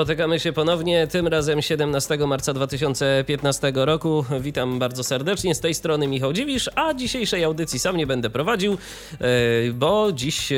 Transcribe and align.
Spotykamy 0.00 0.40
się 0.40 0.52
ponownie, 0.52 1.06
tym 1.06 1.26
razem 1.26 1.62
17 1.62 2.18
marca 2.26 2.54
2015 2.54 3.72
roku. 3.74 4.24
Witam 4.40 4.78
bardzo 4.78 5.04
serdecznie, 5.04 5.54
z 5.54 5.60
tej 5.60 5.74
strony 5.74 6.08
Michał 6.08 6.32
Dziwisz, 6.32 6.70
a 6.74 6.94
dzisiejszej 6.94 7.44
audycji 7.44 7.78
sam 7.78 7.96
nie 7.96 8.06
będę 8.06 8.30
prowadził, 8.30 8.72
e, 8.72 8.76
bo 9.72 10.12
dziś 10.12 10.52
e, 10.52 10.56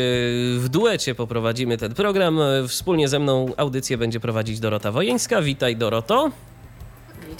w 0.58 0.68
duecie 0.70 1.14
poprowadzimy 1.14 1.76
ten 1.76 1.94
program. 1.94 2.40
Wspólnie 2.68 3.08
ze 3.08 3.18
mną 3.18 3.52
audycję 3.56 3.98
będzie 3.98 4.20
prowadzić 4.20 4.60
Dorota 4.60 4.92
Wojeńska. 4.92 5.42
Witaj 5.42 5.76
Doroto. 5.76 6.30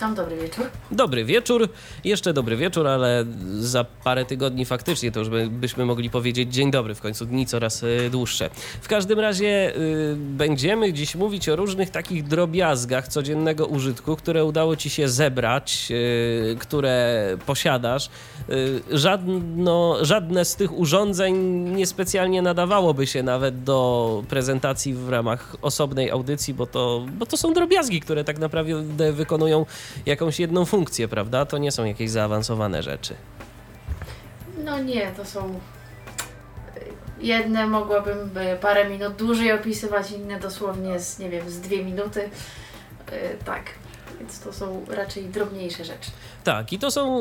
Witam, 0.03 0.15
dobry 0.15 0.37
wieczór. 0.37 0.67
Dobry 0.91 1.25
wieczór, 1.25 1.69
jeszcze 2.05 2.33
dobry 2.33 2.57
wieczór, 2.57 2.87
ale 2.87 3.25
za 3.59 3.85
parę 3.85 4.25
tygodni 4.25 4.65
faktycznie 4.65 5.13
to 5.13 5.21
już 5.21 5.29
by, 5.29 5.49
byśmy 5.51 5.85
mogli 5.85 6.11
powiedzieć 6.11 6.55
dzień 6.55 6.71
dobry, 6.71 6.95
w 6.95 7.01
końcu 7.01 7.27
dni 7.27 7.47
coraz 7.47 7.83
y, 7.83 8.09
dłuższe. 8.11 8.51
W 8.81 8.89
każdym 8.89 9.21
razie 9.21 9.77
y, 9.77 10.17
będziemy 10.17 10.93
dziś 10.93 11.15
mówić 11.15 11.49
o 11.49 11.57
różnych 11.57 11.91
takich 11.91 12.29
drobiazgach 12.29 13.09
codziennego 13.09 13.67
użytku, 13.67 14.17
które 14.17 14.45
udało 14.45 14.77
ci 14.77 14.91
się 14.91 15.09
zebrać, 15.09 15.89
y, 15.91 16.57
które 16.61 17.25
posiadasz. 17.47 18.11
Y, 18.51 18.83
żadno, 18.91 19.97
żadne 20.01 20.45
z 20.45 20.57
tych 20.57 20.79
urządzeń 20.79 21.35
niespecjalnie 21.75 22.43
nadawałoby 22.43 23.07
się 23.07 23.23
nawet 23.23 23.65
do 23.65 24.23
prezentacji 24.29 24.95
w 24.95 25.09
ramach 25.09 25.57
osobnej 25.63 26.11
audycji, 26.11 26.55
bo 26.55 26.67
to, 26.67 27.07
bo 27.19 27.27
to 27.27 27.37
są 27.37 27.55
drobiazgi, 27.55 28.01
które 28.01 28.25
tak 28.25 28.39
naprawdę 28.39 29.13
wykonują 29.13 29.67
jakąś 30.07 30.41
jedną 30.41 30.65
funkcję, 30.65 31.09
prawda? 31.09 31.47
To 31.47 31.59
nie 31.59 31.73
są 31.73 31.85
jakieś 31.85 32.11
zaawansowane 32.11 32.83
rzeczy. 32.83 33.15
No 34.65 34.79
nie, 34.79 35.13
to 35.17 35.25
są. 35.25 35.61
Jedne 37.21 37.67
mogłabym 37.67 38.31
parę 38.61 38.89
minut 38.91 39.17
dłużej 39.17 39.53
opisywać, 39.53 40.11
inne 40.11 40.41
dosłownie 40.41 41.01
z, 41.01 41.19
nie 41.19 41.31
wiem, 41.31 41.51
z 41.51 41.61
dwie 41.61 41.85
minuty. 41.85 42.21
Yy, 43.13 43.19
tak, 43.45 43.63
więc 44.23 44.41
to 44.41 44.53
są 44.53 44.85
raczej 44.89 45.25
drobniejsze 45.25 45.85
rzeczy. 45.85 46.11
Tak, 46.45 46.73
i 46.73 46.79
to 46.79 46.91
są 46.91 47.21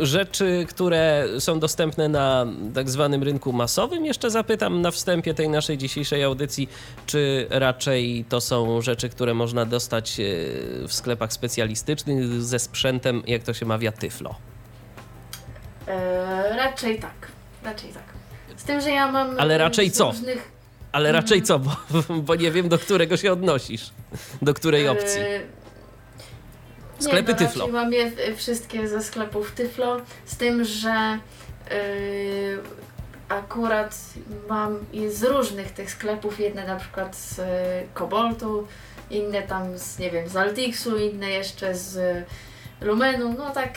y, 0.00 0.06
rzeczy, 0.06 0.66
które 0.68 1.28
są 1.38 1.60
dostępne 1.60 2.08
na 2.08 2.46
tak 2.74 2.90
zwanym 2.90 3.22
rynku 3.22 3.52
masowym. 3.52 4.04
Jeszcze 4.04 4.30
zapytam 4.30 4.82
na 4.82 4.90
wstępie 4.90 5.34
tej 5.34 5.48
naszej 5.48 5.78
dzisiejszej 5.78 6.22
audycji, 6.24 6.68
czy 7.06 7.46
raczej 7.50 8.24
to 8.28 8.40
są 8.40 8.80
rzeczy, 8.80 9.08
które 9.08 9.34
można 9.34 9.64
dostać 9.64 10.20
y, 10.20 10.84
w 10.88 10.92
sklepach 10.92 11.32
specjalistycznych 11.32 12.42
ze 12.42 12.58
sprzętem, 12.58 13.22
jak 13.26 13.42
to 13.42 13.54
się 13.54 13.66
mawia, 13.66 13.92
tyflo. 13.92 14.34
Eee, 15.88 16.56
raczej 16.56 16.98
tak, 16.98 17.28
raczej 17.64 17.90
tak. 17.90 18.04
Z 18.56 18.64
tym, 18.64 18.80
że 18.80 18.90
ja 18.90 19.12
mam. 19.12 19.40
Ale 19.40 19.58
raczej 19.58 19.90
co? 19.90 20.06
Różnych... 20.06 20.56
Ale 20.92 21.12
raczej 21.12 21.42
co, 21.42 21.58
bo, 21.58 21.76
bo 22.28 22.34
nie 22.34 22.50
wiem, 22.50 22.68
do 22.68 22.78
którego 22.78 23.16
się 23.16 23.32
odnosisz. 23.32 23.90
Do 24.42 24.54
której 24.54 24.88
opcji. 24.88 25.20
Eee 25.20 25.65
Sklepy 26.98 27.32
nie, 27.32 27.38
no, 27.40 27.46
Tyflo. 27.46 27.68
Mam 27.68 27.92
je 27.92 28.10
wszystkie 28.36 28.88
ze 28.88 29.02
sklepów 29.02 29.52
Tyflo, 29.52 30.00
z 30.24 30.36
tym, 30.36 30.64
że 30.64 31.18
yy, 31.70 32.58
akurat 33.28 33.96
mam 34.48 34.78
je 34.92 35.12
z 35.12 35.22
różnych 35.24 35.70
tych 35.72 35.90
sklepów, 35.90 36.40
jedne 36.40 36.66
na 36.66 36.76
przykład 36.76 37.16
z 37.16 37.40
Koboltu, 37.94 38.66
inne 39.10 39.42
tam 39.42 39.78
z, 39.78 39.98
nie 39.98 40.10
wiem, 40.10 40.28
z 40.28 40.36
Altixu, 40.36 40.96
inne 40.96 41.30
jeszcze 41.30 41.74
z 41.74 42.24
Lumenu, 42.80 43.34
no 43.38 43.50
tak 43.50 43.70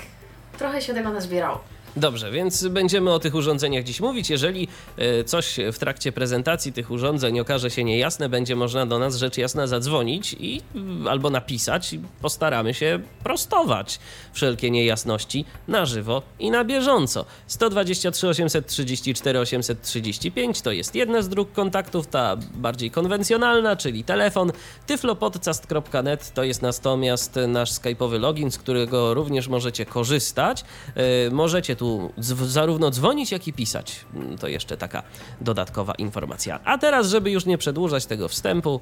trochę 0.57 0.81
się 0.81 0.93
tego 0.93 1.09
nazbierało. 1.09 1.63
Dobrze, 1.95 2.31
więc 2.31 2.67
będziemy 2.67 3.13
o 3.13 3.19
tych 3.19 3.35
urządzeniach 3.35 3.83
dziś 3.83 3.99
mówić. 3.99 4.29
Jeżeli 4.29 4.67
e, 4.97 5.23
coś 5.23 5.59
w 5.73 5.79
trakcie 5.79 6.11
prezentacji 6.11 6.73
tych 6.73 6.91
urządzeń 6.91 7.39
okaże 7.39 7.71
się 7.71 7.83
niejasne, 7.83 8.29
będzie 8.29 8.55
można 8.55 8.85
do 8.85 8.99
nas 8.99 9.15
rzecz 9.15 9.37
jasna 9.37 9.67
zadzwonić 9.67 10.35
i 10.39 10.61
albo 11.09 11.29
napisać. 11.29 11.95
Postaramy 12.21 12.73
się 12.73 12.99
prostować 13.23 13.99
wszelkie 14.33 14.71
niejasności 14.71 15.45
na 15.67 15.85
żywo 15.85 16.21
i 16.39 16.51
na 16.51 16.63
bieżąco. 16.63 17.25
123 17.47 18.27
834 18.27 19.39
835 19.39 20.61
to 20.61 20.71
jest 20.71 20.95
jedna 20.95 21.21
z 21.21 21.29
dróg 21.29 21.51
kontaktów, 21.51 22.07
ta 22.07 22.37
bardziej 22.53 22.91
konwencjonalna, 22.91 23.75
czyli 23.75 24.03
telefon. 24.03 24.51
tyflopodcast.net 24.87 26.33
to 26.33 26.43
jest 26.43 26.61
natomiast 26.61 27.39
nasz 27.47 27.71
skype'owy 27.71 28.19
login, 28.19 28.51
z 28.51 28.57
którego 28.57 29.13
również 29.13 29.47
możecie 29.47 29.85
korzystać. 29.85 30.63
E, 30.95 31.29
możecie 31.31 31.75
tu 31.79 32.13
zarówno 32.47 32.91
dzwonić, 32.91 33.31
jak 33.31 33.47
i 33.47 33.53
pisać. 33.53 34.05
Mm, 34.15 34.37
to 34.37 34.47
jeszcze 34.47 34.77
taka 34.77 35.03
dodatkowa 35.41 35.93
informacja. 35.93 36.59
A 36.65 36.77
teraz, 36.77 37.07
żeby 37.07 37.31
już 37.31 37.45
nie 37.45 37.57
przedłużać 37.57 38.05
tego 38.05 38.27
wstępu, 38.27 38.79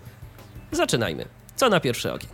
zaczynajmy. 0.72 1.25
Co 1.56 1.69
na 1.69 1.80
pierwszy 1.80 2.13
ogień? 2.13 2.30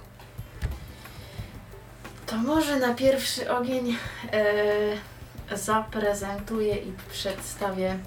To 2.27 2.37
może 2.37 2.79
na 2.79 2.93
pierwszy 2.93 3.51
ogień 3.51 3.97
e, 4.31 5.57
zaprezentuję 5.57 6.75
i 6.75 6.91
przedstawię 7.11 7.99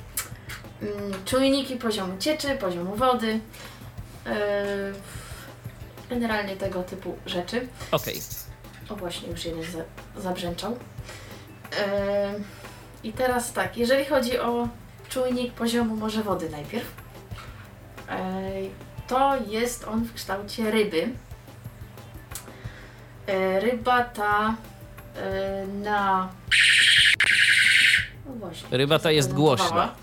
mm, 0.82 1.24
czujniki 1.24 1.76
poziomu 1.76 2.18
cieczy, 2.18 2.48
poziomu 2.60 2.94
wody. 2.94 3.40
E, 4.26 4.92
generalnie 6.10 6.56
tego 6.56 6.82
typu 6.82 7.16
rzeczy. 7.26 7.68
Okej. 7.90 8.14
Okay. 8.14 8.96
O 8.96 8.96
właśnie, 8.96 9.28
już 9.28 9.44
jeden 9.44 9.62
za, 9.62 10.22
zabrzęczał. 10.22 10.76
I 13.04 13.12
teraz 13.12 13.52
tak, 13.52 13.76
jeżeli 13.76 14.04
chodzi 14.04 14.38
o 14.38 14.68
czujnik 15.08 15.52
poziomu 15.52 15.96
morza 15.96 16.22
wody 16.22 16.50
najpierw, 16.50 16.86
to 19.06 19.36
jest 19.46 19.84
on 19.84 20.04
w 20.04 20.14
kształcie 20.14 20.70
ryby. 20.70 21.08
E, 23.26 23.60
ryba 23.60 24.04
ta 24.04 24.54
na. 25.82 26.28
No 28.26 28.32
właśnie, 28.32 28.78
Ryba 28.78 28.98
ta 28.98 29.10
jest 29.10 29.32
głośna. 29.34 29.94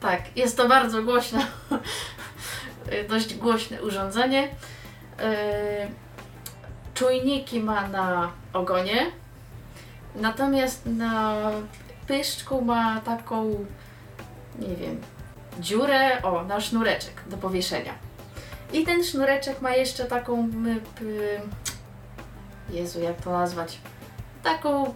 Tak, 0.00 0.36
jest 0.36 0.56
to 0.56 0.68
bardzo 0.68 1.02
głośne, 1.02 1.46
dość 3.10 3.34
głośne 3.34 3.82
urządzenie. 3.82 4.48
Czujniki 6.94 7.60
ma 7.60 7.88
na 7.88 8.32
ogonie, 8.52 9.06
Natomiast 10.14 10.86
na 10.86 11.36
pyszczku 12.06 12.62
ma 12.62 13.00
taką, 13.00 13.66
nie 14.58 14.76
wiem, 14.76 15.00
dziurę, 15.60 16.22
o, 16.22 16.44
na 16.44 16.60
sznureczek 16.60 17.14
do 17.26 17.36
powieszenia. 17.36 17.92
I 18.72 18.84
ten 18.84 19.04
sznureczek 19.04 19.60
ma 19.60 19.70
jeszcze 19.70 20.04
taką, 20.04 20.50
Jezu, 22.70 23.00
jak 23.00 23.16
to 23.22 23.30
nazwać? 23.30 23.78
Taką 24.42 24.94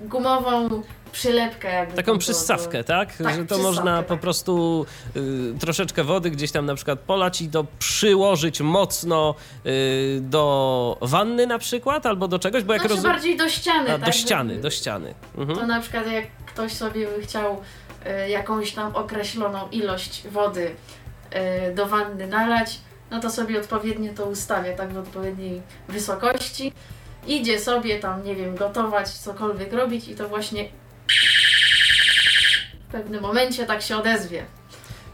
gumową 0.00 0.82
przylepkę 1.12 1.72
jakby. 1.72 1.96
Taką 1.96 2.18
przystawkę, 2.18 2.84
tak? 2.84 3.16
tak? 3.16 3.36
Że 3.36 3.46
to 3.46 3.58
można 3.58 3.98
tak. 3.98 4.06
po 4.06 4.16
prostu 4.16 4.86
y, 5.16 5.54
troszeczkę 5.60 6.04
wody 6.04 6.30
gdzieś 6.30 6.52
tam 6.52 6.66
na 6.66 6.74
przykład 6.74 6.98
polać 6.98 7.42
i 7.42 7.48
to 7.48 7.66
przyłożyć 7.78 8.60
mocno 8.60 9.34
y, 9.66 10.18
do 10.22 10.98
wanny 11.00 11.46
na 11.46 11.58
przykład, 11.58 12.06
albo 12.06 12.28
do 12.28 12.38
czegoś, 12.38 12.64
bo 12.64 12.72
jak 12.72 12.82
znaczy 12.82 12.94
rozumiem... 12.94 13.16
bardziej 13.16 13.36
do 13.36 13.48
ściany, 13.48 13.90
A, 13.90 13.98
tak? 13.98 14.06
Do 14.06 14.12
ściany, 14.12 14.60
do 14.60 14.70
ściany. 14.70 15.14
Mhm. 15.38 15.58
To 15.58 15.66
na 15.66 15.80
przykład 15.80 16.06
jak 16.12 16.24
ktoś 16.46 16.72
sobie 16.72 17.06
by 17.06 17.22
chciał 17.22 17.62
y, 18.24 18.28
jakąś 18.28 18.72
tam 18.72 18.96
określoną 18.96 19.68
ilość 19.68 20.28
wody 20.28 20.70
y, 21.70 21.74
do 21.74 21.86
wanny 21.86 22.26
nalać, 22.26 22.80
no 23.10 23.20
to 23.20 23.30
sobie 23.30 23.60
odpowiednio 23.60 24.12
to 24.14 24.26
ustawia, 24.26 24.76
tak 24.76 24.92
w 24.92 24.98
odpowiedniej 24.98 25.62
wysokości. 25.88 26.72
Idzie 27.28 27.60
sobie 27.60 27.98
tam, 27.98 28.24
nie 28.24 28.34
wiem, 28.34 28.56
gotować, 28.56 29.08
cokolwiek 29.08 29.72
robić 29.72 30.08
i 30.08 30.14
to 30.14 30.28
właśnie 30.28 30.68
w 32.88 32.92
pewnym 32.92 33.22
momencie 33.22 33.66
tak 33.66 33.82
się 33.82 33.96
odezwie. 33.96 34.44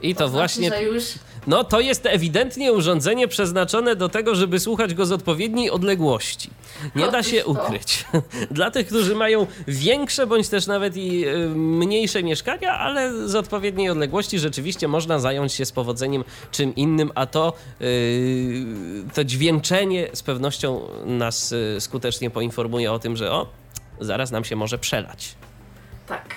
I 0.03 0.15
to, 0.15 0.21
to 0.21 0.29
znaczy, 0.29 0.61
właśnie. 0.61 0.83
już... 0.83 1.05
No, 1.47 1.65
to 1.65 1.81
jest 1.81 2.07
ewidentnie 2.07 2.73
urządzenie 2.73 3.29
przeznaczone 3.29 3.97
do 3.97 4.09
tego, 4.09 4.35
żeby 4.35 4.61
słuchać 4.61 4.95
go 4.95 5.07
z 5.07 5.13
odpowiedniej 5.13 5.71
odległości. 5.71 6.51
Nie 6.97 7.11
da 7.11 7.23
się 7.23 7.47
ukryć. 7.47 8.05
Dla 8.51 8.71
tych, 8.71 8.87
którzy 8.87 9.15
mają 9.15 9.47
większe 9.69 10.27
bądź 10.27 10.49
też 10.49 10.67
nawet 10.67 10.97
i 10.97 11.29
y, 11.29 11.49
mniejsze 11.49 12.23
mieszkania, 12.23 12.73
ale 12.73 13.29
z 13.29 13.35
odpowiedniej 13.35 13.91
odległości 13.91 14.39
rzeczywiście 14.39 14.89
można 14.89 15.19
zająć 15.19 15.53
się 15.53 15.65
z 15.65 15.73
powodzeniem 15.73 16.25
czym 16.51 16.75
innym, 16.75 17.13
a 17.15 17.27
to, 17.27 17.53
yy, 17.81 17.89
to 19.15 19.25
dźwięczenie 19.25 20.09
z 20.13 20.23
pewnością 20.23 20.81
nas 21.05 21.53
y, 21.53 21.77
skutecznie 21.81 22.31
poinformuje 22.31 22.93
o 22.93 22.99
tym, 22.99 23.17
że 23.17 23.33
o, 23.33 23.47
zaraz 24.01 24.31
nam 24.31 24.45
się 24.45 24.57
może 24.57 24.79
przelać. 24.79 25.35
Tak. 26.07 26.35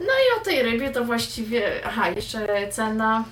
No 0.00 0.06
i 0.06 0.40
o 0.40 0.44
tej 0.44 0.62
rybie 0.62 0.90
to 0.90 1.04
właściwie, 1.04 1.80
aha, 1.84 2.10
jeszcze 2.10 2.68
cena, 2.70 3.24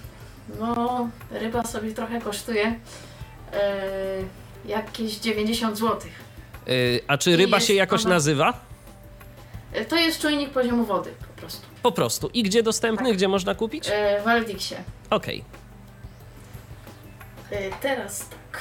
no 0.60 1.08
ryba 1.30 1.64
sobie 1.64 1.92
trochę 1.92 2.20
kosztuje 2.20 2.64
yy, 2.64 3.58
jakieś 4.64 5.16
90 5.18 5.78
zł. 5.78 6.00
Y, 6.68 7.00
A 7.08 7.18
czy 7.18 7.36
ryba 7.36 7.60
się 7.60 7.74
jakoś 7.74 8.00
ona- 8.04 8.14
nazywa? 8.14 8.60
Yy, 9.74 9.84
To 9.84 9.96
jest 9.96 10.20
czujnik 10.20 10.50
poziomu 10.50 10.84
wody 10.84 11.10
po 11.34 11.40
prostu. 11.40 11.66
Po 11.82 11.92
prostu. 11.92 12.30
I 12.34 12.42
gdzie 12.42 12.62
dostępny? 12.62 13.06
Tak. 13.08 13.16
Gdzie 13.16 13.28
można 13.28 13.54
kupić? 13.54 13.86
Yy, 13.88 14.22
w 14.24 14.28
Aldixie. 14.28 14.82
Okej. 15.10 15.44
Yy, 17.50 17.58
teraz 17.80 18.28
tak. 18.28 18.60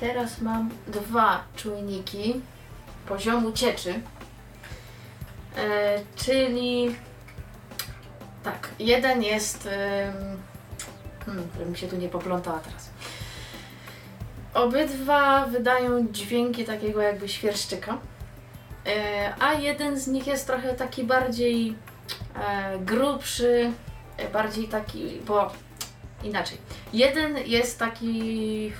Teraz 0.00 0.40
mam 0.40 0.70
dwa 0.88 1.44
czujniki 1.56 2.40
poziomu 3.08 3.52
cieczy. 3.52 3.88
Yy, 5.56 5.62
czyli 6.16 6.94
tak, 8.44 8.68
jeden 8.78 9.22
jest. 9.22 9.68
Hmm, 11.26 11.48
żebym 11.58 11.76
się 11.76 11.88
tu 11.88 11.96
nie 11.96 12.08
poplątała 12.08 12.58
teraz. 12.58 12.90
Obydwa 14.54 15.46
wydają 15.46 16.08
dźwięki 16.12 16.64
takiego 16.64 17.02
jakby 17.02 17.28
świerszczyka. 17.28 17.98
Yy, 18.86 18.92
a 19.40 19.52
jeden 19.52 19.98
z 19.98 20.06
nich 20.06 20.26
jest 20.26 20.46
trochę 20.46 20.74
taki 20.74 21.04
bardziej 21.04 21.74
e, 22.34 22.78
grubszy, 22.78 23.72
e, 24.16 24.28
bardziej 24.28 24.68
taki, 24.68 25.20
bo 25.26 25.52
inaczej. 26.24 26.58
Jeden 26.92 27.38
jest 27.38 27.78
taki 27.78 28.72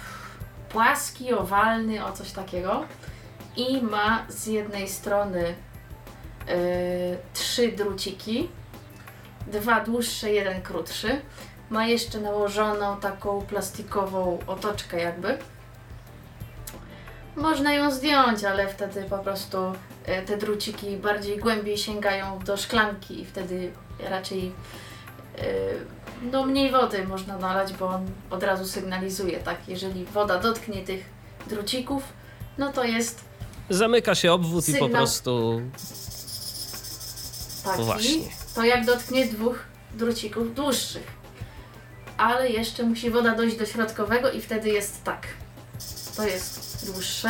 płaski, 0.68 1.32
owalny, 1.32 2.04
o 2.04 2.12
coś 2.12 2.32
takiego 2.32 2.84
i 3.56 3.82
ma 3.82 4.24
z 4.28 4.46
jednej 4.46 4.88
strony 4.88 5.54
e, 6.48 6.56
trzy 7.34 7.72
druciki, 7.72 8.48
dwa 9.46 9.80
dłuższe, 9.80 10.32
jeden 10.32 10.62
krótszy. 10.62 11.20
Ma 11.70 11.86
jeszcze 11.86 12.20
nałożoną 12.20 12.96
taką 13.00 13.42
plastikową 13.42 14.38
otoczkę 14.46 15.00
jakby. 15.00 15.38
Można 17.36 17.72
ją 17.72 17.90
zdjąć, 17.90 18.44
ale 18.44 18.68
wtedy 18.68 19.02
po 19.02 19.18
prostu 19.18 19.58
e, 20.04 20.22
te 20.22 20.36
druciki 20.36 20.96
bardziej 20.96 21.38
głębiej 21.38 21.78
sięgają 21.78 22.38
do 22.38 22.56
szklanki 22.56 23.20
i 23.20 23.24
wtedy 23.24 23.72
raczej 24.10 24.52
e, 25.38 25.42
no 26.32 26.46
mniej 26.46 26.70
wody 26.70 27.04
można 27.04 27.38
nalać, 27.38 27.72
bo 27.72 27.86
on 27.88 28.06
od 28.30 28.42
razu 28.42 28.66
sygnalizuje, 28.66 29.38
tak? 29.38 29.68
Jeżeli 29.68 30.04
woda 30.04 30.38
dotknie 30.38 30.82
tych 30.84 31.04
drucików, 31.46 32.02
no 32.58 32.72
to 32.72 32.84
jest 32.84 33.24
Zamyka 33.70 34.14
się 34.14 34.32
obwód 34.32 34.68
i 34.68 34.72
po 34.72 34.78
Sygnał. 34.78 34.90
prostu. 34.90 35.60
taki, 37.64 37.82
Właśnie. 37.82 38.41
To 38.54 38.64
jak 38.64 38.86
dotknie 38.86 39.26
dwóch 39.26 39.58
drucików 39.94 40.54
dłuższych. 40.54 41.06
Ale 42.16 42.50
jeszcze 42.50 42.82
musi 42.82 43.10
woda 43.10 43.34
dojść 43.34 43.56
do 43.56 43.66
środkowego 43.66 44.30
i 44.32 44.40
wtedy 44.40 44.68
jest 44.70 45.04
tak. 45.04 45.26
To 46.16 46.22
jest 46.26 46.86
dłuższe, 46.92 47.28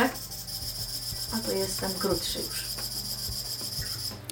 a 1.35 1.47
to 1.47 1.51
jest 1.51 1.81
ten 1.81 1.93
krótszy 1.99 2.39
już. 2.39 2.63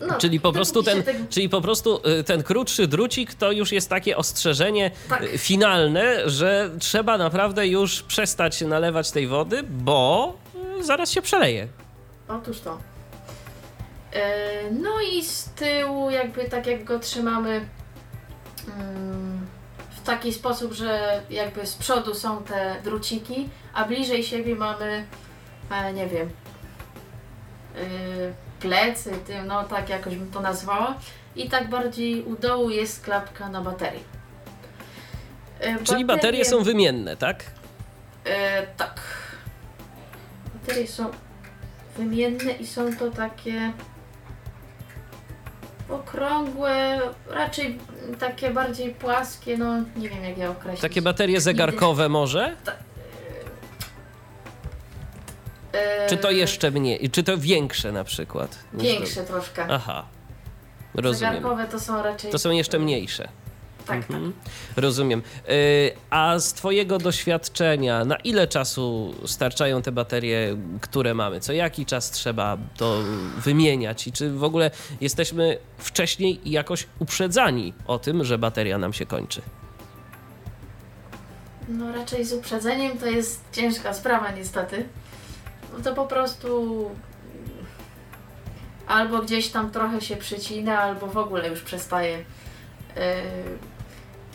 No, 0.07 0.17
Czyli 0.17 0.39
po 0.39 0.51
prostu 0.51 0.83
ten, 0.83 1.03
tego- 1.03 1.19
czyli 1.29 1.49
po 1.49 1.61
prostu 1.61 2.01
y, 2.19 2.23
ten 2.23 2.43
krótszy 2.43 2.87
drucik 2.87 3.33
to 3.33 3.51
już 3.51 3.71
jest 3.71 3.89
takie 3.89 4.17
ostrzeżenie 4.17 4.91
Tak. 5.09 5.23
y, 5.23 5.37
finalne, 5.37 6.29
że 6.29 6.69
trzeba 6.79 7.17
naprawdę 7.17 7.67
już 7.67 8.01
przestać 8.03 8.61
nalewać 8.61 9.11
tej 9.11 9.27
wody, 9.27 9.63
bo 9.63 10.33
y, 10.79 10.83
zaraz 10.83 11.11
się 11.11 11.21
przeleje. 11.21 11.67
Otóż 12.27 12.59
to. 12.59 12.77
E, 14.13 14.71
No 14.71 15.01
i 15.01 15.23
z 15.23 15.43
tyłu, 15.45 16.09
jakby 16.09 16.45
tak 16.49 16.67
jak 16.67 16.83
go 16.83 16.99
trzymamy 16.99 17.65
mm, 18.77 19.47
w 19.89 20.01
taki 20.03 20.33
sposób, 20.33 20.73
że 20.73 21.21
jakby 21.29 21.67
z 21.67 21.75
przodu 21.75 22.15
są 22.15 22.43
te 22.43 22.75
druciki, 22.83 23.49
a 23.73 23.85
bliżej 23.85 24.23
siebie 24.23 24.55
mamy, 24.55 25.05
e, 25.71 25.93
nie 25.93 26.07
wiem, 26.07 26.29
y, 27.77 28.33
plecy, 28.59 29.11
no 29.47 29.63
tak 29.63 29.89
jakoś 29.89 30.15
bym 30.15 30.31
to 30.31 30.41
nazwała. 30.41 30.95
I 31.35 31.49
tak 31.49 31.69
bardziej 31.69 32.23
u 32.23 32.35
dołu 32.35 32.69
jest 32.69 33.03
klapka 33.03 33.49
na 33.49 33.61
baterii. 33.61 34.03
E, 35.59 35.83
Czyli 35.83 36.05
baterie 36.05 36.45
są 36.45 36.63
wymienne, 36.63 37.17
tak? 37.17 37.43
E, 38.25 38.67
tak. 38.67 39.01
Baterie 40.53 40.87
są 40.87 41.11
wymienne 41.97 42.51
i 42.51 42.67
są 42.67 42.95
to 42.97 43.11
takie 43.11 43.71
okrągłe, 45.91 46.99
raczej 47.29 47.77
takie 48.19 48.51
bardziej 48.51 48.93
płaskie, 48.95 49.57
no 49.57 49.75
nie 49.95 50.09
wiem 50.09 50.23
jak 50.23 50.37
je 50.37 50.49
określić. 50.49 50.81
Takie 50.81 51.01
baterie 51.01 51.41
zegarkowe 51.41 52.09
może? 52.09 52.55
E, 55.73 56.09
Czy 56.09 56.17
to 56.17 56.31
jeszcze 56.31 56.71
mniej? 56.71 57.09
Czy 57.09 57.23
to 57.23 57.37
większe 57.37 57.91
na 57.91 58.03
przykład? 58.03 58.59
Większe 58.73 59.23
troszkę. 59.23 59.65
Aha. 59.69 60.05
Rozumiem. 60.95 61.33
Zegarkowe 61.33 61.67
to 61.67 61.79
są 61.79 62.03
raczej... 62.03 62.31
To 62.31 62.39
są 62.39 62.51
jeszcze 62.51 62.79
mniejsze. 62.79 63.27
Tak, 63.85 63.97
Mhm. 63.97 64.33
Rozumiem. 64.75 65.21
Y, 65.49 65.91
A 66.09 66.39
z 66.39 66.53
Twojego 66.53 66.97
doświadczenia, 66.97 68.05
na 68.05 68.15
ile 68.15 68.47
czasu 68.47 69.13
starczają 69.25 69.81
te 69.81 69.91
baterie, 69.91 70.57
które 70.81 71.13
mamy? 71.13 71.39
Co 71.39 71.53
jaki 71.53 71.85
czas 71.85 72.11
trzeba 72.11 72.57
to 72.77 72.97
wymieniać? 73.37 74.07
I 74.07 74.11
czy 74.11 74.31
w 74.31 74.43
ogóle 74.43 74.71
jesteśmy 75.01 75.57
wcześniej 75.77 76.39
jakoś 76.45 76.87
uprzedzani 76.99 77.73
o 77.87 77.99
tym, 77.99 78.23
że 78.23 78.37
bateria 78.37 78.77
nam 78.77 78.93
się 78.93 79.05
kończy? 79.05 79.41
No 81.69 81.91
raczej 81.91 82.25
z 82.25 82.33
uprzedzeniem 82.33 82.97
to 82.97 83.05
jest 83.05 83.41
ciężka 83.51 83.93
sprawa 83.93 84.31
niestety. 84.31 84.85
No 85.77 85.83
to 85.83 85.93
po 85.95 86.05
prostu 86.05 86.89
albo 88.87 89.19
gdzieś 89.21 89.47
tam 89.49 89.71
trochę 89.71 90.01
się 90.01 90.15
przycina, 90.17 90.79
albo 90.79 91.07
w 91.07 91.17
ogóle 91.17 91.49
już 91.49 91.61
przestaje. 91.61 92.17
Yy, 92.17 92.23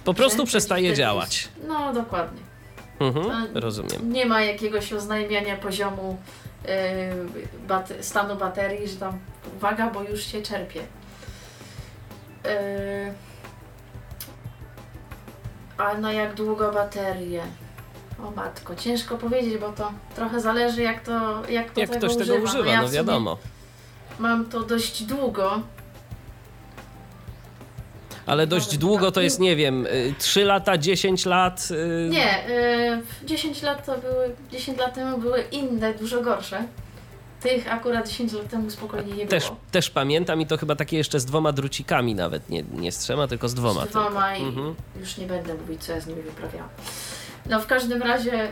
Po 0.07 0.15
prostu 0.15 0.45
przestaje 0.45 0.95
działać. 0.95 1.49
No 1.69 1.93
dokładnie. 1.93 2.41
Mhm, 3.01 3.53
To 3.55 3.61
rozumiem. 3.61 4.13
Nie 4.13 4.27
ma 4.27 4.43
jakiegoś 4.43 4.93
oznajmiania 4.93 5.57
poziomu 5.57 6.17
yy, 6.65 6.71
bate- 7.69 8.03
stanu 8.03 8.37
baterii, 8.37 8.89
że 8.89 8.97
tam 8.97 9.19
uwaga, 9.57 9.91
bo 9.91 10.03
już 10.03 10.27
się 10.27 10.43
czerpie. 10.43 10.81
Yy, 12.45 12.51
a 15.79 15.95
na 15.95 16.13
jak 16.13 16.35
długo 16.35 16.73
baterie? 16.73 17.43
O 18.27 18.31
matko, 18.31 18.75
ciężko 18.77 19.17
powiedzieć, 19.19 19.59
bo 19.59 19.73
to 19.73 19.93
trochę 20.15 20.41
zależy 20.41 20.83
jak 20.83 21.01
to 21.03 21.43
jak 21.49 21.71
to 21.71 21.81
Jak 21.81 21.91
tego 21.91 22.07
ktoś 22.07 22.17
tego 22.17 22.35
używa. 22.35 22.51
używa, 22.51 22.71
ja 22.71 22.83
no 22.83 22.89
wiadomo. 22.89 23.39
Mam 24.19 24.45
to 24.47 24.61
dość 24.63 25.03
długo. 25.03 25.61
Ale 28.27 28.47
dość 28.47 28.79
długo 28.79 29.13
to 29.13 29.21
jest, 29.21 29.41
nie 29.41 29.57
wiem, 29.57 29.87
3 30.19 30.45
lata, 30.45 30.79
10 30.79 31.27
lat? 31.27 31.69
y, 31.71 32.09
Nie, 32.11 32.45
yy, 33.23 33.27
10 33.29 33.63
lat 33.63 33.87
to 33.87 33.99
były, 33.99 34.31
10 34.51 34.79
lat 34.79 34.95
temu 34.95 35.19
były 35.19 35.41
inne, 35.53 35.95
dużo 35.95 36.23
gorsze. 36.23 36.65
Tych 37.41 37.73
akurat 37.73 38.09
10 38.09 38.33
lat 38.33 38.49
temu 38.51 38.71
spokojnie 38.71 39.13
nie 39.13 39.27
Też, 39.27 39.45
było. 39.45 39.57
też 39.71 39.91
pamiętam 39.91 40.41
i 40.41 40.47
to 40.47 40.57
chyba 40.57 40.77
takie 40.77 40.97
jeszcze 40.97 41.21
z 41.21 41.25
dwoma 41.25 41.53
drucikami 41.53 42.15
nawet, 42.15 42.49
nie, 42.51 42.63
nie 42.63 42.93
z 42.93 42.99
trzema, 42.99 43.27
tylko 43.29 43.49
z 43.49 43.55
dwoma. 43.55 43.87
z 43.87 43.89
dwoma 43.89 44.33
tylko. 44.35 44.47
i 44.47 44.49
Mhm. 44.49 44.75
już 45.01 45.17
nie 45.17 45.27
będę 45.27 45.55
mówić, 45.55 45.85
co 45.85 45.93
ja 45.93 46.01
z 46.01 46.07
nimi 46.07 46.23
wyprawiałam. 46.23 46.69
No 47.51 47.61
w 47.61 47.67
każdym 47.67 48.03
razie, 48.03 48.33
mm, 48.33 48.51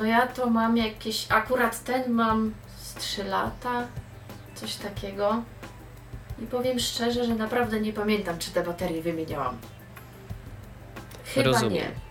no 0.00 0.04
ja 0.04 0.26
to 0.26 0.50
mam 0.50 0.76
jakieś, 0.76 1.26
akurat 1.28 1.84
ten 1.84 2.12
mam 2.12 2.54
z 2.82 2.94
3 2.94 3.24
lata, 3.24 3.86
coś 4.54 4.74
takiego. 4.74 5.42
I 6.42 6.46
powiem 6.46 6.78
szczerze, 6.78 7.24
że 7.24 7.34
naprawdę 7.34 7.80
nie 7.80 7.92
pamiętam, 7.92 8.38
czy 8.38 8.50
te 8.50 8.62
baterie 8.62 9.02
wymieniałam. 9.02 9.58
Chyba 11.24 11.46
Rozumiem. 11.46 11.72
nie. 11.72 12.08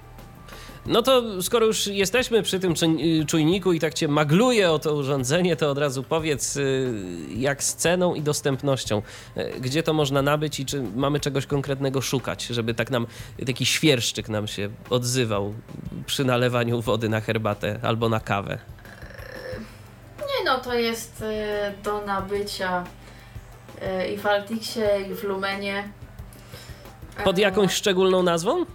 No 0.87 1.01
to 1.01 1.41
skoro 1.41 1.65
już 1.65 1.87
jesteśmy 1.87 2.43
przy 2.43 2.59
tym 2.59 2.73
y, 3.21 3.25
czujniku 3.25 3.73
i 3.73 3.79
tak 3.79 3.93
cię 3.93 4.07
magluje 4.07 4.71
o 4.71 4.79
to 4.79 4.93
urządzenie, 4.93 5.55
to 5.55 5.71
od 5.71 5.77
razu 5.77 6.03
powiedz, 6.03 6.55
y, 6.57 6.93
jak 7.35 7.63
z 7.63 7.75
ceną 7.75 8.15
i 8.15 8.21
dostępnością, 8.21 9.01
y, 9.37 9.53
gdzie 9.61 9.83
to 9.83 9.93
można 9.93 10.21
nabyć 10.21 10.59
i 10.59 10.65
czy 10.65 10.83
mamy 10.95 11.19
czegoś 11.19 11.45
konkretnego 11.45 12.01
szukać, 12.01 12.45
żeby 12.45 12.73
tak 12.73 12.91
nam 12.91 13.07
taki 13.45 13.65
świerszczyk 13.65 14.29
nam 14.29 14.47
się 14.47 14.69
odzywał 14.89 15.53
przy 16.05 16.25
nalewaniu 16.25 16.81
wody 16.81 17.09
na 17.09 17.21
herbatę 17.21 17.79
albo 17.81 18.09
na 18.09 18.19
kawę. 18.19 18.57
Nie 20.19 20.45
no, 20.45 20.57
to 20.57 20.73
jest 20.73 21.23
do 21.83 22.05
nabycia 22.05 22.83
i 24.13 24.17
w 24.17 24.25
Altixie, 24.25 24.89
i 25.11 25.15
w 25.15 25.23
Lumenie. 25.23 25.89
Pod 27.23 27.37
E, 27.37 27.41
jakąś 27.41 27.73
szczególną 27.73 28.23
nazwą? 28.23 28.65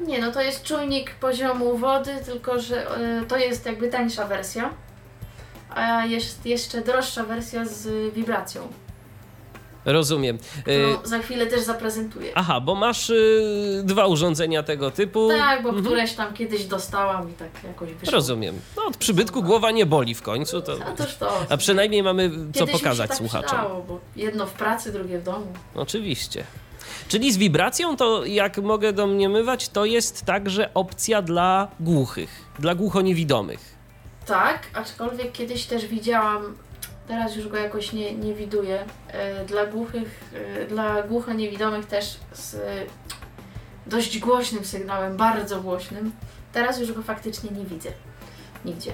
Nie, 0.00 0.18
no 0.18 0.32
to 0.32 0.40
jest 0.40 0.62
czujnik 0.62 1.14
poziomu 1.14 1.78
wody, 1.78 2.10
tylko 2.24 2.60
że 2.60 2.90
e, 2.96 3.24
to 3.28 3.36
jest 3.36 3.66
jakby 3.66 3.88
tańsza 3.88 4.26
wersja. 4.26 4.70
a 5.74 6.04
jest 6.06 6.46
jeszcze 6.46 6.80
droższa 6.80 7.24
wersja 7.24 7.64
z 7.64 8.14
wibracją, 8.14 8.68
Rozumiem. 9.84 10.36
Y, 10.36 10.60
którą 10.62 11.06
za 11.08 11.18
chwilę 11.18 11.46
też 11.46 11.60
zaprezentuję. 11.60 12.32
aha, 12.34 12.60
bo 12.60 12.74
masz 12.74 13.10
y, 13.10 13.82
dwa 13.84 14.06
urządzenia 14.06 14.62
tego 14.62 14.90
typu. 14.90 15.28
Tak, 15.38 15.62
bo 15.62 15.68
Mhm. 15.68 15.86
któreś 15.86 16.12
tam 16.12 16.34
kiedyś 16.34 16.64
dostałam 16.64 17.30
i 17.30 17.32
tak 17.32 17.48
jakoś 17.64 17.92
wyszło. 17.94 18.12
Rozumiem. 18.12 18.60
No, 18.76 18.84
od 18.86 18.96
przybytku 18.96 19.42
głowa 19.42 19.70
nie 19.70 19.86
boli 19.86 20.14
w 20.14 20.22
końcu. 20.22 20.62
To... 20.62 20.72
A 20.86 20.92
toż 20.92 21.14
to. 21.16 21.46
A 21.48 21.56
przynajmniej 21.56 22.02
mamy 22.02 22.30
co 22.54 22.66
Kiedyś 22.66 22.72
pokazać 22.82 23.08
tak 23.08 23.18
słuchaczom. 23.18 23.48
Przydało, 23.58 23.82
bo 23.88 24.00
jedno 24.16 24.46
w 24.46 24.52
pracy, 24.52 24.92
drugie 24.92 25.18
w 25.18 25.22
domu. 25.22 25.46
Oczywiście. 25.74 26.44
Czyli 27.08 27.32
z 27.32 27.36
wibracją 27.36 27.96
to, 27.96 28.24
jak 28.24 28.58
mogę 28.58 28.92
domniemywać, 28.92 29.68
to 29.68 29.84
jest 29.84 30.24
także 30.24 30.74
opcja 30.74 31.22
dla 31.22 31.68
głuchych, 31.80 32.30
dla 32.58 32.74
głuchoniewidomych. 32.74 33.60
Tak, 34.26 34.62
aczkolwiek 34.74 35.32
kiedyś 35.32 35.64
też 35.64 35.86
widziałam, 35.86 36.42
teraz 37.10 37.36
już 37.36 37.48
go 37.48 37.56
jakoś 37.56 37.92
nie, 37.92 38.14
nie 38.14 38.34
widuję, 38.34 38.84
e, 39.08 39.44
dla 39.44 39.66
głuchych, 39.66 40.20
e, 40.34 40.66
dla 40.66 41.02
głuchoniewidomych 41.02 41.86
też 41.86 42.16
z 42.32 42.56
dość 43.86 44.18
głośnym 44.18 44.64
sygnałem, 44.64 45.16
bardzo 45.16 45.60
głośnym. 45.60 46.12
Teraz 46.52 46.80
już 46.80 46.92
go 46.92 47.02
faktycznie 47.02 47.50
nie 47.50 47.64
widzę. 47.64 47.90
Nigdzie. 48.64 48.92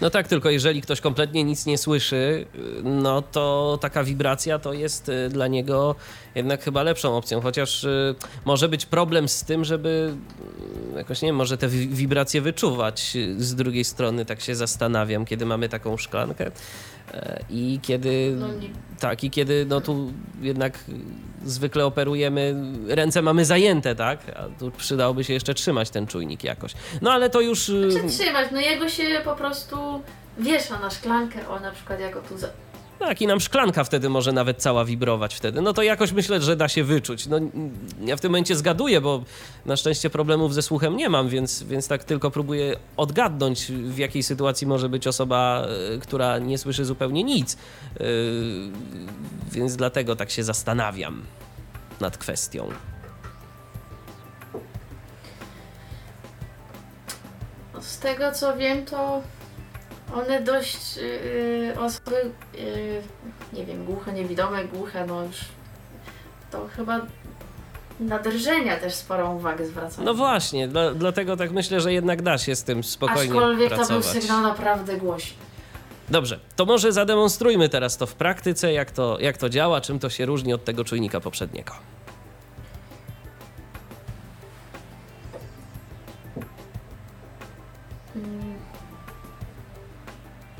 No 0.00 0.10
tak, 0.10 0.28
tylko 0.28 0.50
jeżeli 0.50 0.82
ktoś 0.82 1.00
kompletnie 1.00 1.44
nic 1.44 1.66
nie 1.66 1.78
słyszy, 1.78 2.46
no 2.84 3.22
to 3.22 3.78
taka 3.80 4.04
wibracja 4.04 4.58
to 4.58 4.72
jest 4.72 5.08
y, 5.08 5.28
dla 5.28 5.46
niego 5.46 5.94
jednak 6.34 6.62
chyba 6.64 6.82
lepszą 6.82 7.16
opcją, 7.16 7.40
chociaż 7.40 7.84
y, 7.84 8.14
może 8.44 8.68
być 8.68 8.86
problem 8.86 9.28
z 9.28 9.44
tym, 9.44 9.64
żeby 9.64 10.14
y, 10.94 10.96
jakoś 10.98 11.22
nie 11.22 11.28
wiem, 11.28 11.36
może 11.36 11.58
te 11.58 11.68
wi- 11.68 11.88
wibracje 11.88 12.40
wyczuwać. 12.40 13.16
Z 13.38 13.54
drugiej 13.54 13.84
strony, 13.84 14.24
tak 14.24 14.40
się 14.40 14.54
zastanawiam, 14.54 15.24
kiedy 15.24 15.46
mamy 15.46 15.68
taką 15.68 15.96
szklankę 15.96 16.50
i 17.50 17.78
kiedy 17.82 18.34
No 18.38 18.48
tak, 19.00 19.24
i 19.24 19.30
kiedy 19.30 19.66
no 19.68 19.80
tu 19.80 20.12
jednak 20.40 20.78
zwykle 21.44 21.84
operujemy, 21.86 22.54
ręce 22.88 23.22
mamy 23.22 23.44
zajęte, 23.44 23.94
tak? 23.94 24.18
A 24.36 24.58
tu 24.60 24.70
przydałoby 24.70 25.24
się 25.24 25.32
jeszcze 25.32 25.54
trzymać 25.54 25.90
ten 25.90 26.06
czujnik 26.06 26.44
jakoś. 26.44 26.72
No 27.02 27.12
ale 27.12 27.30
to 27.30 27.40
już. 27.40 27.68
y, 27.68 27.88
Czy 27.92 28.08
trzymać? 28.18 28.48
No 28.52 28.60
jego 28.60 28.88
się 28.88 29.02
po 29.24 29.34
prostu 29.36 29.76
wiesza 30.38 30.78
na 30.80 30.90
szklankę, 30.90 31.48
o 31.48 31.60
na 31.60 31.70
przykład 31.70 32.00
jako 32.00 32.20
tu 32.20 32.38
za... 32.38 32.48
Tak, 32.98 33.22
i 33.22 33.26
nam 33.26 33.40
szklanka 33.40 33.84
wtedy 33.84 34.08
może 34.08 34.32
nawet 34.32 34.56
cała 34.62 34.84
wibrować 34.84 35.34
wtedy. 35.34 35.62
No 35.62 35.72
to 35.72 35.82
jakoś 35.82 36.12
myślę, 36.12 36.40
że 36.40 36.56
da 36.56 36.68
się 36.68 36.84
wyczuć. 36.84 37.26
No, 37.26 37.40
ja 38.00 38.16
w 38.16 38.20
tym 38.20 38.30
momencie 38.30 38.56
zgaduję, 38.56 39.00
bo 39.00 39.24
na 39.66 39.76
szczęście 39.76 40.10
problemów 40.10 40.54
ze 40.54 40.62
słuchem 40.62 40.96
nie 40.96 41.08
mam, 41.08 41.28
więc, 41.28 41.62
więc 41.62 41.88
tak 41.88 42.04
tylko 42.04 42.30
próbuję 42.30 42.76
odgadnąć, 42.96 43.66
w 43.72 43.98
jakiej 43.98 44.22
sytuacji 44.22 44.66
może 44.66 44.88
być 44.88 45.06
osoba, 45.06 45.66
e, 45.94 45.98
która 45.98 46.38
nie 46.38 46.58
słyszy 46.58 46.84
zupełnie 46.84 47.24
nic. 47.24 47.56
Yy, 48.00 48.06
Więc 49.52 49.76
dlatego 49.76 50.16
tak 50.16 50.30
się 50.30 50.44
zastanawiam 50.44 51.22
nad 52.00 52.18
kwestią. 52.18 52.68
Z 57.80 57.98
tego 57.98 58.32
co 58.32 58.56
wiem, 58.56 58.84
to 58.84 59.22
one 60.14 60.40
dość 60.40 60.96
yy, 60.96 61.74
osoby, 61.80 62.30
yy, 62.54 63.02
nie 63.52 63.66
wiem, 63.66 63.84
głuche, 63.84 64.12
niewidome, 64.12 64.64
głuche, 64.64 65.06
no 65.06 65.24
już 65.24 65.36
to 66.50 66.68
chyba 66.76 67.00
na 68.00 68.18
drżenia 68.18 68.76
też 68.76 68.94
sporą 68.94 69.36
uwagę 69.36 69.66
zwracają. 69.66 70.04
No 70.04 70.14
właśnie, 70.14 70.68
dla, 70.68 70.94
dlatego 70.94 71.36
tak 71.36 71.50
myślę, 71.50 71.80
że 71.80 71.92
jednak 71.92 72.22
da 72.22 72.38
się 72.38 72.56
z 72.56 72.64
tym 72.64 72.84
spokojnie 72.84 73.32
Aczkolwiek 73.34 73.68
pracować. 73.68 74.06
to 74.06 74.12
był 74.12 74.20
sygnał 74.22 74.42
naprawdę 74.42 74.96
głośny. 74.96 75.36
Dobrze, 76.08 76.40
to 76.56 76.64
może 76.64 76.92
zademonstrujmy 76.92 77.68
teraz 77.68 77.96
to 77.96 78.06
w 78.06 78.14
praktyce, 78.14 78.72
jak 78.72 78.90
to, 78.90 79.18
jak 79.20 79.36
to 79.36 79.48
działa, 79.48 79.80
czym 79.80 79.98
to 79.98 80.10
się 80.10 80.26
różni 80.26 80.54
od 80.54 80.64
tego 80.64 80.84
czujnika 80.84 81.20
poprzedniego. 81.20 81.72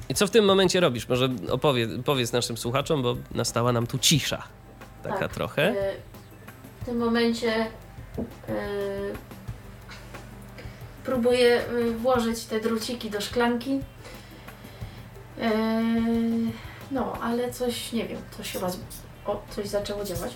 I 0.08 0.14
co 0.14 0.26
w 0.26 0.30
tym 0.30 0.44
momencie 0.44 0.80
robisz? 0.80 1.08
Może 1.08 1.28
opowie, 1.50 1.88
powiedz 2.04 2.32
naszym 2.32 2.56
słuchaczom, 2.56 3.02
bo 3.02 3.16
nastała 3.34 3.72
nam 3.72 3.86
tu 3.86 3.98
cisza. 3.98 4.42
Taka 5.02 5.18
Tak. 5.18 5.32
trochę. 5.32 5.74
yy, 5.74 5.92
W 6.82 6.84
tym 6.84 6.98
momencie 6.98 7.66
yy, 8.18 8.24
próbuję 11.04 11.62
yy, 11.72 11.92
włożyć 11.98 12.44
te 12.44 12.60
druciki 12.60 13.10
do 13.10 13.20
szklanki. 13.20 13.70
Yy, 15.38 15.44
no, 16.90 17.12
ale 17.22 17.50
coś, 17.52 17.92
nie 17.92 18.06
wiem, 18.08 18.18
coś 18.36 18.52
chyba... 18.52 18.70
Z... 18.70 18.78
O, 19.26 19.42
coś 19.50 19.66
zaczęło 19.68 20.04
działać. 20.04 20.32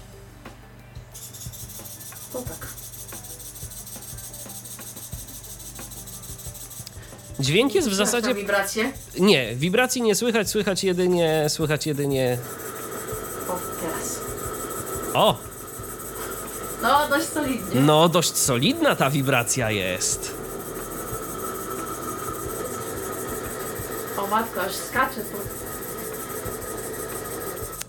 To 2.32 2.38
tak. 2.42 2.66
Dźwięk 7.40 7.74
jest 7.74 7.88
w 7.88 7.94
zasadzie. 7.94 8.34
wibracje. 8.34 8.92
Nie, 9.18 9.54
wibracji 9.54 10.02
nie 10.02 10.14
słychać, 10.14 10.48
słychać 10.50 10.84
jedynie. 10.84 11.44
Słychać 11.48 11.86
jedynie. 11.86 12.38
O, 13.48 13.56
teraz. 13.80 14.20
O! 15.14 15.36
No, 16.82 17.08
dość 17.08 17.26
solidnie. 17.26 17.80
No, 17.80 18.08
dość 18.08 18.36
solidna 18.36 18.96
ta 18.96 19.10
wibracja 19.10 19.70
jest. 19.70 20.34
O 24.18 24.26
matko, 24.26 24.60
aż 24.62 24.72
skacze 24.72 25.20
tu. 25.20 25.36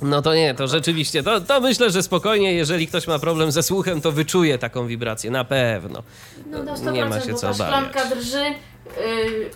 No 0.01 0.21
to 0.21 0.35
nie, 0.35 0.55
to 0.55 0.67
rzeczywiście, 0.67 1.23
to, 1.23 1.41
to 1.41 1.61
myślę, 1.61 1.91
że 1.91 2.03
spokojnie, 2.03 2.53
jeżeli 2.53 2.87
ktoś 2.87 3.07
ma 3.07 3.19
problem 3.19 3.51
ze 3.51 3.63
słuchem, 3.63 4.01
to 4.01 4.11
wyczuje 4.11 4.57
taką 4.57 4.87
wibrację, 4.87 5.31
na 5.31 5.43
pewno. 5.45 6.03
No 6.45 6.63
na 6.63 6.75
100%, 6.75 6.91
Nie 6.93 7.05
ma 7.05 7.21
się 7.21 7.33
co 7.33 7.47
ta 7.47 7.53
szklanka 7.53 8.01
obawiać. 8.01 8.19
drży. 8.19 8.43
Yy, 8.97 9.49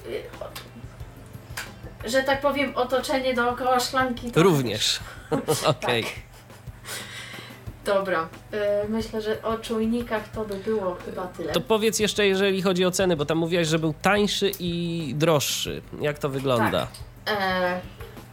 że 2.05 2.23
tak 2.23 2.41
powiem, 2.41 2.75
otoczenie 2.75 3.33
dookoła 3.33 3.79
szklanki. 3.79 4.31
To 4.31 4.43
Również. 4.43 4.99
Okej. 5.65 6.03
Tak. 6.03 6.13
Dobra, 7.85 8.27
yy, 8.51 8.59
myślę, 8.89 9.21
że 9.21 9.43
o 9.43 9.57
czujnikach 9.57 10.27
to 10.27 10.45
by 10.45 10.55
było 10.55 10.97
chyba 11.05 11.27
tyle. 11.27 11.53
To 11.53 11.61
powiedz 11.61 11.99
jeszcze, 11.99 12.27
jeżeli 12.27 12.61
chodzi 12.61 12.85
o 12.85 12.91
ceny, 12.91 13.15
bo 13.15 13.25
tam 13.25 13.37
mówiłaś, 13.37 13.67
że 13.67 13.79
był 13.79 13.93
tańszy 14.01 14.51
i 14.59 15.13
droższy. 15.15 15.81
Jak 16.01 16.19
to 16.19 16.29
wygląda? 16.29 16.87
E, 17.27 17.79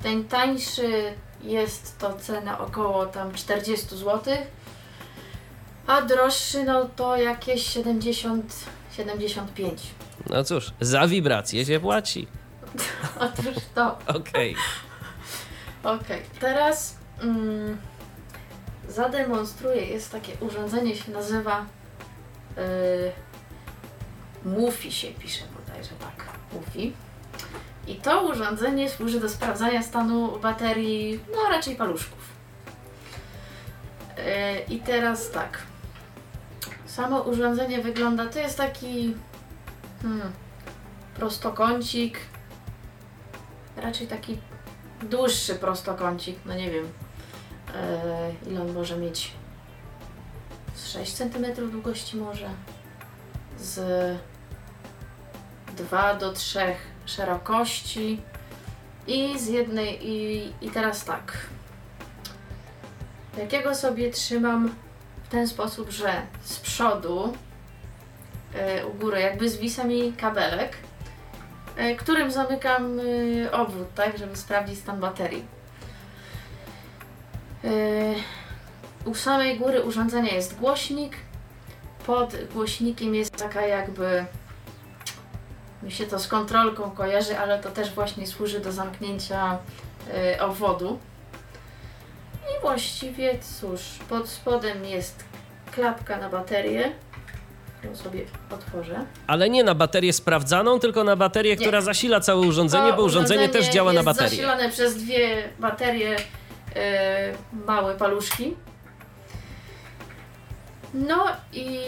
ten 0.03 0.25
tańszy 0.25 1.15
jest 1.43 1.99
to 1.99 2.13
cena 2.13 2.59
około 2.59 3.07
tam 3.07 3.35
40 3.35 3.97
zł, 3.97 4.37
a 5.87 6.03
droższy 6.03 6.65
no 6.65 6.89
to 6.97 7.17
jakieś 7.17 7.67
70, 7.67 8.55
75. 8.97 9.81
No 10.31 10.45
cóż, 10.45 10.71
za 10.81 11.07
wibrację 11.07 11.67
się 11.67 11.81
płaci. 11.81 12.27
Otóż 13.21 13.55
to. 13.75 13.99
Okej. 14.07 14.57
Okej, 15.83 16.23
teraz 16.41 16.97
mm, 17.23 17.79
zademonstruję. 18.89 19.87
Jest 19.87 20.13
takie 20.13 20.33
urządzenie, 20.41 20.97
się 20.97 21.13
nazywa 21.13 21.67
yy, 22.57 23.13
MUFI 24.45 24.93
się 24.93 25.09
pisze 25.09 25.45
bodajże 25.59 25.91
tak, 26.01 26.27
MUFI. 26.53 26.93
I 27.87 27.95
to 27.95 28.23
urządzenie 28.23 28.91
służy 28.91 29.21
do 29.21 29.29
sprawdzania 29.29 29.83
stanu 29.83 30.39
baterii, 30.39 31.21
no 31.33 31.51
raczej 31.51 31.77
paluszków. 31.77 32.33
Yy, 34.17 34.77
I 34.77 34.81
teraz 34.81 35.31
tak. 35.31 35.59
Samo 36.87 37.21
urządzenie 37.21 37.81
wygląda, 37.81 38.27
to 38.27 38.39
jest 38.39 38.57
taki 38.57 39.15
hmm, 40.03 40.33
prostokącik, 41.15 42.19
raczej 43.77 44.07
taki 44.07 44.39
dłuższy 45.03 45.55
prostokącik, 45.55 46.37
no 46.47 46.55
nie 46.55 46.71
wiem 46.71 46.89
e, 47.75 48.33
ile 48.47 48.63
on 48.63 48.73
może 48.73 48.97
mieć. 48.97 49.33
Z 50.75 50.89
6 50.89 51.13
cm 51.13 51.71
długości 51.71 52.17
może. 52.17 52.51
Z 53.59 53.81
2 55.77 56.15
do 56.15 56.33
3 56.33 56.61
szerokości. 57.07 58.21
I 59.07 59.39
z 59.39 59.47
jednej 59.47 60.09
i, 60.09 60.53
i 60.61 60.71
teraz 60.71 61.05
tak. 61.05 61.37
Jakiego 63.39 63.75
sobie 63.75 64.11
trzymam 64.11 64.75
w 65.25 65.29
ten 65.29 65.49
sposób, 65.49 65.91
że 65.91 66.23
z 66.45 66.59
przodu 66.59 67.33
u 68.91 68.99
góry 68.99 69.21
jakby 69.21 69.49
zwisa 69.49 69.85
mi 69.85 70.13
kabelek 70.13 70.77
e, 71.77 71.95
którym 71.97 72.31
zamykam 72.31 73.01
e, 73.01 73.53
obwód, 73.53 73.95
tak, 73.95 74.19
żeby 74.19 74.37
sprawdzić 74.37 74.79
stan 74.79 75.01
baterii. 75.01 75.45
E, 77.65 77.69
U 79.05 79.15
samej 79.15 79.59
góry 79.59 79.83
urządzenia 79.83 80.35
jest 80.35 80.59
głośnik. 80.59 81.17
Pod 82.07 82.37
głośnikiem 82.55 83.15
jest 83.15 83.37
taka 83.37 83.67
jakby 83.67 84.25
mi 85.83 85.93
się 85.93 86.07
to 86.07 86.19
z 86.19 86.29
kontrolką 86.29 86.91
kojarzy, 86.91 87.39
ale 87.39 87.59
to 87.59 87.71
też 87.71 87.95
właśnie 87.95 88.27
służy 88.27 88.61
do 88.61 88.73
zamknięcia 88.73 89.59
y, 90.35 90.43
obwodu. 90.43 90.99
I 92.35 92.61
właściwie 92.61 93.39
cóż, 93.39 93.81
pod 94.09 94.29
spodem 94.29 94.85
jest 94.85 95.25
klapka 95.73 96.17
na 96.17 96.29
baterię, 96.29 96.93
którą 97.83 97.97
sobie 97.97 98.25
otworzę. 98.51 99.05
Ale 99.27 99.51
nie 99.51 99.65
na 99.65 99.75
baterię 99.75 100.13
sprawdzaną, 100.13 100.79
tylko 100.79 101.05
na 101.05 101.17
baterię, 101.17 101.57
która 101.57 101.81
zasila 101.81 102.21
całe 102.21 102.41
urządzenie, 102.41 102.91
To 102.91 102.97
bo 102.97 103.03
urządzenie 103.03 103.49
też 103.49 103.69
działa 103.69 103.93
na 103.93 104.03
baterię. 104.03 104.29
zasilane 104.31 104.71
przez 104.71 104.97
dwie 104.97 105.49
baterie 105.59 106.17
e, 106.77 107.33
małe 107.67 107.95
paluszki. 107.95 108.55
No 110.95 111.27
i 111.53 111.79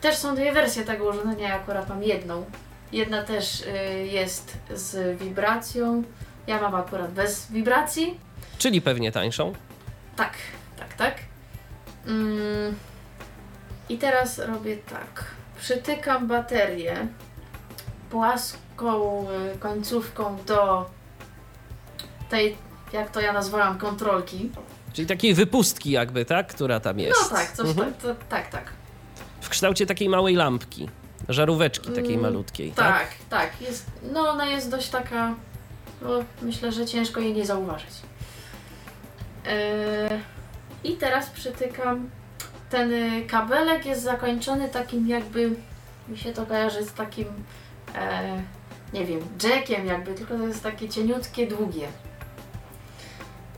też 0.00 0.16
są 0.16 0.34
dwie 0.34 0.52
wersje 0.52 0.84
tego 0.84 1.04
urządzenia, 1.08 1.48
ja 1.48 1.54
akurat 1.54 1.88
mam 1.88 2.02
jedną. 2.02 2.44
Jedna 2.92 3.22
też 3.22 3.62
e, 3.66 4.06
jest 4.06 4.58
z 4.70 5.18
wibracją, 5.18 6.02
ja 6.46 6.60
mam 6.60 6.74
akurat 6.74 7.12
bez 7.12 7.52
wibracji. 7.52 8.20
Czyli 8.58 8.80
pewnie 8.80 9.12
tańszą. 9.12 9.52
Tak, 10.16 10.32
tak, 10.78 10.94
tak. 10.94 11.14
Mm. 12.06 12.74
I 13.88 13.98
teraz 13.98 14.38
robię 14.38 14.76
tak. 14.76 15.24
Przytykam 15.60 16.26
baterię 16.28 17.06
płaską 18.10 19.26
y, 19.54 19.58
końcówką 19.58 20.36
do 20.46 20.90
tej, 22.30 22.56
jak 22.92 23.10
to 23.10 23.20
ja 23.20 23.32
nazwałam, 23.32 23.78
kontrolki. 23.78 24.50
Czyli 24.92 25.06
takiej 25.08 25.34
wypustki 25.34 25.90
jakby, 25.90 26.24
tak? 26.24 26.46
Która 26.54 26.80
tam 26.80 26.98
jest. 26.98 27.20
No 27.30 27.36
tak, 27.36 27.52
coś 27.52 27.68
Mhm. 27.68 27.94
tak, 27.94 28.16
tak, 28.28 28.50
tak. 28.50 28.72
W 29.40 29.48
kształcie 29.48 29.86
takiej 29.86 30.08
małej 30.08 30.34
lampki. 30.34 30.88
Żaróweczki 31.28 31.88
takiej 31.88 32.10
Mm, 32.14 32.20
malutkiej, 32.20 32.72
tak? 32.72 32.98
Tak, 32.98 33.08
tak. 33.30 33.60
Jest, 33.60 33.86
no 34.12 34.20
ona 34.30 34.46
jest 34.46 34.70
dość 34.70 34.88
taka, 34.88 35.34
no, 36.02 36.08
myślę, 36.42 36.72
że 36.72 36.86
ciężko 36.86 37.20
jej 37.20 37.32
nie 37.32 37.46
zauważyć. 37.46 37.90
Yy, 39.44 39.50
I 40.92 40.96
teraz 40.96 41.30
przytykam. 41.30 42.10
Ten 42.72 42.92
y, 42.92 43.26
kabelek 43.26 43.86
jest 43.86 44.02
zakończony 44.02 44.68
takim 44.68 45.08
jakby, 45.08 45.50
mi 46.08 46.18
się 46.18 46.32
to 46.32 46.46
kojarzy 46.46 46.84
z 46.84 46.92
takim, 46.92 47.26
e, 47.94 48.42
nie 48.92 49.04
wiem, 49.06 49.20
jackiem 49.42 49.86
jakby, 49.86 50.14
tylko 50.14 50.38
to 50.38 50.46
jest 50.46 50.62
takie 50.62 50.88
cieniutkie, 50.88 51.46
długie. 51.46 51.88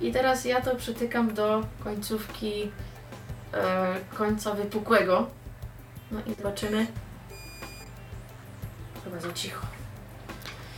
I 0.00 0.12
teraz 0.12 0.44
ja 0.44 0.60
to 0.60 0.76
przytykam 0.76 1.34
do 1.34 1.66
końcówki 1.84 2.70
e, 3.52 3.94
końca 4.14 4.54
wypukłego. 4.54 5.26
No 6.10 6.20
i 6.26 6.34
zobaczymy. 6.34 6.86
Chyba 9.04 9.20
za 9.20 9.32
cicho. 9.32 9.66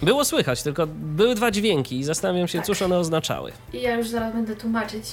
Było 0.02 0.24
słychać, 0.24 0.62
tylko 0.62 0.86
były 0.86 1.34
dwa 1.34 1.50
dźwięki 1.50 1.98
i 1.98 2.04
zastanawiam 2.04 2.48
się, 2.48 2.58
Tak. 2.58 2.66
cóż 2.66 2.82
one 2.82 2.98
oznaczały. 2.98 3.52
I 3.72 3.82
ja 3.82 3.94
już 3.94 4.08
zaraz 4.08 4.32
będę 4.32 4.56
tłumaczyć. 4.56 5.04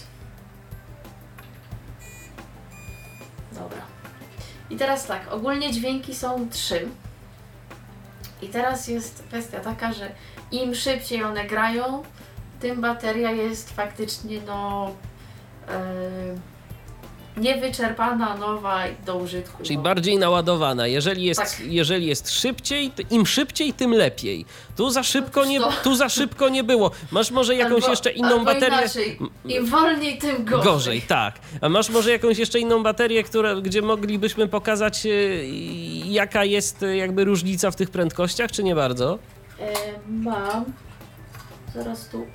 I 4.74 4.76
teraz 4.76 5.06
tak, 5.08 5.34
ogólnie 5.34 5.72
dźwięki 5.72 6.16
są 6.16 6.50
trzy. 6.50 6.88
I 8.42 8.48
teraz 8.48 8.88
jest 8.88 9.24
kwestia 9.28 9.60
taka, 9.60 9.94
że 9.94 10.12
im 10.52 10.76
szybciej 10.76 11.24
one 11.24 11.46
grają, 11.46 12.04
tym 12.60 12.82
bateria 12.82 13.32
jest 13.32 13.76
faktycznie 13.76 14.42
no 14.48 14.92
yy, 15.68 15.74
niewyczerpana, 17.38 18.38
nowa 18.38 18.84
do 19.06 19.16
użytku. 19.18 19.64
Czyli 19.64 19.78
No. 19.78 19.84
bardziej 19.84 20.18
naładowana. 20.18 20.88
Jeżeli 20.88 21.24
jest, 21.24 21.40
Tak. 21.42 21.60
jeżeli 21.66 22.06
jest 22.06 22.32
szybciej, 22.32 22.92
to 22.92 23.04
im 23.10 23.26
szybciej, 23.26 23.74
tym 23.74 23.92
lepiej. 23.94 24.46
Tu 24.76 24.90
za 24.90 25.04
szybko 25.04 25.46
nie, 25.46 25.60
tu 25.84 25.96
za 25.96 26.10
szybko 26.10 26.50
nie 26.50 26.64
było. 26.64 26.92
Masz 27.12 27.32
może 27.32 27.56
jakąś 27.56 27.76
Albo- 27.84 27.90
jeszcze 27.90 28.12
inną 28.12 28.28
albo 28.30 28.46
baterię? 28.46 28.78
Inaczej. 28.78 29.20
Im 29.46 29.66
wolniej, 29.66 30.18
tym 30.18 30.46
gorzej. 30.46 30.64
Gorzej, 30.66 31.02
tak. 31.02 31.36
A 31.62 31.70
masz 31.70 31.90
może 31.90 32.12
jakąś 32.12 32.38
jeszcze 32.38 32.60
inną 32.60 32.84
baterię, 32.84 33.24
która, 33.24 33.56
gdzie 33.56 33.82
moglibyśmy 33.82 34.48
pokazać, 34.48 35.06
y, 35.06 35.46
jaka 36.06 36.44
jest 36.44 36.84
y, 36.84 36.96
jakby 36.98 37.24
różnica 37.24 37.72
w 37.72 37.76
tych 37.76 37.90
prędkościach, 37.90 38.52
czy 38.52 38.64
nie 38.64 38.76
bardzo? 38.76 39.20
E, 39.60 39.74
mam. 40.10 40.66
Zaraz 41.76 42.08
tu. 42.10 42.26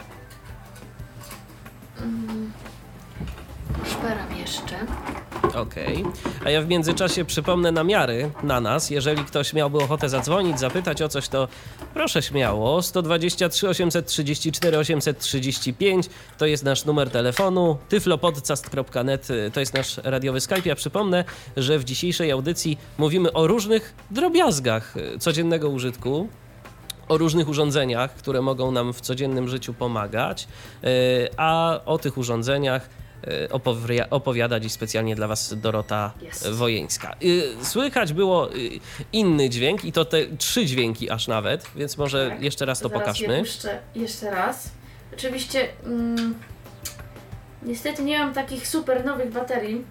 Mm, 2.03 2.53
szperam 3.99 4.37
jeszcze. 4.37 4.77
Okej. 5.55 6.05
A 6.45 6.51
ja 6.51 6.63
w 6.63 6.69
międzyczasie 6.69 7.25
przypomnę 7.25 7.73
namiary 7.73 8.31
na 8.43 8.61
nas. 8.61 8.91
Jeżeli 8.91 9.25
ktoś 9.25 9.53
miałby 9.53 9.79
ochotę 9.79 10.09
zadzwonić, 10.09 10.61
zapytać 10.61 11.03
o 11.03 11.09
coś, 11.09 11.29
to 11.29 11.49
proszę 11.95 12.23
śmiało. 12.23 12.83
123 12.83 13.69
834 13.69 14.79
835 14.79 16.07
to 16.39 16.47
jest 16.47 16.65
nasz 16.65 16.85
numer 16.85 17.11
telefonu. 17.11 17.79
tyflopodcast.net 17.89 19.31
y, 19.31 19.51
to 19.55 19.61
jest 19.61 19.75
nasz 19.75 20.01
radiowy 20.05 20.41
Skype. 20.41 20.69
Ja 20.69 20.75
przypomnę, 20.75 21.25
że 21.57 21.79
w 21.79 21.85
dzisiejszej 21.85 22.31
audycji 22.31 22.79
mówimy 22.99 23.33
o 23.33 23.47
różnych 23.47 23.95
drobiazgach 24.11 24.97
y, 24.97 25.19
codziennego 25.19 25.69
użytku. 25.69 26.29
O 27.09 27.19
różnych 27.19 27.49
urządzeniach, 27.49 28.15
które 28.15 28.43
mogą 28.43 28.73
nam 28.73 28.93
w 28.93 29.01
codziennym 29.01 29.49
życiu 29.49 29.75
pomagać, 29.75 30.49
y, 30.85 30.89
a 31.37 31.81
o 31.87 31.99
tych 31.99 32.19
urządzeniach 32.19 32.89
y, 33.25 33.49
opowia- 33.49 34.07
opowiada 34.11 34.61
dziś 34.61 34.73
specjalnie 34.73 35.15
dla 35.17 35.27
Was 35.29 35.55
Dorota 35.61 36.13
Jest. 36.23 36.49
Wojeńska. 36.49 37.17
Y, 37.23 37.43
Słychać 37.63 38.13
było 38.13 38.55
y, 38.55 38.71
inny 39.13 39.51
dźwięk 39.51 39.85
i 39.85 39.93
to 39.93 40.05
te 40.05 40.27
trzy 40.39 40.67
dźwięki 40.67 41.11
aż 41.11 41.29
nawet, 41.29 41.67
więc 41.77 41.97
może 41.99 42.31
Tak. 42.31 42.43
jeszcze 42.43 42.67
raz 42.67 42.81
to 42.81 42.89
Zaraz 42.89 43.03
pokażmy. 43.03 43.35
Je 43.35 43.41
puszczę 43.45 43.79
jeszcze 43.95 44.31
raz. 44.31 44.71
Oczywiście. 45.15 45.69
Mm, 45.85 46.35
niestety 47.63 48.03
nie 48.03 48.19
mam 48.19 48.35
takich 48.35 48.69
super 48.69 49.05
nowych 49.05 49.33
baterii. 49.33 49.85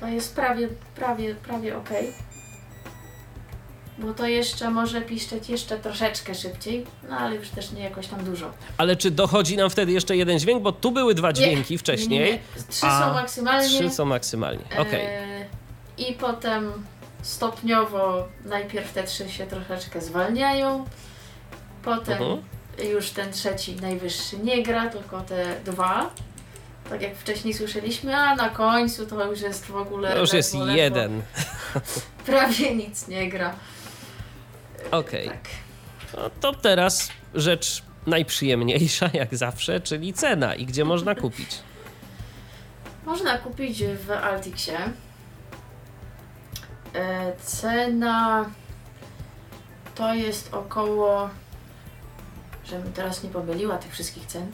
To 0.00 0.06
jest 0.08 0.34
prawie, 0.34 0.68
prawie, 0.96 1.34
prawie 1.34 1.76
ok. 1.76 1.88
Bo 3.98 4.14
to 4.14 4.26
jeszcze 4.26 4.70
może 4.70 5.00
piszczeć 5.02 5.48
jeszcze 5.48 5.78
troszeczkę 5.78 6.34
szybciej, 6.34 6.86
no 7.08 7.16
ale 7.16 7.36
już 7.36 7.48
też 7.48 7.70
nie 7.72 7.82
jakoś 7.82 8.06
tam 8.06 8.24
dużo. 8.24 8.50
Ale 8.78 8.96
czy 8.96 9.10
dochodzi 9.10 9.56
nam 9.56 9.70
wtedy 9.70 9.92
jeszcze 9.92 10.16
jeden 10.16 10.38
dźwięk? 10.38 10.62
Bo 10.62 10.72
tu 10.72 10.90
były 10.92 11.14
dwa 11.14 11.32
dźwięki 11.32 11.78
wcześniej. 11.78 12.18
Nie, 12.20 12.24
nie, 12.26 12.32
nie. 12.32 12.38
Trzy 12.68 12.86
a 12.86 13.06
są 13.08 13.14
maksymalnie. 13.14 13.68
Trzy 13.68 13.90
są 13.90 14.04
maksymalnie. 14.04 14.64
Okej. 14.78 15.04
E, 15.06 15.46
I 15.98 16.12
potem 16.12 16.72
stopniowo 17.22 18.28
najpierw 18.44 18.92
te 18.92 19.04
trzy 19.04 19.28
się 19.30 19.46
troszeczkę 19.46 20.00
zwalniają, 20.00 20.84
potem 21.84 22.22
Mhm. 22.22 22.42
już 22.92 23.10
ten 23.10 23.32
trzeci 23.32 23.76
najwyższy 23.76 24.38
nie 24.38 24.62
gra, 24.62 24.90
tylko 24.90 25.20
te 25.20 25.60
dwa. 25.64 26.10
Tak 26.90 27.02
jak 27.02 27.16
wcześniej 27.16 27.54
słyszeliśmy, 27.54 28.16
a 28.16 28.34
na 28.36 28.48
końcu 28.48 29.06
to 29.06 29.30
już 29.30 29.40
jest 29.40 29.66
w 29.66 29.76
ogóle. 29.76 30.12
To 30.12 30.18
już 30.18 30.32
jest 30.32 30.54
jeden. 30.54 31.22
Prawie 32.26 32.74
nic 32.74 33.08
nie 33.08 33.28
gra. 33.28 33.54
Okej. 34.90 35.28
Tak. 35.28 35.48
No 36.16 36.30
to 36.40 36.52
teraz 36.52 37.08
rzecz 37.34 37.82
najprzyjemniejsza, 38.06 39.10
jak 39.22 39.36
zawsze, 39.36 39.80
czyli 39.80 40.12
cena 40.12 40.54
i 40.54 40.66
gdzie 40.66 40.84
można 40.84 41.14
kupić. 41.14 41.58
Można 43.06 43.38
kupić 43.38 43.84
w 43.84 44.10
Altixie. 44.10 44.78
E, 46.94 47.32
cena 47.36 48.50
to 49.94 50.14
jest 50.14 50.54
około, 50.54 51.30
żebym 52.64 52.92
teraz 52.92 53.22
nie 53.22 53.30
pomyliła 53.30 53.78
tych 53.78 53.92
wszystkich 53.92 54.26
cen, 54.26 54.46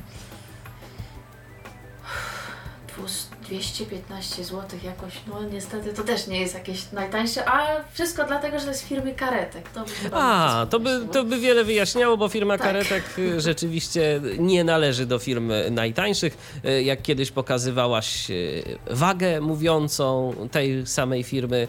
200 2.99 3.39
215 3.49 4.45
zł 4.45 4.63
jakoś, 4.85 5.13
no 5.27 5.43
niestety 5.53 5.93
to 5.93 6.03
też 6.05 6.27
nie 6.27 6.41
jest 6.41 6.55
jakieś 6.55 6.93
najtańsze, 6.93 7.49
a 7.49 7.67
wszystko 7.93 8.25
dlatego, 8.25 8.59
że 8.59 8.65
to 8.65 8.71
jest 8.71 8.83
firmy 8.89 9.15
karetek. 9.15 9.69
To 9.71 9.81
by 9.81 9.91
A, 10.13 10.67
to 10.71 10.81
by, 10.81 11.01
to 11.13 11.25
by 11.25 11.39
wiele 11.39 11.65
wyjaśniało, 11.65 12.17
bo 12.17 12.29
firma 12.29 12.59
Tak. 12.59 12.67
karetek 12.67 13.05
y, 13.19 13.41
rzeczywiście 13.51 14.21
nie 14.39 14.65
należy 14.65 15.07
do 15.07 15.19
firm 15.19 15.53
najtańszych. 15.71 16.37
Y, 16.65 16.83
Jak 16.83 17.03
kiedyś 17.03 17.31
pokazywałaś 17.31 18.31
y, 18.31 18.63
wagę 18.91 19.41
mówiącą 19.41 20.35
tej 20.53 20.87
samej 20.87 21.25
firmy, 21.25 21.69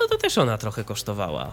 no 0.00 0.06
to 0.08 0.18
też 0.18 0.38
ona 0.38 0.58
trochę 0.58 0.84
kosztowała. 0.84 1.50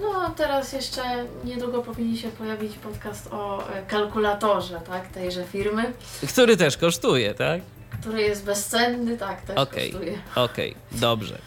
No, 0.00 0.30
teraz 0.36 0.72
jeszcze 0.72 1.02
niedługo 1.44 1.82
powinien 1.82 2.16
się 2.16 2.28
pojawić 2.28 2.72
podcast 2.76 3.28
o 3.32 3.68
e, 3.72 3.82
kalkulatorze, 3.86 4.80
tak, 4.88 5.08
tejże 5.08 5.44
firmy, 5.44 5.92
Który 6.28 6.56
też 6.56 6.76
kosztuje, 6.76 7.34
tak? 7.34 7.60
Który 8.00 8.22
jest 8.22 8.44
bezcenny, 8.44 9.16
tak, 9.16 9.40
też 9.42 9.56
Okej. 9.56 9.90
kosztuje. 9.92 10.18
Okej, 10.34 10.76
dobrze. 10.92 11.38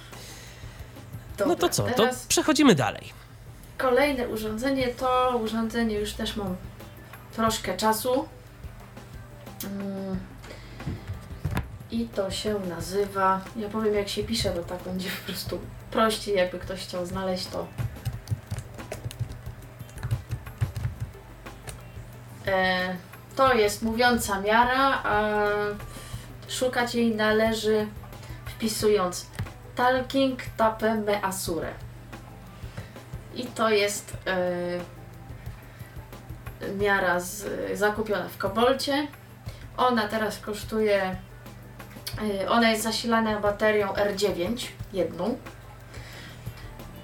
No 1.39 1.45
Dobra, 1.45 1.55
to 1.55 1.69
co? 1.69 1.83
To 1.83 2.09
przechodzimy 2.27 2.75
dalej. 2.75 3.13
kolejne 3.77 4.27
urządzenie, 4.27 4.87
to 4.87 5.39
urządzenie 5.43 5.95
już 5.95 6.13
też 6.13 6.35
mam 6.35 6.55
troszkę 7.35 7.77
czasu. 7.77 8.27
Mm. 9.63 10.19
I 11.91 12.05
to 12.07 12.31
się 12.31 12.59
nazywa, 12.59 13.41
ja 13.55 13.69
powiem 13.69 13.93
jak 13.95 14.09
się 14.09 14.23
pisze, 14.23 14.51
bo 14.55 14.61
tak 14.61 14.83
będzie 14.83 15.09
po 15.09 15.25
prostu 15.25 15.59
prościej, 15.91 16.35
jakby 16.35 16.59
ktoś 16.59 16.79
chciał 16.79 17.05
znaleźć 17.05 17.47
to. 17.47 17.67
E, 22.47 22.95
to 23.35 23.53
jest 23.53 23.81
mówiąca 23.81 24.41
miara, 24.41 25.01
a 25.03 25.31
szukać 26.49 26.95
jej 26.95 27.15
należy 27.15 27.87
wpisując 28.45 29.25
talking 29.75 30.39
tape 30.57 30.95
me 30.95 31.21
asure. 31.21 31.73
I 33.35 33.45
to 33.45 33.69
jest 33.69 34.17
e, 34.27 34.79
miara 36.77 37.19
z, 37.19 37.45
zakupiona 37.73 38.29
w 38.29 38.37
Kobolcie. 38.37 39.07
Ona 39.77 40.07
teraz 40.07 40.39
kosztuje, 40.39 41.15
e, 42.41 42.49
ona 42.49 42.69
jest 42.69 42.83
zasilana 42.83 43.39
baterią 43.39 43.87
R9, 43.87 44.67
jedną. 44.93 45.37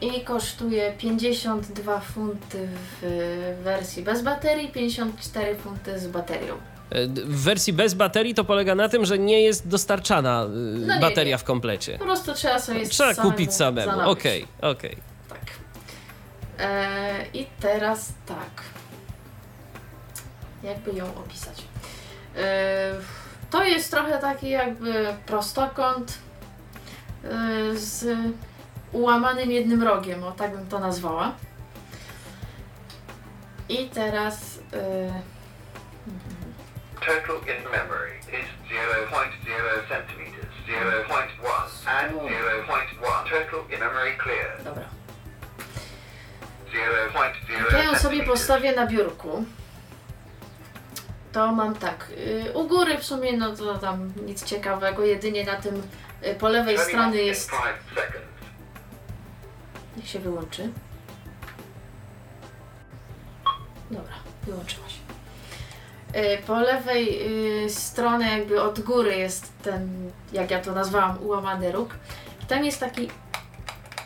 I 0.01 0.21
kosztuje 0.21 0.93
52 0.93 1.99
funty 1.99 2.67
w 3.01 3.57
wersji 3.63 4.03
bez 4.03 4.21
baterii, 4.21 4.71
54 4.71 5.55
funty 5.55 5.99
z 5.99 6.07
baterią. 6.07 6.74
W 6.91 7.43
wersji 7.43 7.73
bez 7.73 7.93
baterii 7.93 8.33
to 8.33 8.43
polega 8.43 8.75
na 8.75 8.89
tym, 8.89 9.05
że 9.05 9.19
nie 9.19 9.41
jest 9.41 9.67
dostarczana 9.67 10.43
y, 10.45 10.47
No 10.87 10.95
nie, 10.95 11.01
bateria 11.01 11.35
nie. 11.35 11.37
w 11.37 11.43
komplecie. 11.43 11.97
Po 11.97 12.05
prostu 12.05 12.33
trzeba 12.33 12.59
sobie 12.59 12.87
Trzeba 12.87 13.13
samemu 13.13 13.31
kupić 13.31 13.53
samemu. 13.53 14.09
Okej, 14.09 14.47
okej. 14.61 14.97
Tak. 15.29 15.39
E, 16.59 17.25
I 17.33 17.45
teraz 17.59 18.13
tak. 18.25 18.63
Jakby 20.63 20.91
ją 20.93 21.05
opisać? 21.15 21.63
E, 22.37 22.93
to 23.51 23.63
jest 23.63 23.91
trochę 23.91 24.17
taki 24.17 24.49
jakby 24.49 25.05
prostokąt 25.25 26.17
e, 27.23 27.29
z 27.77 28.17
ułamanym 28.91 29.51
jednym 29.51 29.83
rogiem, 29.83 30.23
o 30.23 30.31
tak 30.31 30.57
bym 30.57 30.67
to 30.67 30.79
nazwała. 30.79 31.31
I 33.69 33.77
teraz 33.89 34.59
e, 34.73 35.34
Total 36.99 37.37
in 37.47 37.63
memory 37.71 38.17
is 38.31 38.47
0.0 38.69 39.87
centimeters, 39.89 40.53
0.1 40.67 41.87
and 41.87 42.11
0.1. 42.13 43.29
Total 43.29 43.59
in 43.73 43.79
memory 43.79 44.17
clear. 44.23 44.57
dobra. 44.63 44.85
0.0 46.73 47.63
Jak 47.63 47.71
ja 47.73 47.83
ją 47.83 47.95
sobie 47.95 48.23
postawię 48.23 48.71
na 48.75 48.87
biurku, 48.87 49.45
to 51.31 51.51
mam 51.51 51.75
tak. 51.75 52.07
y, 52.47 52.51
U 52.53 52.67
góry 52.67 52.97
w 52.97 53.03
sumie 53.03 53.37
no 53.37 53.55
to 53.55 53.77
tam 53.77 54.13
nic 54.25 54.43
ciekawego, 54.43 55.05
jedynie 55.05 55.43
na 55.43 55.55
tym 55.55 55.81
y, 56.25 56.35
po 56.35 56.49
lewej 56.49 56.75
Turning 56.75 56.91
stronie 56.93 57.21
in 57.21 57.27
jest. 57.27 57.51
5 57.51 57.61
seconds. 57.95 58.25
Niech 59.97 60.07
się 60.07 60.19
wyłączy. 60.19 60.69
Dobra. 63.91 64.13
Y, 64.47 64.84
Po 66.47 66.59
lewej 66.59 67.19
y, 67.65 67.69
stronie 67.69 68.37
jakby 68.37 68.61
od 68.61 68.79
góry 68.79 69.17
jest 69.17 69.51
ten, 69.63 70.11
jak 70.33 70.51
ja 70.51 70.59
to 70.61 70.71
nazwałam, 70.71 71.17
ułamany 71.23 71.71
róg. 71.71 71.89
Tam 72.47 72.65
jest 72.65 72.79
taki 72.79 73.09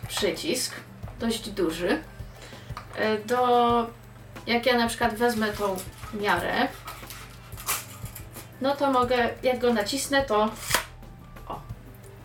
przycisk, 0.08 0.76
dość 1.19 1.50
duży. 1.50 1.89
Y, 1.91 2.00
Do, 3.26 3.88
jak 4.48 4.65
ja 4.65 4.78
na 4.78 4.88
przykład 4.88 5.13
wezmę 5.15 5.48
tą 5.48 5.76
miarę, 6.22 6.67
no 8.62 8.76
to 8.76 8.91
mogę, 8.91 9.30
jak 9.43 9.60
go 9.60 9.74
nacisnę, 9.74 10.24
to 10.26 10.50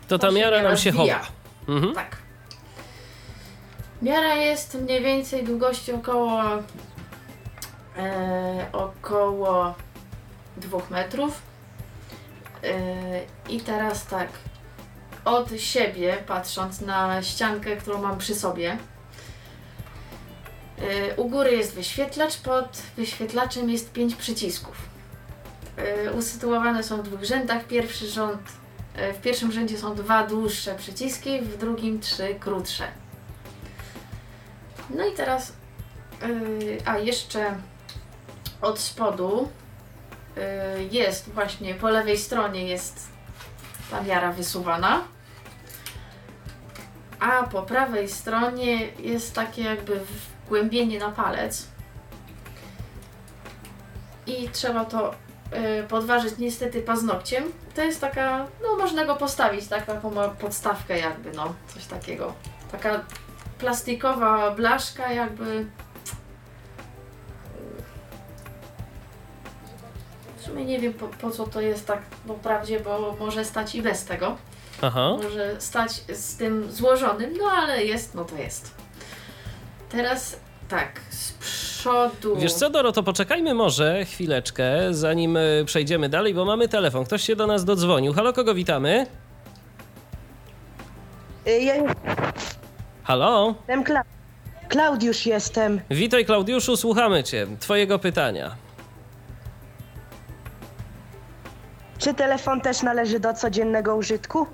To 0.07 0.17
ta 0.19 0.27
To 0.27 0.33
się 0.33 0.39
miara 0.39 0.63
nam 0.63 0.77
się 0.77 0.91
wbija. 0.91 1.19
chowa. 1.19 1.31
Mhm. 1.77 1.95
Tak. 1.95 2.17
Miara 4.01 4.35
jest 4.35 4.73
mniej 4.73 5.03
więcej 5.03 5.43
długości 5.43 5.91
około 5.93 6.41
e, 7.97 8.67
około 8.73 9.75
2 10.57 10.77
metrów. 10.89 11.41
E, 12.63 12.71
I 13.49 13.59
teraz 13.59 14.05
tak, 14.05 14.29
od 15.25 15.49
siebie, 15.57 16.17
patrząc 16.27 16.81
na 16.81 17.23
ściankę, 17.23 17.75
którą 17.75 18.01
mam 18.01 18.17
przy 18.17 18.35
sobie, 18.35 18.77
e, 20.79 21.15
u 21.15 21.29
góry 21.29 21.51
jest 21.51 21.75
wyświetlacz, 21.75 22.37
pod 22.37 22.81
wyświetlaczem 22.97 23.69
jest 23.69 23.91
5 23.91 24.15
przycisków. 24.15 24.89
E, 25.77 26.13
usytuowane 26.13 26.83
są 26.83 26.97
w 26.97 27.03
dwóch 27.03 27.23
rzędach. 27.23 27.65
Pierwszy 27.67 28.07
rząd 28.07 28.41
E, 28.97 29.13
W 29.13 29.21
pierwszym 29.21 29.51
rzędzie 29.51 29.77
są 29.77 29.95
dwa 29.95 30.27
dłuższe 30.27 30.75
przyciski, 30.75 31.41
w 31.41 31.57
drugim 31.57 31.99
trzy 31.99 32.35
krótsze. 32.39 32.87
No 34.89 35.05
i 35.05 35.13
teraz, 35.13 35.53
yy, 36.21 36.77
a 36.85 36.97
jeszcze 36.97 37.55
od 38.65 38.79
spodu 38.79 39.49
yy, 40.35 40.43
jest 40.91 41.29
właśnie 41.29 41.75
po 41.75 41.89
lewej 41.89 42.17
stronie 42.17 42.67
jest 42.67 43.07
ta 43.91 44.01
miara 44.01 44.31
wysuwana, 44.31 45.03
a 47.19 47.43
po 47.43 47.61
prawej 47.61 48.09
stronie 48.09 48.87
jest 48.99 49.33
takie 49.33 49.61
jakby 49.63 49.99
wgłębienie 50.45 50.99
na 50.99 51.11
palec. 51.11 51.67
I 54.27 54.49
trzeba 54.49 54.85
to 54.85 55.13
y, 55.13 55.83
podważyć 55.87 56.37
niestety 56.37 56.81
paznokciem. 56.81 57.43
To 57.75 57.81
jest 57.81 58.01
taka, 58.01 58.45
no 58.63 58.77
można 58.77 59.05
go 59.05 59.15
postawić, 59.15 59.67
tak, 59.67 59.85
taką 59.85 60.11
podstawkę 60.39 60.99
jakby, 60.99 61.31
no, 61.31 61.53
coś 61.67 61.85
takiego. 61.85 62.33
Taka 62.71 63.05
plastikowa 63.59 64.51
blaszka 64.51 65.11
jakby. 65.11 65.65
Sumie 70.55 70.65
nie 70.65 70.79
wiem 70.79 70.93
po, 70.93 71.07
po 71.07 71.31
co 71.31 71.47
to 71.47 71.61
jest 71.61 71.87
tak 71.87 72.01
po 72.27 72.33
prawdzie, 72.33 72.79
bo 72.79 73.15
może 73.19 73.45
stać 73.45 73.75
i 73.75 73.81
bez 73.81 74.05
tego. 74.05 74.37
Aha. 74.81 75.17
Może 75.23 75.55
stać 75.61 75.91
z 76.13 76.37
tym 76.37 76.71
złożonym, 76.71 77.33
no 77.37 77.45
ale 77.51 77.83
jest, 77.85 78.15
no 78.15 78.25
to 78.25 78.35
jest. 78.35 78.71
Teraz 79.89 80.39
tak, 80.69 81.01
z 81.09 81.31
przodu. 81.31 82.35
Wiesz 82.35 82.53
co, 82.53 82.69
Doro, 82.69 82.91
to 82.91 83.03
poczekajmy 83.03 83.53
może 83.53 84.05
chwileczkę, 84.05 84.93
zanim 84.93 85.37
y, 85.37 85.63
przejdziemy 85.65 86.09
dalej, 86.09 86.33
bo 86.33 86.45
mamy 86.45 86.67
telefon. 86.67 87.05
Ktoś 87.05 87.21
się 87.23 87.35
do 87.35 87.47
nas 87.47 87.65
dodzwonił. 87.65 88.13
Halo, 88.13 88.33
kogo 88.33 88.53
witamy? 88.55 89.05
Y, 91.47 91.59
Ja 91.61 91.73
Halo? 93.03 93.55
jestem 93.57 93.83
Kla- 93.83 94.03
Klaudiusz 94.69 95.25
jestem. 95.25 95.81
Witaj, 95.89 96.25
Klaudiuszu, 96.25 96.77
słuchamy 96.77 97.23
cię. 97.23 97.47
Twojego 97.59 97.99
pytania. 97.99 98.55
Czy 102.05 102.13
telefon 102.13 102.61
też 102.61 102.81
należy 102.83 103.19
do 103.19 103.33
codziennego 103.33 103.95
użytku? 103.95 104.47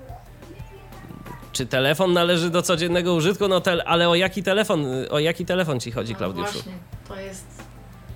Czy 1.52 1.66
telefon 1.66 2.12
należy 2.12 2.50
do 2.50 2.62
codziennego 2.62 3.14
użytku? 3.14 3.48
No, 3.48 3.60
tel- 3.60 3.82
ale 3.86 4.08
o 4.08 4.14
jaki 4.14 4.42
telefon, 4.42 4.86
o 5.10 5.18
jaki 5.18 5.46
telefon 5.46 5.80
ci 5.80 5.92
chodzi, 5.92 6.12
No 6.12 6.18
Klaudiuszu? 6.18 6.52
Właśnie, 6.52 6.72
to 7.08 7.16
jest 7.16 7.61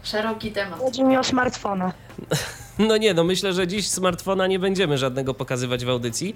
szeroki 0.07 0.53
temat. 0.53 0.79
Chodzi 0.81 1.05
mi 1.05 1.17
o 1.17 1.25
smartfona. 1.25 1.93
No 2.79 2.97
nie, 2.97 3.15
no 3.15 3.25
myślę, 3.25 3.53
że 3.53 3.67
dziś 3.67 3.89
smartfona 3.89 4.47
nie 4.47 4.59
będziemy 4.59 4.99
żadnego 4.99 5.35
pokazywać 5.35 5.85
w 5.85 5.89
audycji, 5.91 6.35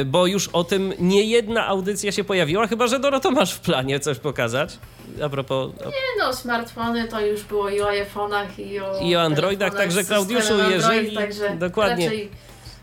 y, 0.00 0.04
bo 0.04 0.26
już 0.26 0.48
o 0.48 0.64
tym 0.64 0.92
nie 0.98 1.24
jedna 1.24 1.66
audycja 1.66 2.12
się 2.12 2.24
pojawiła, 2.24 2.66
chyba 2.66 2.86
że 2.86 2.98
Doro, 3.00 3.20
to 3.20 3.30
masz 3.30 3.54
w 3.54 3.60
planie 3.60 4.00
coś 4.00 4.18
pokazać. 4.18 4.78
A 5.24 5.28
propos, 5.28 5.70
a 5.80 5.84
Nie 5.88 5.92
no, 6.18 6.32
smartfony 6.32 7.08
to 7.08 7.20
już 7.26 7.42
było 7.42 7.68
i 7.70 7.80
o 7.80 7.86
iPhone'ach, 7.86 8.60
i 8.60 8.80
o, 8.80 8.98
I 9.00 9.16
o 9.16 9.20
Androidach, 9.22 9.74
także 9.74 10.04
Klaudiuszu, 10.04 10.52
Android, 10.52 10.72
jeżeli- 10.74 11.16
także 11.16 11.56
dokładnie. 11.56 12.04
Raczej, 12.06 12.30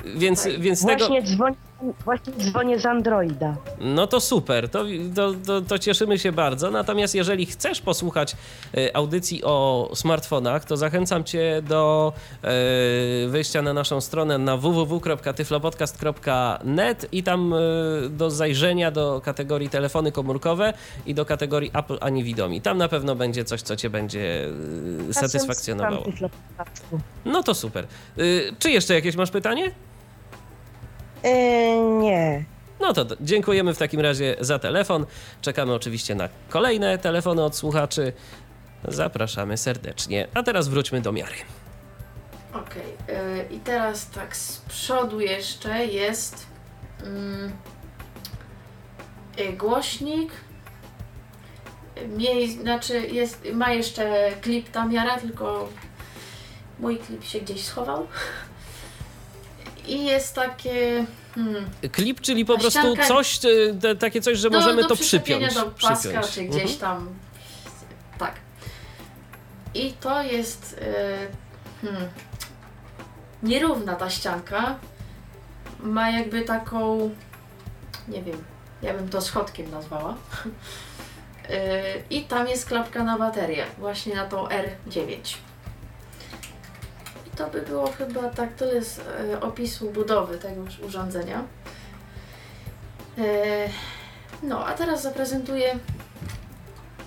więc, 0.06 0.44
Tak. 0.44 0.60
więc 0.62 0.86
tego... 0.86 1.08
Właśnie, 1.08 1.24
dzwonię, 1.24 1.56
właśnie 2.06 2.34
dzwonię 2.34 2.80
z 2.80 2.86
Androida. 2.86 3.56
No 3.80 4.08
to 4.08 4.20
super, 4.20 4.70
to, 4.70 4.86
to, 5.16 5.34
to, 5.46 5.62
to 5.62 5.80
cieszymy 5.80 6.20
się 6.20 6.32
bardzo. 6.32 6.72
Natomiast 6.72 7.16
jeżeli 7.16 7.46
chcesz 7.46 7.82
posłuchać 7.82 8.36
e, 8.78 8.96
audycji 8.96 9.44
o 9.44 9.90
smartfonach, 9.94 10.66
to 10.66 10.78
zachęcam 10.78 11.24
Cię 11.24 11.62
do 11.62 12.14
e, 12.44 12.48
wejścia 13.28 13.62
na 13.62 13.74
naszą 13.74 14.02
stronę 14.02 14.38
na 14.38 14.58
www.tyflopodcast.net 14.58 17.08
i 17.12 17.24
tam 17.24 17.54
e, 17.54 17.58
do 18.10 18.32
zajrzenia 18.32 18.92
do 18.92 19.22
kategorii 19.26 19.70
telefony 19.70 20.12
komórkowe 20.12 20.74
i 21.06 21.14
do 21.14 21.26
kategorii 21.26 21.72
Apple 21.74 21.98
ani 22.02 22.24
widomi. 22.24 22.62
Tam 22.62 22.78
na 22.78 22.88
pewno 22.88 23.16
będzie 23.16 23.46
coś, 23.46 23.62
co 23.62 23.76
Cię 23.76 23.90
będzie 23.90 24.50
satysfakcjonowało. 25.12 26.06
No 27.26 27.44
to 27.44 27.56
super. 27.56 27.88
Czy 28.60 28.72
jeszcze 28.72 28.94
jakieś 28.94 29.16
masz 29.16 29.32
pytanie? 29.32 29.72
Yy, 31.24 32.02
nie. 32.02 32.44
No 32.80 32.94
to 32.94 33.06
dziękujemy 33.22 33.74
w 33.74 33.78
takim 33.78 34.00
razie 34.00 34.36
za 34.40 34.60
telefon. 34.60 35.06
Czekamy 35.42 35.74
oczywiście 35.74 36.16
na 36.16 36.30
kolejne 36.50 36.98
telefony 36.98 37.44
od 37.44 37.56
słuchaczy. 37.56 38.14
Zapraszamy 38.88 39.58
serdecznie. 39.58 40.28
A 40.34 40.44
teraz 40.44 40.68
wróćmy 40.68 41.02
do 41.02 41.12
miary. 41.12 41.36
Okej, 42.54 43.16
y, 43.50 43.56
i 43.56 43.60
teraz 43.60 44.10
tak 44.10 44.38
z 44.38 44.58
przodu 44.58 45.20
jeszcze 45.20 45.86
jest 45.86 46.46
mm, 47.04 47.52
y, 49.40 49.54
głośnik. 49.54 50.32
Mniej, 52.08 52.52
znaczy 52.52 53.08
jest, 53.08 53.46
ma 53.54 53.74
jeszcze 53.74 54.32
klip 54.42 54.70
ta 54.70 54.86
miara, 54.86 55.18
tylko 55.18 55.70
mój 56.80 56.98
klip 56.98 57.24
się 57.24 57.40
gdzieś 57.40 57.64
schował. 57.64 58.08
I 59.88 60.06
jest 60.06 60.36
takie. 60.36 61.06
Hmm, 61.36 61.70
Klip, 61.92 62.22
czyli 62.22 62.46
po 62.46 62.58
prostu 62.58 62.80
ścianka- 62.80 63.08
coś, 63.08 63.40
e, 63.46 63.50
te, 63.82 63.96
takie 63.96 64.22
coś, 64.22 64.38
że 64.38 64.50
do, 64.50 64.58
możemy 64.60 64.82
do 64.82 64.88
to 64.88 64.96
przypiąć. 64.96 65.54
do 65.54 65.64
paska, 65.66 65.98
przypiąć. 65.98 66.28
czy 66.32 66.44
gdzieś 66.44 66.62
Mhm. 66.74 66.80
tam. 66.80 67.10
Tak. 68.18 68.34
I 69.74 69.94
to 69.94 70.22
jest. 70.24 70.74
y, 70.74 71.86
hmm, 71.88 72.10
nierówna 73.44 73.96
ta 73.96 74.10
ścianka. 74.10 74.76
Ma 75.80 76.10
jakby 76.10 76.42
taką. 76.42 77.10
Nie 78.08 78.24
wiem, 78.24 78.44
ja 78.82 78.94
bym 78.94 79.10
to 79.10 79.22
schodkiem 79.22 79.72
nazwała. 79.72 80.16
Y, 81.50 82.04
I 82.16 82.22
tam 82.24 82.48
jest 82.48 82.66
klapka 82.66 83.04
na 83.04 83.18
baterię, 83.18 83.66
właśnie 83.78 84.16
na 84.16 84.26
tą 84.26 84.46
R9. 84.48 85.36
To 87.40 87.48
by 87.48 87.62
było 87.62 87.92
chyba 87.92 88.30
tak 88.30 88.54
tyle 88.54 88.82
z 88.82 89.00
y, 89.00 89.40
opisu 89.42 89.92
budowy 89.92 90.38
tego 90.38 90.62
urządzenia. 90.88 91.44
Y, 93.18 93.24
no, 94.44 94.68
a 94.68 94.74
teraz 94.74 95.02
zaprezentuję, 95.02 95.80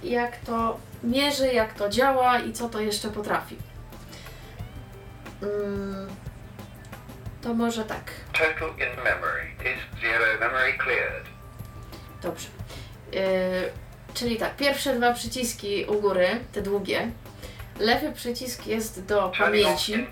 jak 0.02 0.36
to 0.36 0.78
mierzy, 1.02 1.52
jak 1.52 1.74
to 1.74 1.88
działa 1.88 2.38
i 2.38 2.52
co 2.52 2.68
to 2.68 2.80
jeszcze 2.80 3.08
potrafi. 3.08 3.56
Mm, 5.42 6.08
to 7.42 7.54
może 7.54 7.84
tak. 7.84 8.10
Total 8.32 8.68
in 8.68 8.96
memory 9.04 9.46
is 9.60 10.00
zero. 10.00 10.40
Memory 10.40 10.78
cleared. 10.84 11.24
Dobrze. 12.22 12.48
Yy, 13.12 13.20
czyli 14.14 14.36
tak, 14.36 14.56
pierwsze 14.56 14.94
dwa 14.94 15.14
przyciski 15.14 15.84
u 15.84 16.00
góry, 16.00 16.28
te 16.52 16.62
długie. 16.62 17.10
Lewy 17.82 18.12
przycisk 18.12 18.66
jest 18.66 19.04
do 19.04 19.32
pamięci. 19.38 19.92
Yy, 19.92 20.06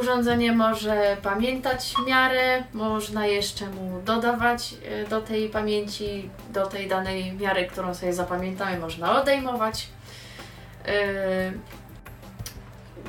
urządzenie 0.00 0.52
może 0.52 1.16
pamiętać 1.22 1.94
miarę, 2.06 2.64
można 2.72 3.26
jeszcze 3.26 3.66
mu 3.66 4.00
dodawać 4.00 4.72
yy, 4.72 4.78
do 5.08 5.20
tej 5.20 5.48
pamięci, 5.48 6.30
do 6.50 6.66
tej 6.66 6.88
danej 6.88 7.32
miary, 7.32 7.66
którą 7.66 7.94
sobie 7.94 8.12
zapamiętamy, 8.12 8.78
można 8.78 9.20
odejmować. 9.20 9.88
Yy, 10.86 10.92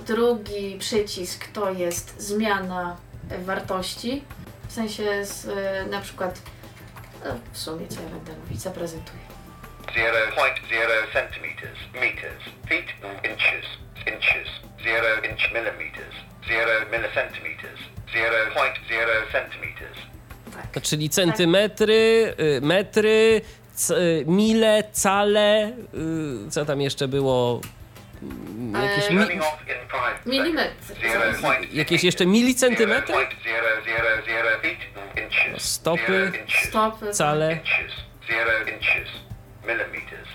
drugi 0.05 0.77
przycisk 0.79 1.47
to 1.47 1.71
jest 1.71 2.21
zmiana 2.21 2.97
wartości, 3.45 4.23
w 4.67 4.73
sensie 4.73 5.25
z, 5.25 5.43
yy, 5.43 5.53
na 5.91 6.01
przykład, 6.01 6.41
no, 7.25 7.31
w 7.51 7.57
sumie 7.57 7.87
co 7.87 8.01
ja 8.01 8.09
będę 8.09 8.31
mówić, 8.41 8.61
zaprezentuję. 8.61 9.22
Zero 9.91 10.31
point 10.35 10.55
zero 10.69 10.93
centimeters, 11.13 11.77
meters, 11.93 12.43
feet, 12.69 12.85
inches, 13.23 13.65
inches, 14.07 14.47
zero 14.83 15.09
inch 15.29 15.51
millimeters, 15.53 16.15
zero 16.47 16.73
millicentimeters, 16.91 17.79
zero 18.13 18.51
point 18.53 18.75
zero 18.89 19.13
centimeters. 19.31 19.97
Tak. 20.73 20.83
Czyli 20.83 21.09
centymetry, 21.09 22.33
y, 22.57 22.61
metry, 22.61 23.41
c, 23.73 23.93
y, 23.95 24.25
mile, 24.27 24.83
cale, 25.03 25.71
y, 26.47 26.49
co 26.51 26.65
tam 26.65 26.81
jeszcze 26.81 27.07
było? 27.07 27.61
Mm, 28.23 28.83
Jakieś, 28.83 29.09
mi, 29.09 29.17
Milimetr. 30.25 30.93
jakieś 31.73 32.03
jeszcze 32.03 32.25
milicentymetry? 32.25 33.15
Stopy, 35.57 36.31
Stopy. 36.69 37.13
Cale, 37.13 37.51
inches, 37.51 37.93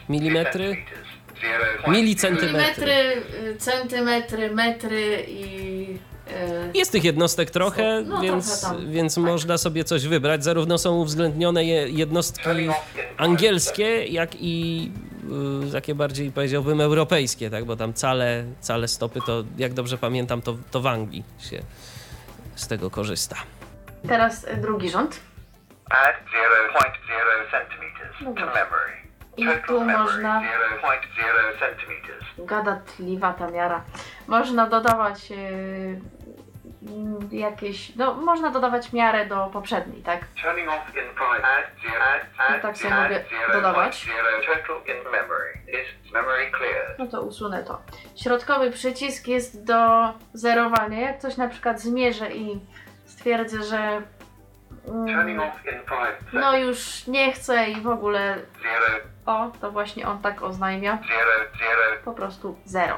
Milimetry? 0.08 0.76
Milicentymetry. 1.88 2.52
Milimetry, 2.52 3.22
y, 3.54 3.56
centymetry, 3.58 4.50
metry 4.50 5.24
i. 5.28 5.84
y, 6.28 6.70
Jest 6.78 6.92
tych 6.92 7.04
jednostek 7.04 7.50
trochę, 7.50 8.02
No, 8.06 8.20
więc, 8.20 8.60
trochę 8.60 8.86
więc 8.86 9.14
tak. 9.14 9.24
można 9.24 9.58
sobie 9.58 9.84
coś 9.84 10.06
wybrać. 10.06 10.44
Zarówno 10.44 10.78
są 10.78 10.96
uwzględnione 10.96 11.64
je, 11.64 11.88
jednostki 11.88 12.48
angielskie, 13.16 14.04
jak 14.06 14.30
i 14.40 14.90
y, 15.68 15.72
takie 15.72 15.94
bardziej 15.94 16.32
powiedziałbym 16.32 16.80
europejskie, 16.80 17.50
tak? 17.50 17.64
Bo 17.64 17.76
tam 17.76 17.92
cale, 17.94 18.44
cale 18.60 18.88
stopy, 18.88 19.20
to 19.26 19.44
jak 19.58 19.72
dobrze 19.74 19.98
pamiętam, 19.98 20.42
to, 20.42 20.56
to 20.70 20.80
w 20.80 20.86
Anglii 20.86 21.24
się 21.50 21.62
z 22.54 22.66
tego 22.68 22.90
korzysta. 22.90 23.36
Teraz 24.08 24.44
y, 24.44 24.56
drugi 24.56 24.90
rząd. 24.90 25.20
Add 25.90 26.16
0.0 26.16 27.50
centimeters 27.50 28.18
to 28.18 28.46
memory. 28.46 28.92
I 29.38 29.46
tu 29.66 29.80
można- 29.84 30.40
0.0 30.40 31.58
centimeters. 31.60 32.24
Gadatliwa 32.38 33.32
ta 33.32 33.50
miara. 33.50 33.82
Można 34.26 34.66
dodawać 34.66 35.30
y, 35.30 36.00
mm, 36.88 37.28
jakieś. 37.32 37.96
No, 37.96 38.14
można 38.14 38.50
dodawać 38.50 38.92
miarę 38.92 39.26
do 39.26 39.46
poprzedniej, 39.52 40.02
tak? 40.02 40.20
Turning 40.42 40.68
off 40.68 40.88
in 40.88 40.94
5. 40.94 41.44
Add 41.44 41.66
0. 41.82 42.04
Add, 42.04 42.50
add, 42.50 42.62
tak 42.62 42.78
sobie 42.78 42.94
mogę 42.94 43.24
dodawać. 43.52 44.06
0.0 44.06 44.56
total 44.66 44.96
in 44.96 45.04
memory. 45.04 45.52
Is 45.68 46.12
memory 46.12 46.50
cleared? 46.50 46.98
No 46.98 47.06
to 47.06 47.22
usunę 47.22 47.62
to. 47.64 47.82
Środkowy 48.16 48.70
przycisk 48.70 49.28
jest 49.28 49.64
do 49.64 50.12
zerowania. 50.32 51.00
Jak 51.00 51.18
coś 51.18 51.36
na 51.36 51.48
przykład 51.48 51.80
zmierzę 51.80 52.32
i 52.32 52.60
stwierdzę, 53.06 53.62
że. 53.62 54.02
No 56.32 56.56
już 56.56 57.06
nie 57.06 57.32
chcę 57.32 57.68
i 57.68 57.80
w 57.80 57.88
ogóle. 57.88 58.36
0, 58.62 58.74
O, 59.26 59.50
to 59.60 59.70
właśnie 59.72 60.08
on 60.08 60.18
tak 60.22 60.42
oznajmia. 60.42 60.98
0, 61.08 61.20
0. 61.58 62.02
po 62.04 62.12
prostu 62.12 62.56
0. 62.64 62.96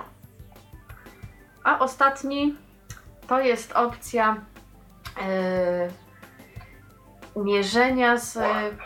A 1.64 1.78
ostatni 1.78 2.56
to 3.28 3.40
jest 3.40 3.72
opcja 3.72 4.36
e, 5.22 5.88
mierzenia 7.36 8.16
z. 8.16 8.36
1.3 8.36 8.78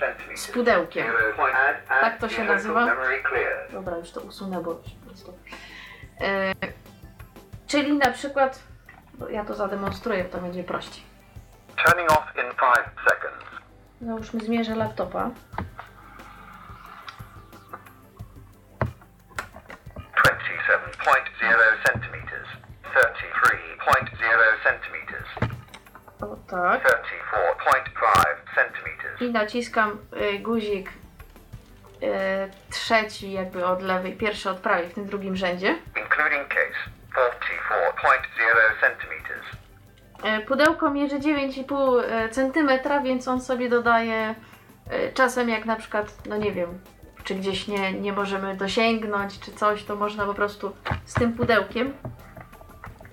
centimeters. 0.00 0.40
z 0.40 0.48
pudełkiem. 0.50 1.06
0. 1.06 1.18
point- 1.36 1.54
Add, 1.54 1.76
add 1.88 2.00
Tak 2.00 2.18
to 2.18 2.28
się 2.28 2.44
nazywa? 2.44 2.86
Dobra, 3.72 3.96
już 3.96 4.10
to 4.10 4.20
usunę, 4.20 4.62
bo 4.62 4.70
już 4.72 4.80
po 5.00 5.06
prostu. 5.06 5.38
E, 6.20 6.52
czyli 7.66 7.92
na 7.98 8.10
przykład. 8.12 8.62
Ja 9.30 9.44
to 9.44 9.54
zademonstruję, 9.54 10.24
to 10.24 10.38
będzie 10.38 10.64
prościej. 10.64 11.09
Turning 11.76 12.10
off 12.10 12.26
in 12.36 12.44
5 12.54 12.58
seconds. 13.08 13.44
Załóżmy, 14.00 14.40
zmierzę 14.40 14.74
laptopa. 14.76 15.30
27.0 20.80 21.82
centimeters. 21.84 22.48
33.0 22.84 24.62
centimeters. 24.64 25.28
O 26.20 26.36
tak. 26.50 26.82
34.5 26.82 28.54
centimeters. 28.54 29.20
I 29.20 29.30
naciskam 29.30 29.98
y, 30.34 30.38
guzik 30.38 30.88
y, 32.02 32.06
trzeci, 32.70 33.32
jakby 33.32 33.66
od 33.66 33.82
lewej, 33.82 34.12
pierwszy 34.16 34.50
od 34.50 34.58
prawej 34.58 34.88
w 34.88 34.94
tym 34.94 35.06
drugim 35.06 35.36
rzędzie. 35.36 35.78
Including 35.96 36.48
case. 36.48 36.90
44.0 37.14 38.80
centimeters. 38.80 39.59
E, 40.22 40.40
Pudełko 40.40 40.90
mierzy 40.90 41.18
9,5 41.18 42.02
cm, 42.30 42.70
więc 43.04 43.28
on 43.28 43.40
sobie 43.40 43.68
dodaje 43.68 44.34
e, 44.90 45.12
czasem 45.12 45.48
jak 45.48 45.64
na 45.64 45.76
przykład, 45.76 46.12
no 46.28 46.36
nie 46.36 46.52
wiem, 46.52 46.78
czy 47.24 47.34
gdzieś 47.34 47.68
nie, 47.68 47.92
nie 47.92 48.12
możemy 48.12 48.56
dosięgnąć, 48.56 49.38
czy 49.40 49.52
coś, 49.52 49.84
to 49.84 49.96
można 49.96 50.26
po 50.26 50.34
prostu 50.34 50.72
z 51.04 51.14
tym 51.14 51.32
pudełkiem. 51.32 51.92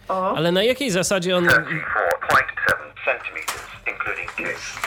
O, 0.10 0.38
Ale 0.38 0.52
na 0.52 0.64
jakiej 0.64 0.92
zasadzie 0.92 1.38
on, 1.38 1.46
34.7 1.46 1.56
centimeters, 3.06 3.64
including 3.88 4.32
case. 4.36 4.80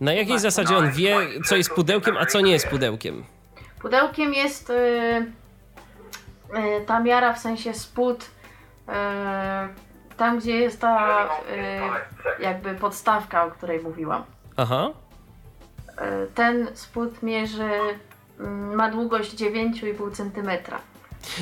na 0.00 0.12
jakiej 0.12 0.38
zasadzie 0.38 0.76
on 0.76 0.90
wie, 0.90 1.16
co 1.44 1.56
jest 1.56 1.70
pudełkiem, 1.70 2.16
a 2.16 2.26
co 2.26 2.40
nie 2.40 2.52
jest 2.52 2.68
pudełkiem? 2.68 3.24
pudełkiem 3.82 4.34
jest 4.34 4.70
e, 4.70 4.74
e, 6.54 6.80
ta 6.86 7.00
miara, 7.00 7.32
w 7.32 7.38
sensie 7.38 7.74
spód, 7.74 8.24
e, 8.88 9.68
tam 10.18 10.38
gdzie 10.38 10.56
jest 10.56 10.80
ta 10.80 11.24
e, 11.50 11.80
jakby 12.42 12.74
podstawka, 12.74 13.44
o 13.44 13.50
której 13.50 13.80
mówiłam. 13.80 14.24
Aha. 14.56 14.90
E, 15.98 16.26
Ten 16.34 16.66
spód 16.74 17.22
mierzy, 17.22 17.68
mm, 18.40 18.74
ma 18.74 18.90
długość 18.90 19.34
9,5 19.34 20.12
cm. 20.12 20.50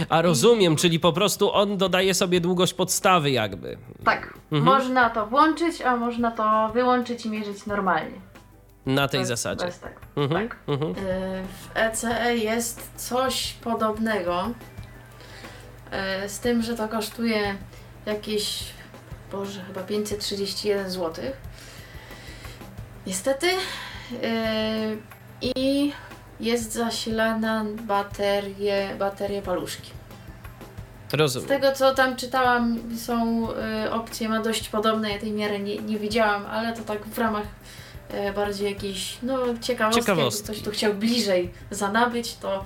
A 0.09 0.23
rozumiem, 0.23 0.77
czyli 0.77 1.01
po 1.01 1.13
prostu 1.13 1.53
on 1.53 1.77
dodaje 1.77 2.15
sobie 2.15 2.41
długość 2.41 2.75
podstawy 2.75 3.31
jakby. 3.31 3.79
Tak, 4.05 4.35
Mhm. 4.53 4.63
można 4.65 5.11
to 5.11 5.27
włączyć, 5.27 5.83
a 5.83 5.97
można 5.97 6.31
to 6.31 6.69
wyłączyć 6.75 7.27
i 7.27 7.31
mierzyć 7.31 7.67
normalnie. 7.67 8.21
Na 8.87 9.09
tej 9.09 9.21
Bez- 9.21 9.29
zasadzie. 9.29 9.65
Bez 9.67 9.79
tego. 9.79 10.01
Mhm, 10.17 10.49
Tak. 10.49 10.57
mhm. 10.69 10.91
Y, 10.91 10.95
W 11.45 11.71
ECE 11.77 12.37
jest 12.37 12.91
coś 12.97 13.53
podobnego, 13.53 14.51
y, 16.25 16.29
z 16.29 16.39
tym, 16.41 16.63
że 16.63 16.75
to 16.75 16.89
kosztuje 16.89 17.55
jakieś, 18.07 18.65
boże, 19.33 19.65
chyba 19.65 19.83
531 19.83 20.91
zł. 20.91 21.25
Niestety. 23.07 23.47
Y, 23.47 24.99
I 25.41 25.93
jest 26.41 26.73
zasilana 26.73 27.65
baterie, 27.81 28.97
baterie 28.99 29.43
paluszki. 29.43 29.91
Z 31.11 31.15
Rozumiem. 31.15 31.49
tego 31.49 31.73
co 31.73 31.95
tam 31.95 32.17
czytałam, 32.17 32.79
są 32.99 33.49
y, 33.85 33.91
opcje, 33.91 34.29
ma 34.29 34.41
dość 34.43 34.69
podobne, 34.69 35.11
ja 35.11 35.19
tej 35.19 35.33
miary 35.33 35.59
nie, 35.59 35.77
nie 35.79 35.99
widziałam, 35.99 36.47
ale 36.47 36.77
to 36.77 36.83
tak 36.83 37.05
w 37.07 37.19
ramach 37.19 37.47
y, 38.29 38.33
bardziej 38.33 38.73
jakiejś, 38.73 39.19
no 39.23 39.39
ciekawostki, 39.61 40.03
Ciekawostki. 40.03 40.43
jakby 40.43 40.53
ktoś 40.53 40.63
tu 40.65 40.71
chciał 40.71 40.95
bliżej 40.95 41.53
zanabyć, 41.71 42.35
to... 42.37 42.65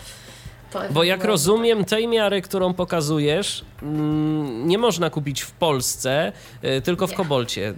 Bo 0.91 1.05
jak 1.05 1.25
rozumiem, 1.25 1.85
tej 1.85 2.09
miary, 2.09 2.43
którą 2.43 2.75
pokazujesz, 2.75 3.65
mm, 3.83 4.69
nie 4.69 4.79
można 4.79 5.11
kupić 5.11 5.43
w 5.43 5.51
Polsce, 5.53 6.33
y, 6.65 6.81
tylko 6.81 7.07
w. 7.07 7.15
Kobolcie, 7.15 7.75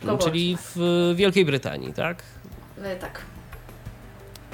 Kobolcie. 0.00 0.24
czyli 0.24 0.56
w 0.74 1.12
Wielkiej 1.16 1.44
Brytanii, 1.44 1.92
tak? 1.92 2.22
Tak, 3.00 3.20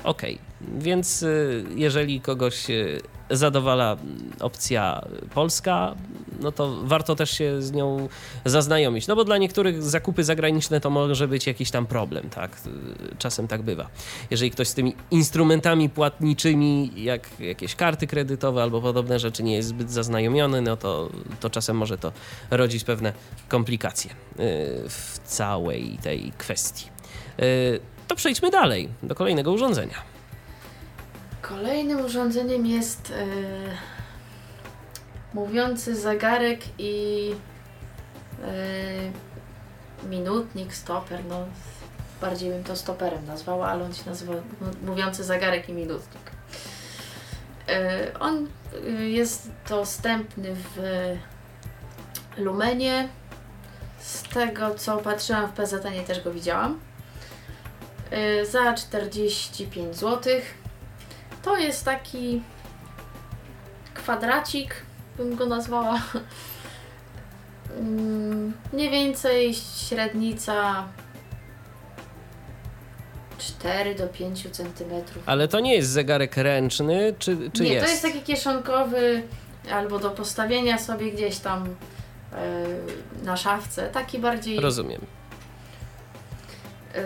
Okej, 0.04 0.38
więc 0.78 1.22
y, 1.22 1.64
jeżeli 1.74 2.20
kogoś 2.20 2.70
y, 2.70 3.00
zadowala 3.30 3.96
opcja 4.40 5.04
polska, 5.34 5.94
no 6.40 6.52
to 6.52 6.76
warto 6.82 7.16
też 7.16 7.30
się 7.30 7.62
z 7.62 7.72
nią 7.72 8.08
zaznajomić. 8.44 9.06
No 9.06 9.16
bo 9.16 9.24
dla 9.24 9.38
niektórych 9.38 9.82
zakupy 9.82 10.24
zagraniczne 10.24 10.80
to 10.80 10.90
może 10.90 11.28
być 11.28 11.46
jakiś 11.46 11.70
tam 11.70 11.86
problem, 11.86 12.30
tak? 12.30 12.56
Y, 12.66 13.16
Czasem 13.18 13.48
tak 13.48 13.62
bywa. 13.62 13.88
Jeżeli 14.30 14.50
ktoś 14.50 14.68
z 14.68 14.74
tymi 14.74 14.94
instrumentami 15.10 15.88
płatniczymi, 15.88 16.92
jak 16.96 17.40
jakieś 17.40 17.74
karty 17.74 18.06
kredytowe 18.06 18.62
albo 18.62 18.80
podobne 18.80 19.18
rzeczy 19.18 19.42
nie 19.42 19.54
jest 19.54 19.68
zbyt 19.68 19.90
zaznajomiony, 19.90 20.62
no 20.62 20.76
to, 20.76 21.10
to 21.40 21.50
czasem 21.50 21.76
może 21.76 21.98
to 21.98 22.12
rodzić 22.50 22.84
pewne 22.84 23.12
komplikacje 23.48 24.10
w 24.88 25.18
całej 25.24 25.98
tej 26.02 26.32
kwestii. 26.38 26.86
To 28.10 28.16
przejdźmy 28.16 28.50
dalej 28.50 28.88
do 29.02 29.14
kolejnego 29.14 29.52
urządzenia. 29.52 29.94
Kolejnym 31.42 32.04
urządzeniem 32.04 32.66
jest 32.66 33.10
y, 33.10 33.14
mówiący 35.34 35.96
zegarek 35.96 36.60
i 36.78 37.30
y, 40.04 40.08
minutnik, 40.08 40.74
stoper, 40.74 41.24
no 41.24 41.44
bardziej 42.20 42.50
bym 42.50 42.64
to 42.64 42.76
stoperem 42.76 43.26
nazwała, 43.26 43.68
ale 43.68 43.84
on 43.84 43.94
się 43.94 44.02
nazywa 44.06 44.32
mówiący 44.86 45.24
zegarek 45.24 45.68
i 45.68 45.72
minutnik. 45.72 46.22
Y, 47.68 48.18
on 48.18 48.48
jest 49.00 49.50
dostępny 49.68 50.54
w 50.54 50.78
Lumenie. 52.36 53.08
Z 53.98 54.22
tego 54.22 54.74
co 54.74 54.98
patrzyłam 54.98 55.48
w 55.48 55.52
PZN 55.52 56.04
też 56.06 56.24
go 56.24 56.32
widziałam. 56.32 56.89
Y, 58.12 58.46
za 58.46 58.74
45 58.74 59.96
złotych. 59.96 60.54
To 61.42 61.56
jest 61.56 61.84
taki 61.84 62.42
kwadracik, 63.94 64.74
bym 65.16 65.36
go 65.36 65.46
nazwała. 65.46 66.02
Mm, 67.78 68.52
Mniej 68.72 68.90
więcej 68.90 69.54
średnica 69.54 70.84
4 73.38 73.94
do 73.94 74.06
5 74.06 74.50
centymetrów. 74.50 75.22
Ale 75.26 75.48
to 75.48 75.60
nie 75.60 75.74
jest 75.74 75.90
zegarek 75.90 76.36
ręczny, 76.36 77.14
czy, 77.18 77.50
czy 77.52 77.62
Nie, 77.62 77.72
jest? 77.72 77.84
to 77.86 77.90
jest 77.90 78.02
taki 78.02 78.20
kieszonkowy 78.22 79.22
albo 79.72 79.98
do 79.98 80.10
postawienia 80.10 80.78
sobie 80.78 81.12
gdzieś 81.12 81.38
tam 81.38 81.76
e, 82.32 83.24
na 83.24 83.36
szafce. 83.36 83.88
Taki 83.90 84.18
bardziej 84.18 84.60
Rozumiem. 84.60 85.00
Yy, 86.94 87.00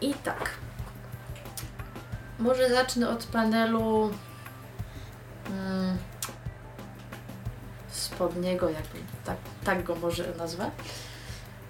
I 0.00 0.14
tak. 0.14 0.50
Może 2.38 2.70
zacznę 2.70 3.08
od 3.08 3.24
panelu 3.24 4.10
mm, 5.50 5.98
spodniego, 7.90 8.68
jakby 8.68 8.98
tak, 9.24 9.36
tak 9.64 9.84
go 9.84 9.94
może 9.94 10.24
nazwę. 10.38 10.70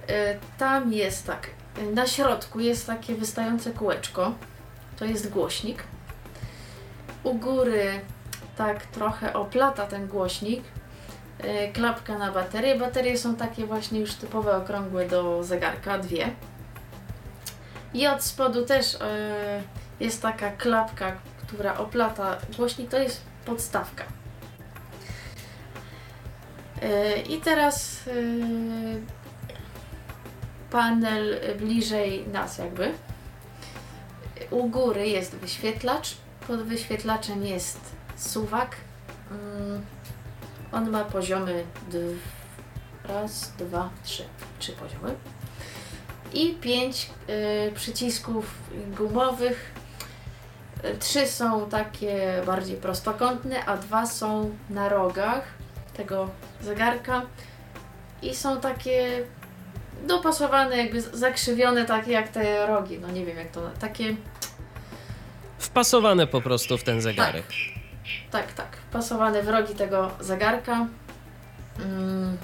Yy, 0.08 0.14
tam 0.58 0.92
jest 0.92 1.26
tak. 1.26 1.50
Na 1.94 2.06
środku 2.06 2.60
jest 2.60 2.86
takie 2.86 3.14
wystające 3.14 3.70
kółeczko. 3.70 4.32
To 4.96 5.04
jest 5.04 5.30
głośnik. 5.30 5.82
U 7.22 7.34
góry 7.34 8.00
tak 8.56 8.86
trochę 8.86 9.32
oplata 9.32 9.86
ten 9.86 10.08
głośnik. 10.08 10.64
Yy, 11.44 11.72
klapka 11.72 12.18
na 12.18 12.32
baterię. 12.32 12.78
Baterie 12.78 13.18
są 13.18 13.36
takie 13.36 13.66
właśnie 13.66 14.00
już 14.00 14.14
typowe, 14.14 14.56
okrągłe 14.56 15.08
do 15.08 15.44
zegarka, 15.44 15.98
dwie. 15.98 16.30
I 17.94 18.06
od 18.06 18.22
spodu 18.22 18.66
też 18.66 18.94
e, 18.94 19.62
jest 20.00 20.22
taka 20.22 20.50
klapka, 20.50 21.12
która 21.46 21.78
oplata 21.78 22.36
głośnik, 22.56 22.90
to 22.90 22.98
jest 22.98 23.20
podstawka. 23.44 24.04
E, 26.82 27.20
I 27.20 27.40
teraz 27.40 28.00
e, 28.06 28.12
panel 30.70 31.40
bliżej 31.58 32.26
nas 32.28 32.58
jakby. 32.58 32.92
U 34.50 34.68
góry 34.68 35.08
jest 35.08 35.34
wyświetlacz, 35.36 36.16
pod 36.46 36.62
wyświetlaczem 36.62 37.46
jest 37.46 37.80
suwak. 38.16 38.76
Mm, 39.30 39.84
On 40.72 40.90
ma 40.90 41.04
poziomy 41.04 41.64
raz, 43.04 43.52
dwa, 43.58 43.90
trzy, 44.04 44.24
trzy 44.58 44.72
poziomy 44.72 45.14
i 46.34 46.54
pięć 46.54 47.10
y, 47.68 47.72
przycisków 47.72 48.54
gumowych. 48.96 49.74
Trzy 50.98 51.26
są 51.26 51.68
takie 51.68 52.42
bardziej 52.46 52.76
prostokątne, 52.76 53.64
a 53.64 53.76
dwa 53.76 54.06
są 54.06 54.50
na 54.70 54.88
rogach 54.88 55.44
tego 55.96 56.30
zegarka 56.62 57.22
i 58.22 58.34
są 58.34 58.60
takie 58.60 59.22
dopasowane, 60.06 60.76
jakby 60.76 61.00
zakrzywione, 61.00 61.84
takie 61.84 62.12
jak 62.12 62.28
te 62.28 62.66
rogi. 62.66 62.98
No 62.98 63.10
nie 63.10 63.24
wiem 63.24 63.36
jak 63.36 63.50
to, 63.50 63.70
takie 63.80 64.16
Wpasowane 65.64 66.26
po 66.26 66.40
prostu 66.40 66.78
w 66.78 66.84
ten 66.84 67.00
zegarek. 67.00 67.44
Tak, 68.30 68.52
tak. 68.52 68.76
Pasowane 68.92 69.42
w 69.42 69.48
rogi 69.48 69.74
tego 69.74 70.10
zegarka. 70.20 70.86
Mm, 71.78 72.36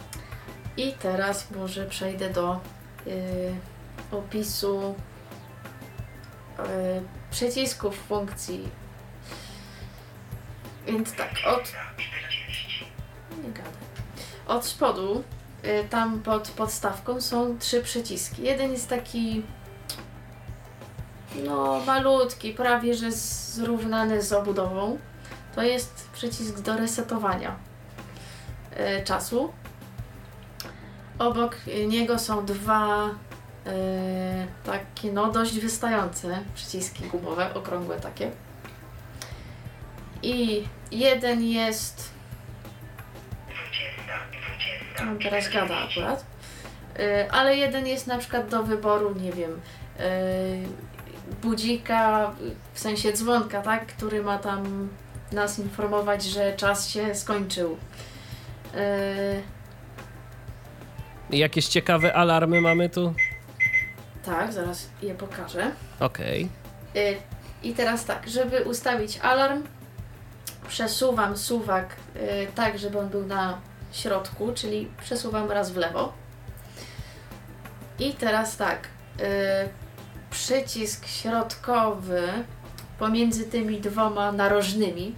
I 0.77 0.93
teraz 0.93 1.51
może 1.51 1.87
przejdę 1.87 2.31
do 2.31 2.61
y, 3.07 3.53
opisu 4.13 4.95
y, 6.59 6.63
przycisków 7.31 7.97
funkcji. 7.97 8.69
Więc 10.87 11.13
tak, 11.13 11.31
od. 11.47 11.73
Nie 13.43 13.53
gadaj. 13.53 13.73
Od 14.47 14.67
spodu, 14.67 15.25
y, 15.65 15.89
tam 15.91 16.21
pod 16.21 16.49
podstawką 16.49 17.21
są 17.21 17.59
trzy 17.59 17.83
przyciski. 17.83 18.43
Jeden 18.43 18.73
jest 18.73 18.89
taki. 18.89 19.43
No, 21.45 21.81
malutki, 21.87 22.53
prawie 22.53 22.95
że 22.95 23.13
zrównany 23.13 24.23
z 24.23 24.33
obudową 24.33 24.99
to 25.55 25.63
jest 25.63 26.09
przycisk 26.13 26.61
do 26.61 26.77
resetowania 26.77 27.57
e, 28.71 29.05
czasu. 29.05 29.53
Obok 31.19 31.57
niego 31.89 32.19
są 32.19 32.45
dwa 32.45 33.11
e, 33.67 34.47
takie 34.65 35.13
no 35.13 35.33
dość 35.33 35.59
wystające 35.59 36.43
przyciski 36.55 37.05
gumowe, 37.05 37.55
okrągłe 37.55 38.01
takie. 38.01 38.31
I 40.23 40.65
jeden 40.93 41.43
jest 41.45 42.11
on 45.03 45.19
teraz 45.19 45.49
gada 45.49 45.77
akurat. 45.77 46.25
E, 46.99 47.33
ale 47.33 47.57
jeden 47.57 47.87
jest 47.87 48.07
na 48.07 48.19
przykład 48.19 48.49
do 48.49 48.63
wyboru, 48.63 49.15
nie 49.15 49.33
wiem, 49.33 49.61
e, 49.99 50.11
budzika, 51.43 52.33
w 52.73 52.81
sensie 52.81 53.13
dzwonka, 53.13 53.63
tak, 53.63 53.87
który 53.87 54.23
ma 54.23 54.39
tam 54.39 54.89
nas 55.33 55.59
informować, 55.59 56.25
że 56.25 56.57
czas 56.57 56.89
się 56.89 57.15
skończył. 57.15 57.77
Yy, 61.31 61.39
Jakieś 61.39 61.67
ciekawe 61.67 62.15
alarmy 62.15 62.61
mamy 62.61 62.89
tu? 62.89 63.15
Tak, 64.25 64.53
zaraz 64.53 64.89
je 65.03 65.15
pokażę. 65.15 65.71
Okej. 66.01 66.49
Yy, 66.95 67.17
I 67.63 67.75
teraz 67.75 68.05
tak, 68.05 68.29
żeby 68.29 68.65
ustawić 68.65 69.19
alarm, 69.19 69.63
przesuwam 70.69 71.37
suwak 71.37 71.97
yy, 72.15 72.21
tak, 72.55 72.79
żeby 72.79 72.99
on 72.99 73.09
był 73.09 73.27
na 73.27 73.59
środku, 73.93 74.53
czyli 74.55 74.89
przesuwam 75.03 75.51
raz 75.51 75.71
w 75.71 75.77
lewo. 75.77 76.13
I 77.99 78.13
teraz 78.13 78.57
tak, 78.57 78.89
yy, 79.19 79.25
przycisk 80.31 81.07
środkowy 81.07 82.29
pomiędzy 82.99 83.45
tymi 83.45 83.81
dwoma 83.81 84.33
narożnymi 84.33 85.15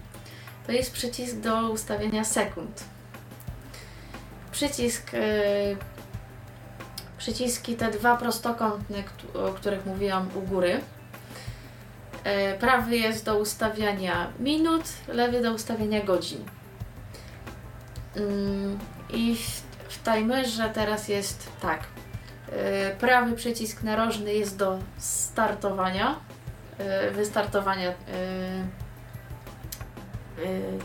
to 0.66 0.72
jest 0.72 0.92
przycisk 0.92 1.36
do 1.36 1.70
ustawienia 1.70 2.24
sekund. 2.24 2.84
Przycisk, 4.52 5.10
przyciski 7.22 7.76
te 7.76 7.90
dwa 7.90 8.16
prostokątne, 8.16 9.02
o 9.34 9.52
których 9.52 9.86
mówiłam 9.86 10.28
u 10.34 10.40
góry, 10.40 10.80
E, 12.24 12.58
prawy 12.58 12.96
jest 12.96 13.24
do 13.24 13.38
ustawiania 13.38 14.28
minut, 14.38 14.82
lewy 15.08 15.42
do 15.42 15.52
ustawiania 15.52 16.04
godzin. 16.04 16.44
Mm, 18.16 18.78
I 19.10 19.36
w, 19.88 20.02
timerze 20.04 20.70
teraz 20.74 21.08
jest 21.08 21.48
tak. 21.60 21.80
E, 22.52 22.90
prawy 22.96 23.36
przycisk 23.36 23.82
narożny 23.82 24.34
jest 24.34 24.56
do 24.56 24.78
startowania, 24.98 26.16
e, 26.78 27.10
wystartowania 27.10 27.92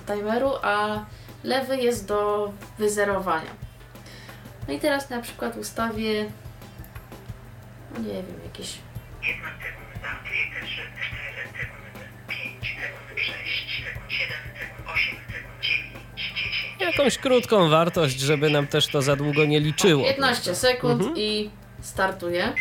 timeru, 0.07 0.51
a 0.61 1.05
lewy 1.43 1.77
jest 1.77 2.07
do 2.07 2.51
wyzerowania. 2.77 3.66
No 4.67 4.73
i 4.73 4.79
teraz 4.79 5.09
na 5.09 5.21
przykład 5.21 5.57
ustawię, 5.57 6.25
no 7.93 7.99
nie 7.99 8.13
wiem, 8.13 8.25
jakieś 8.43 8.67
sekund, 8.67 8.79
sekund, 9.21 10.03
sekund, 10.03 10.69
sekund. 15.63 16.79
Jakąś 16.79 17.17
krótką 17.17 17.69
wartość, 17.69 18.19
żeby 18.19 18.49
nam 18.49 18.67
też 18.67 18.87
to 18.87 19.01
za 19.01 19.15
długo 19.15 19.45
nie 19.45 19.59
liczyło. 19.59 20.03
15 20.03 20.55
sekund 20.55 21.01
Mhm. 21.01 21.17
i 21.17 21.49
startuję. 21.81 22.53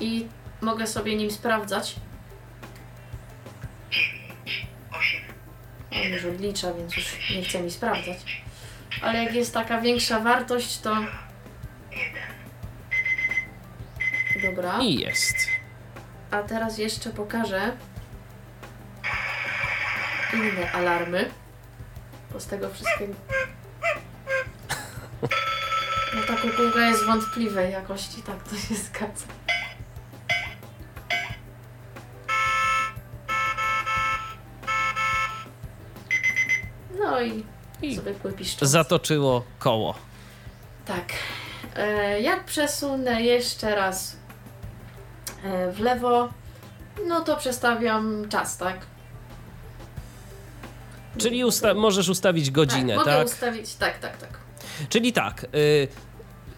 I 0.00 0.26
mogę 0.60 0.86
sobie 0.86 1.16
nim 1.16 1.30
sprawdzać. 1.30 1.94
Dziewięć, 3.90 4.66
osiem, 4.98 5.20
On 5.92 6.12
już 6.12 6.24
odlicza, 6.24 6.74
więc 6.74 6.96
już 6.96 7.30
nie 7.36 7.42
chce 7.42 7.62
mi 7.62 7.70
sprawdzać. 7.70 8.18
Ale 9.02 9.24
jak 9.24 9.34
jest 9.34 9.54
taka 9.54 9.80
większa 9.80 10.20
wartość, 10.20 10.80
to. 10.80 10.96
jeden. 11.90 12.28
Dobra. 14.42 14.78
I 14.78 14.94
jest. 14.94 15.36
A 16.30 16.42
teraz 16.42 16.78
jeszcze 16.78 17.10
pokażę 17.10 17.72
inne 20.34 20.72
alarmy. 20.72 21.30
Bo 22.32 22.40
z 22.40 22.46
tego 22.46 22.70
wszystkiego. 22.70 23.14
No 26.14 26.22
ta 26.26 26.36
kukułka 26.36 26.80
jest 26.86 27.04
wątpliwej 27.04 27.72
jakości, 27.72 28.22
tak 28.22 28.42
to 28.42 28.56
się 28.56 28.74
zgadza. 28.74 29.26
No 36.98 37.20
i, 37.20 37.44
I. 37.82 38.00
Zatoczyło 38.62 39.44
koło. 39.58 39.94
Tak. 40.86 41.12
E, 41.76 42.20
jak 42.20 42.44
przesunę 42.44 43.22
jeszcze 43.22 43.74
raz 43.74 44.16
e, 45.44 45.72
w 45.72 45.80
lewo, 45.80 46.28
no 47.06 47.20
to 47.20 47.36
przestawiam 47.36 48.28
czas, 48.28 48.56
tak? 48.56 48.78
Czyli 51.18 51.44
usta- 51.44 51.74
możesz 51.74 52.08
ustawić 52.08 52.50
godzinę, 52.50 52.96
tak? 52.96 53.04
tak? 53.04 53.14
Mogę 53.14 53.24
ustawić, 53.24 53.74
tak, 53.74 53.98
tak, 53.98 54.16
tak. 54.16 54.38
Czyli 54.88 55.12
tak, 55.12 55.46
y, 55.54 55.88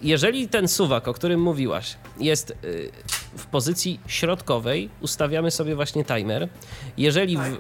jeżeli 0.03 0.49
ten 0.49 0.69
suwak, 0.69 1.09
o 1.09 1.15
którym 1.15 1.41
mówiłaś, 1.41 1.97
jest 2.19 2.51
y, 2.51 2.91
w 3.37 3.47
pozycji 3.47 4.01
środkowej, 4.07 4.89
ustawiamy 5.01 5.51
sobie 5.51 5.75
właśnie 5.75 6.05
timer. 6.05 6.49
Jeżeli 6.97 7.37
w, 7.37 7.41
Tak. 7.41 7.53
y, 7.53 7.57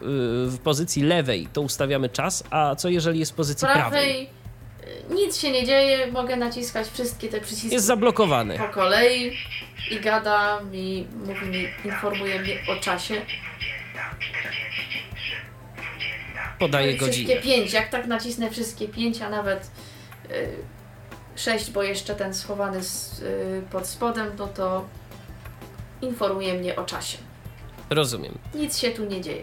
w 0.46 0.58
pozycji 0.58 1.02
lewej, 1.02 1.48
to 1.52 1.60
ustawiamy 1.60 2.08
czas, 2.08 2.44
a 2.50 2.74
co 2.76 2.88
jeżeli 2.88 3.18
jest 3.18 3.32
w 3.32 3.34
pozycji 3.34 3.66
prawej? 3.68 3.82
prawej 3.90 4.30
e, 5.10 5.14
nic 5.14 5.36
się 5.36 5.50
nie 5.50 5.66
dzieje, 5.66 6.12
mogę 6.12 6.36
naciskać 6.36 6.88
wszystkie 6.88 7.28
te 7.28 7.40
przyciski 7.40 7.70
Jest 7.74 7.86
zablokowany. 7.86 8.58
po 8.58 8.68
kolei 8.68 9.36
i 9.90 10.00
gada 10.00 10.60
mi, 10.60 11.06
mówi 11.26 11.46
mi, 11.46 11.64
informuje 11.84 12.40
mnie 12.40 12.54
o 12.68 12.76
czasie. 12.80 13.14
Podaje 16.58 16.92
No 16.92 16.98
Wszystkie 16.98 17.22
godzinę. 17.24 17.42
pięć, 17.42 17.72
jak 17.72 17.88
tak 17.90 18.06
nacisnę 18.06 18.50
wszystkie 18.50 18.88
pięć, 18.88 19.22
a 19.22 19.30
nawet 19.30 19.70
y, 20.30 20.48
sześć, 21.36 21.70
bo 21.70 21.82
jeszcze 21.82 22.14
ten 22.14 22.34
schowany 22.34 22.82
z, 22.82 23.20
y, 23.20 23.62
pod 23.72 23.86
spodem, 23.86 24.30
no 24.38 24.46
to 24.46 24.88
informuje 26.02 26.54
mnie 26.54 26.76
o 26.76 26.84
czasie. 26.84 27.18
Rozumiem. 27.90 28.38
Nic 28.54 28.78
się 28.78 28.90
tu 28.90 29.04
nie 29.04 29.20
dzieje. 29.20 29.42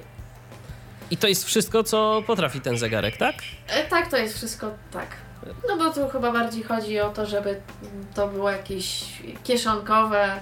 I 1.12 1.18
to 1.18 1.28
jest 1.28 1.46
wszystko, 1.46 1.84
co 1.84 2.24
potrafi 2.28 2.62
ten 2.62 2.78
zegarek, 2.78 3.18
tak? 3.18 3.36
E, 3.68 3.84
tak, 3.88 4.12
to 4.12 4.18
jest 4.18 4.38
wszystko 4.38 4.72
tak. 4.92 5.08
No 5.68 5.78
bo 5.78 5.94
tu 5.94 6.08
chyba 6.10 6.32
bardziej 6.32 6.64
chodzi 6.64 7.00
o 7.00 7.10
to, 7.10 7.26
żeby 7.26 7.62
to 8.16 8.28
było 8.28 8.52
jakieś 8.52 9.06
kieszonkowe, 9.44 10.40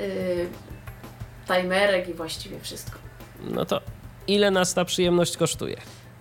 y, 0.00 0.48
timerek 1.46 2.08
i 2.08 2.14
właściwie 2.14 2.60
wszystko. 2.60 2.98
No 3.40 3.64
to 3.64 3.80
ile 4.26 4.50
nas 4.50 4.74
ta 4.74 4.84
przyjemność 4.84 5.36
kosztuje? 5.36 5.76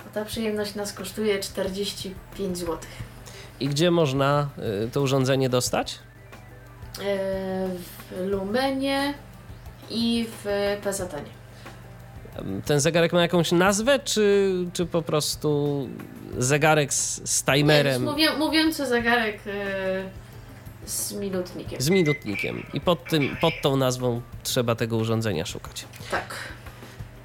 A 0.07 0.13
ta 0.13 0.25
przyjemność 0.25 0.75
nas 0.75 0.93
kosztuje 0.93 1.39
45 1.39 2.57
zł. 2.57 2.77
I 3.59 3.67
gdzie 3.67 3.91
można 3.91 4.49
y, 4.85 4.91
to 4.91 5.01
urządzenie 5.01 5.49
dostać? 5.49 5.99
W 8.11 8.27
Lumenie 8.27 9.13
i 9.89 10.27
w 10.43 10.45
PZN. 10.83 11.25
Ten 12.65 12.79
zegarek 12.79 13.13
ma 13.13 13.21
jakąś 13.21 13.51
nazwę, 13.51 13.99
czy, 13.99 14.51
czy 14.73 14.85
po 14.85 15.01
prostu 15.01 15.87
zegarek 16.37 16.93
z, 16.93 17.29
z 17.29 17.43
timerem, 17.43 18.03
Mówię, 18.03 18.29
mówiący 18.37 18.85
zegarek 18.87 19.39
y, 19.47 20.89
z 20.89 21.13
minutnikiem. 21.13 21.81
z 21.81 21.89
minutnikiem? 21.89 22.63
I 22.73 22.81
pod, 22.81 23.05
tym, 23.09 23.37
pod 23.41 23.53
tą 23.61 23.75
nazwą 23.77 24.21
trzeba 24.43 24.75
tego 24.75 24.97
urządzenia 24.97 25.45
szukać. 25.45 25.85
Tak. 26.11 26.35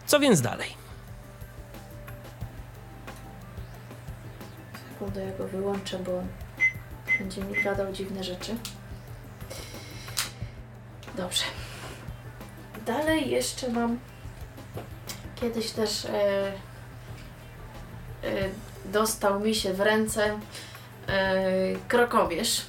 Co 0.06 0.20
więc 0.20 0.40
dalej? 0.40 0.68
Sekundę, 4.92 5.24
ja 5.24 5.38
go 5.38 5.48
wyłączę, 5.48 5.98
bo 5.98 6.22
będzie 7.18 7.40
mi 7.44 7.62
gadał 7.62 7.92
dziwne 7.92 8.24
rzeczy. 8.24 8.54
Dobrze. 11.16 11.44
Dalej 12.86 13.30
jeszcze 13.30 13.68
mam. 13.68 13.98
Kiedyś 15.40 15.70
też 15.70 16.04
e, 16.04 16.08
e, 16.12 16.52
dostał 18.84 19.40
mi 19.40 19.54
się 19.54 19.72
w 19.72 19.80
ręce 19.80 20.38
e, 21.08 21.42
krokowierz. 21.88 22.62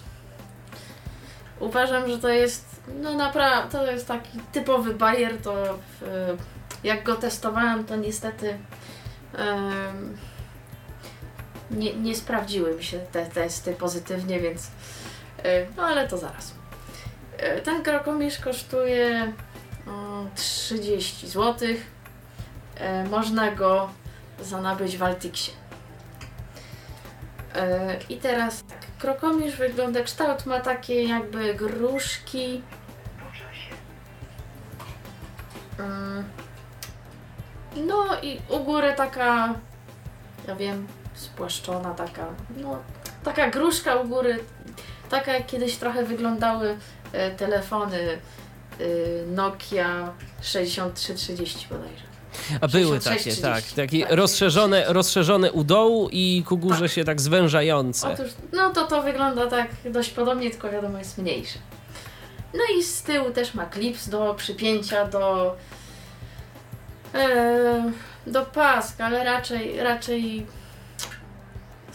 Uważam, 1.60 2.10
że 2.10 2.18
to 2.18 2.30
jest 2.30 2.82
no 3.02 3.14
naprawdę, 3.14 3.80
to 3.80 3.92
jest 3.92 4.08
taki 4.08 4.40
typowy 4.52 4.94
bajer, 4.94 5.42
to 5.42 5.78
w, 6.00 6.38
jak 6.84 7.04
go 7.04 7.16
testowałam, 7.16 7.86
to 7.86 7.96
niestety 7.96 8.58
em, 9.38 10.18
nie, 11.72 11.94
nie 11.94 12.16
sprawdziły 12.16 12.76
mi 12.76 12.84
się 12.84 13.00
te 13.00 13.26
testy 13.26 13.74
pozytywnie, 13.74 14.40
więc 14.40 14.68
e, 15.44 15.66
no 15.78 15.84
ale 15.84 16.08
to 16.08 16.18
zaraz. 16.18 16.57
E, 17.38 17.62
Ten 17.62 17.84
krokomierz 17.84 18.40
kosztuje 18.40 19.34
o, 19.88 20.26
30 20.36 21.28
zł. 21.28 21.68
Można 23.10 23.52
go 23.52 23.90
zanabyć 24.42 24.98
w 24.98 25.04
Altixie. 25.04 25.54
E, 27.56 27.98
I 28.10 28.18
teraz 28.18 28.64
tak, 28.64 28.80
krokomierz 29.00 29.56
wygląda, 29.56 30.04
kształt 30.04 30.46
ma 30.46 30.60
takie 30.60 31.04
jakby 31.04 31.54
gruszki. 31.54 32.62
Mm. 35.80 36.24
No 37.76 38.22
i 38.22 38.40
u 38.50 38.60
góry 38.60 38.94
taka, 38.98 39.54
ja 40.48 40.56
wiem, 40.56 40.88
spłaszczona 41.14 41.94
taka, 41.94 42.26
no 42.58 42.80
taka 43.24 43.50
gruszka 43.50 43.96
u 43.96 44.08
góry, 44.08 44.40
taka 45.10 45.34
jak 45.34 45.46
kiedyś 45.46 45.76
trochę 45.76 46.04
wyglądały 46.04 46.70
e, 46.70 46.78
telefony 47.38 47.98
e, 48.00 48.18
Nokia 49.28 50.14
6330 50.42 51.68
bodajże. 51.70 52.04
A 52.62 52.68
były 52.68 52.84
66, 53.02 53.04
takie, 53.06 53.20
30. 53.20 53.42
tak. 53.42 53.64
Takie 53.88 54.02
Tak. 54.04 54.12
rozszerzone, 54.18 54.86
rozszerzone 54.88 55.52
u 55.52 55.64
dołu 55.64 56.10
i 56.12 56.44
ku 56.48 56.58
górze 56.58 56.90
się 56.90 57.04
tak 57.04 57.22
zwężające. 57.22 58.08
Otóż, 58.14 58.28
no 58.54 58.70
to 58.70 58.88
to 58.88 59.02
wygląda 59.04 59.48
tak 59.48 59.68
dość 59.86 60.10
podobnie, 60.10 60.50
tylko 60.52 60.70
wiadomo 60.70 60.98
jest 60.98 61.18
mniejsze. 61.18 61.60
No 62.54 62.60
i 62.80 62.84
z 62.84 63.02
tyłu 63.04 63.32
też 63.32 63.54
ma 63.54 63.66
klips 63.66 64.10
do 64.10 64.34
przypięcia 64.38 65.06
do 65.08 65.56
e, 67.16 67.92
do 68.28 68.46
paska, 68.46 69.06
ale 69.06 69.24
raczej 69.24 69.80
raczej 69.80 70.46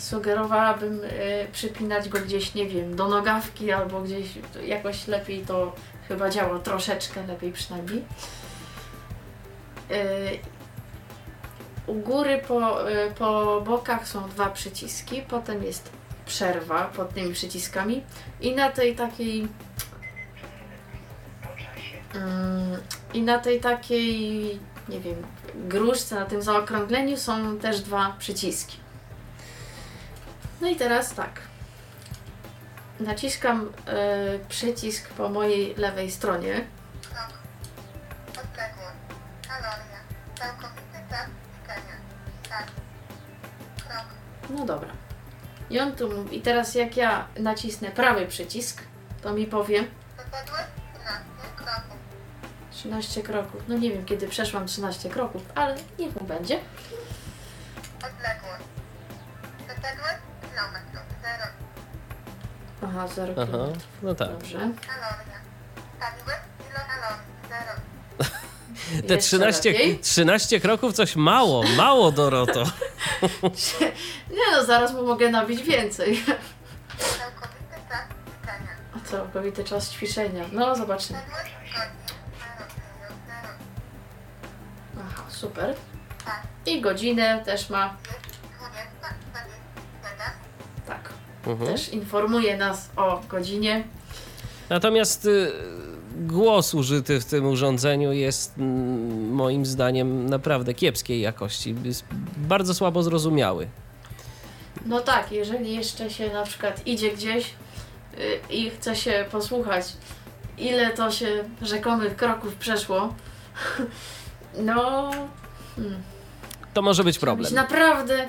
sugerowałabym 0.02 1.00
e, 1.04 1.08
przypinać 1.52 2.08
go 2.08 2.18
gdzieś, 2.18 2.54
nie 2.54 2.68
wiem, 2.68 2.96
do 2.96 3.08
nogawki 3.08 3.72
albo 3.72 4.00
gdzieś 4.00 4.26
jakoś 4.66 5.08
lepiej 5.08 5.40
to 5.46 5.72
chyba 6.08 6.30
działa, 6.30 6.58
troszeczkę 6.58 7.26
lepiej 7.26 7.52
przynajmniej. 7.52 8.04
E, 9.90 10.04
u 11.86 11.94
góry 11.94 12.42
po, 12.48 12.90
e, 12.90 13.10
po 13.10 13.60
bokach 13.60 14.08
są 14.08 14.28
dwa 14.28 14.50
przyciski, 14.50 15.22
potem 15.28 15.62
jest 15.62 15.90
przerwa 16.26 16.84
pod 16.84 17.14
tymi 17.14 17.32
przyciskami 17.32 18.02
i 18.40 18.54
na 18.54 18.70
tej 18.70 18.96
takiej 18.96 19.48
mm, 22.14 22.80
I 23.14 23.22
na 23.22 23.38
tej 23.38 23.60
takiej, 23.60 24.60
nie 24.88 25.00
wiem, 25.00 25.16
gruszce, 25.54 26.14
na 26.14 26.26
tym 26.26 26.42
zaokrągleniu 26.42 27.16
są 27.16 27.58
też 27.58 27.80
dwa 27.80 28.16
przyciski. 28.18 28.81
No 30.62 30.68
i 30.68 30.76
teraz 30.76 31.14
tak. 31.14 31.40
Naciskam 33.00 33.72
e, 33.86 34.38
przycisk 34.48 35.08
po 35.08 35.28
mojej 35.28 35.74
lewej 35.74 36.10
stronie. 36.10 36.66
Krok. 37.02 37.38
Odległość. 38.28 38.96
Kaloria. 39.48 40.00
Całkowity 40.38 40.98
czas 41.10 41.26
liczenia. 41.52 41.96
Start. 42.46 42.70
Krok. 43.88 44.06
No 44.50 44.64
dobra. 44.64 44.90
I 45.70 45.80
on 45.80 45.92
tu 45.92 46.16
mówi. 46.16 46.38
I 46.38 46.42
teraz 46.42 46.74
jak 46.74 46.96
ja 46.96 47.28
nacisnę 47.36 47.90
prawy 47.90 48.26
przycisk, 48.26 48.82
to 49.22 49.32
mi 49.32 49.46
powie 49.46 49.84
Doszedłeś 50.16 50.66
13 50.94 51.56
kroków. 51.56 51.96
13 52.70 53.22
kroków. 53.22 53.62
No 53.68 53.78
nie 53.78 53.90
wiem 53.90 54.04
kiedy 54.04 54.28
przeszłam 54.28 54.66
13 54.66 55.10
kroków, 55.10 55.42
ale 55.54 55.76
niech 55.98 56.20
mu 56.20 56.26
będzie. 56.26 56.58
Odległość. 57.96 58.64
Doszedłeś 59.68 60.21
kilometrów. 60.21 60.21
0. 60.21 60.21
Aha, 62.84 63.08
0 63.08 63.32
Aha, 63.42 63.46
km. 63.52 63.78
no 64.02 64.14
tak. 64.14 64.28
Dobrze. 64.28 64.58
Kaloria. 64.58 65.38
Stawiłeś 65.96 66.36
kilokalorii. 66.68 67.26
0. 68.98 69.08
Te 69.08 69.14
Jeszcze 69.14 69.18
13, 69.36 69.72
lepiej. 69.72 69.98
13 69.98 70.60
kroków 70.60 70.92
coś 70.94 71.16
mało, 71.16 71.62
mało 71.76 72.12
Doroto. 72.12 72.64
Nie 74.30 74.52
no, 74.52 74.64
zaraz 74.64 74.92
mu 74.92 75.02
mogę 75.06 75.30
nabić 75.30 75.62
więcej. 75.62 76.24
Całkowity 76.98 77.76
czas 77.88 78.04
liczenia. 78.26 78.76
A 78.96 79.08
całkowity 79.10 79.64
czas 79.64 79.90
ćwiczenia. 79.90 80.44
No, 80.52 80.76
zobaczymy. 80.76 81.18
Doszedłeś 81.18 81.52
godzin. 81.72 82.16
0. 83.00 83.48
0. 84.94 85.06
Aha, 85.06 85.22
super. 85.28 85.74
I 86.66 86.80
godzinę 86.80 87.42
też 87.44 87.70
ma. 87.70 87.96
Mhm. 91.46 91.70
Też 91.72 91.88
informuje 91.88 92.56
nas 92.56 92.90
o 92.96 93.20
godzinie. 93.28 93.84
Natomiast 94.70 95.24
y, 95.26 95.52
głos 96.16 96.74
użyty 96.74 97.20
w 97.20 97.24
tym 97.24 97.46
urządzeniu 97.46 98.12
jest 98.12 98.52
moim 99.30 99.66
zdaniem 99.66 100.30
naprawdę 100.30 100.74
kiepskiej 100.74 101.20
jakości. 101.20 101.74
Jest 101.84 102.04
bardzo 102.36 102.74
słabo 102.74 103.02
zrozumiały. 103.02 103.68
No 104.86 105.00
tak, 105.00 105.32
jeżeli 105.32 105.74
jeszcze 105.74 106.10
się 106.10 106.32
na 106.32 106.42
przykład 106.42 106.86
idzie 106.86 107.10
gdzieś 107.10 107.44
y, 107.48 108.40
i 108.50 108.70
chce 108.70 108.96
się 108.96 109.24
posłuchać, 109.32 109.84
ile 110.58 110.90
to 110.90 111.10
się 111.10 111.44
rzekomych 111.62 112.16
kroków 112.16 112.54
przeszło, 112.54 113.14
no. 114.68 115.10
Hmm, 115.76 116.02
To 116.74 116.82
może 116.82 117.04
być 117.04 117.18
problem. 117.18 117.54
naprawdę 117.54 118.28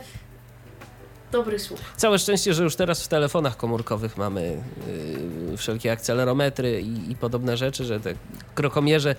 dobry 1.34 1.59
słuch. 1.59 1.79
Całe 1.97 2.19
szczęście, 2.19 2.53
że 2.53 2.63
już 2.63 2.75
teraz 2.75 3.03
w 3.03 3.07
telefonach 3.07 3.57
komórkowych 3.57 4.17
mamy 4.17 4.63
y, 5.53 5.57
wszelkie 5.57 5.91
akcelerometry 5.91 6.81
i, 6.81 7.11
i 7.11 7.15
podobne 7.15 7.57
rzeczy, 7.57 7.86
że 7.86 7.99
te 7.99 8.13
krokomierze 8.55 9.15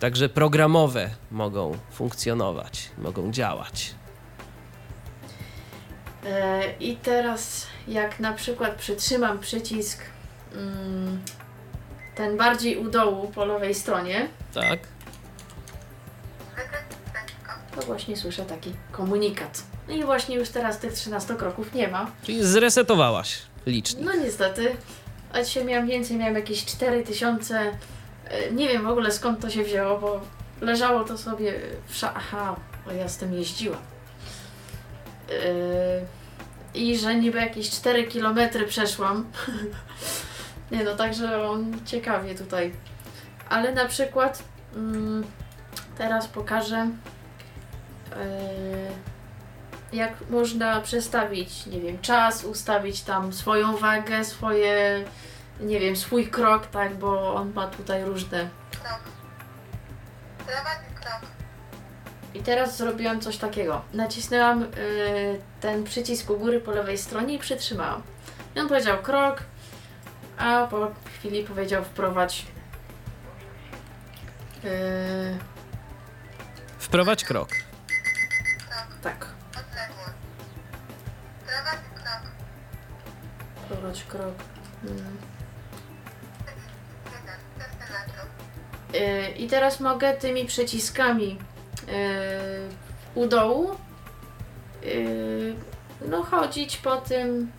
także 0.00 0.28
programowe 0.28 1.10
mogą 1.30 1.78
funkcjonować, 1.90 2.90
mogą 2.98 3.32
działać. 3.32 3.94
E, 6.26 6.62
I 6.80 6.96
teraz, 6.96 7.66
jak 7.88 8.20
na 8.20 8.32
przykład 8.32 8.74
przytrzymam 8.74 9.38
przycisk 9.38 10.02
mm, 10.54 11.20
ten 12.14 12.36
bardziej 12.36 12.76
u 12.76 12.90
dołu 12.90 13.28
po 13.34 13.44
lewej 13.44 13.74
stronie, 13.74 14.28
Tak? 14.54 14.78
To 17.76 17.86
właśnie 17.86 18.16
słyszę 18.16 18.44
taki 18.44 18.72
komunikat. 18.92 19.62
No 19.88 19.94
i 19.94 20.04
właśnie 20.04 20.36
już 20.36 20.48
teraz 20.48 20.78
tych 20.78 20.92
13 20.92 21.34
kroków 21.34 21.74
nie 21.74 21.88
ma. 21.88 22.10
Czyli 22.22 22.44
zresetowałaś 22.44 23.38
licznik. 23.66 24.04
No 24.06 24.12
niestety, 24.14 24.76
a 25.32 25.42
dzisiaj 25.42 25.64
miałam 25.64 25.86
więcej, 25.86 26.16
miałam 26.16 26.34
jakieś 26.34 26.64
4000. 26.64 27.58
e, 28.24 28.50
Nie 28.52 28.68
wiem 28.68 28.84
w 28.84 28.88
ogóle 28.88 29.12
skąd 29.12 29.40
to 29.40 29.50
się 29.50 29.62
wzięło, 29.64 29.98
bo 29.98 30.20
leżało 30.60 31.04
to 31.04 31.18
sobie 31.18 31.54
w 31.86 31.96
sza... 31.96 32.12
Aha, 32.16 32.56
bo 32.86 32.92
ja 32.92 33.08
z 33.08 33.16
tym 33.16 33.34
jeździłam. 33.34 33.80
Yy, 35.28 36.80
I 36.82 36.98
że 36.98 37.14
niby 37.14 37.38
jakieś 37.38 37.70
4 37.70 38.04
km 38.06 38.38
przeszłam. 38.68 39.24
Nie 40.72 40.84
no, 40.84 40.94
także 40.96 41.48
on 41.50 41.72
ciekawie 41.86 42.34
tutaj. 42.34 42.72
Ale 43.48 43.72
na 43.72 43.84
przykład 43.84 44.42
mm, 44.76 45.24
teraz 45.98 46.26
pokażę 46.28 46.88
yy, 48.10 48.16
jak 49.92 50.30
można 50.30 50.80
przestawić, 50.80 51.66
nie 51.66 51.80
wiem, 51.80 51.98
czas, 52.00 52.44
ustawić 52.44 53.02
tam 53.02 53.32
swoją 53.32 53.76
wagę, 53.76 54.24
swoje, 54.24 55.04
nie 55.60 55.80
wiem, 55.80 55.96
swój 55.96 56.26
krok, 56.30 56.66
tak, 56.66 56.94
bo 56.94 57.34
on 57.34 57.52
ma 57.54 57.66
tutaj 57.66 58.04
różne. 58.04 58.48
Krok. 58.70 59.00
Krok. 61.00 61.30
I 62.34 62.40
teraz 62.40 62.76
zrobiłam 62.76 63.20
coś 63.20 63.36
takiego. 63.36 63.82
Nacisnęłam 63.94 64.62
y, 64.62 64.68
ten 65.60 65.84
przycisk 65.84 66.30
u 66.30 66.36
góry 66.38 66.60
po 66.60 66.70
lewej 66.70 66.98
stronie 66.98 67.34
i 67.34 67.38
przytrzymałam. 67.38 68.02
I 68.56 68.60
on 68.60 68.68
powiedział 68.68 68.98
krok, 69.02 69.42
a 70.38 70.66
po 70.70 70.90
chwili 71.18 71.44
powiedział 71.44 71.84
wprowadź. 71.84 72.46
Yy, 74.64 75.38
Wprowadź 76.78 77.24
krok. 77.24 77.48
tak, 79.02 79.26
wprowadź 83.68 84.04
krok. 84.04 84.34
Mm. 84.84 84.96
1 87.04 87.34
centymetrów. 87.58 88.28
Yy, 88.94 89.44
I 89.44 89.46
teraz 89.46 89.80
mogę 89.80 90.14
tymi 90.14 90.44
przyciskami 90.44 91.28
yy, 91.86 91.94
u 93.14 93.26
dołu 93.26 93.70
yy, 94.82 95.54
no 96.08 96.22
chodzić 96.22 96.76
po 96.76 96.96
tym. 96.96 97.50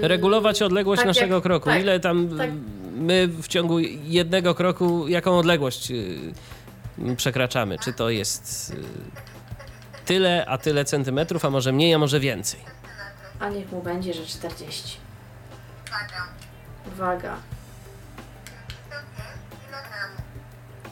yy, 0.00 0.08
Regulować 0.08 0.62
odległość 0.62 1.00
tak 1.00 1.06
naszego 1.06 1.34
jak- 1.34 1.42
kroku. 1.42 1.70
tak, 1.70 1.80
Ile 1.80 2.00
tam 2.00 2.38
tak. 2.38 2.50
my 2.92 3.28
w 3.28 3.48
ciągu 3.48 3.78
jednego 4.04 4.54
kroku, 4.54 5.08
jaką 5.08 5.38
odległość 5.38 5.90
y, 5.90 7.14
przekraczamy? 7.16 7.78
Czy 7.78 7.92
to 7.92 8.10
jest 8.10 8.70
y, 8.70 10.04
tyle, 10.06 10.46
a 10.46 10.58
tyle 10.58 10.84
centymetrów, 10.84 11.44
a 11.44 11.50
może 11.50 11.72
mniej, 11.72 11.94
a 11.94 11.98
może 11.98 12.20
więcej? 12.20 12.60
A 13.40 13.48
niech 13.48 13.72
mu 13.72 13.82
będzie, 13.82 14.14
że 14.14 14.26
40. 14.26 14.96
Waga. 15.90 16.26
Waga. 16.86 17.36
105 18.86 19.06
kilogramów. 19.66 20.22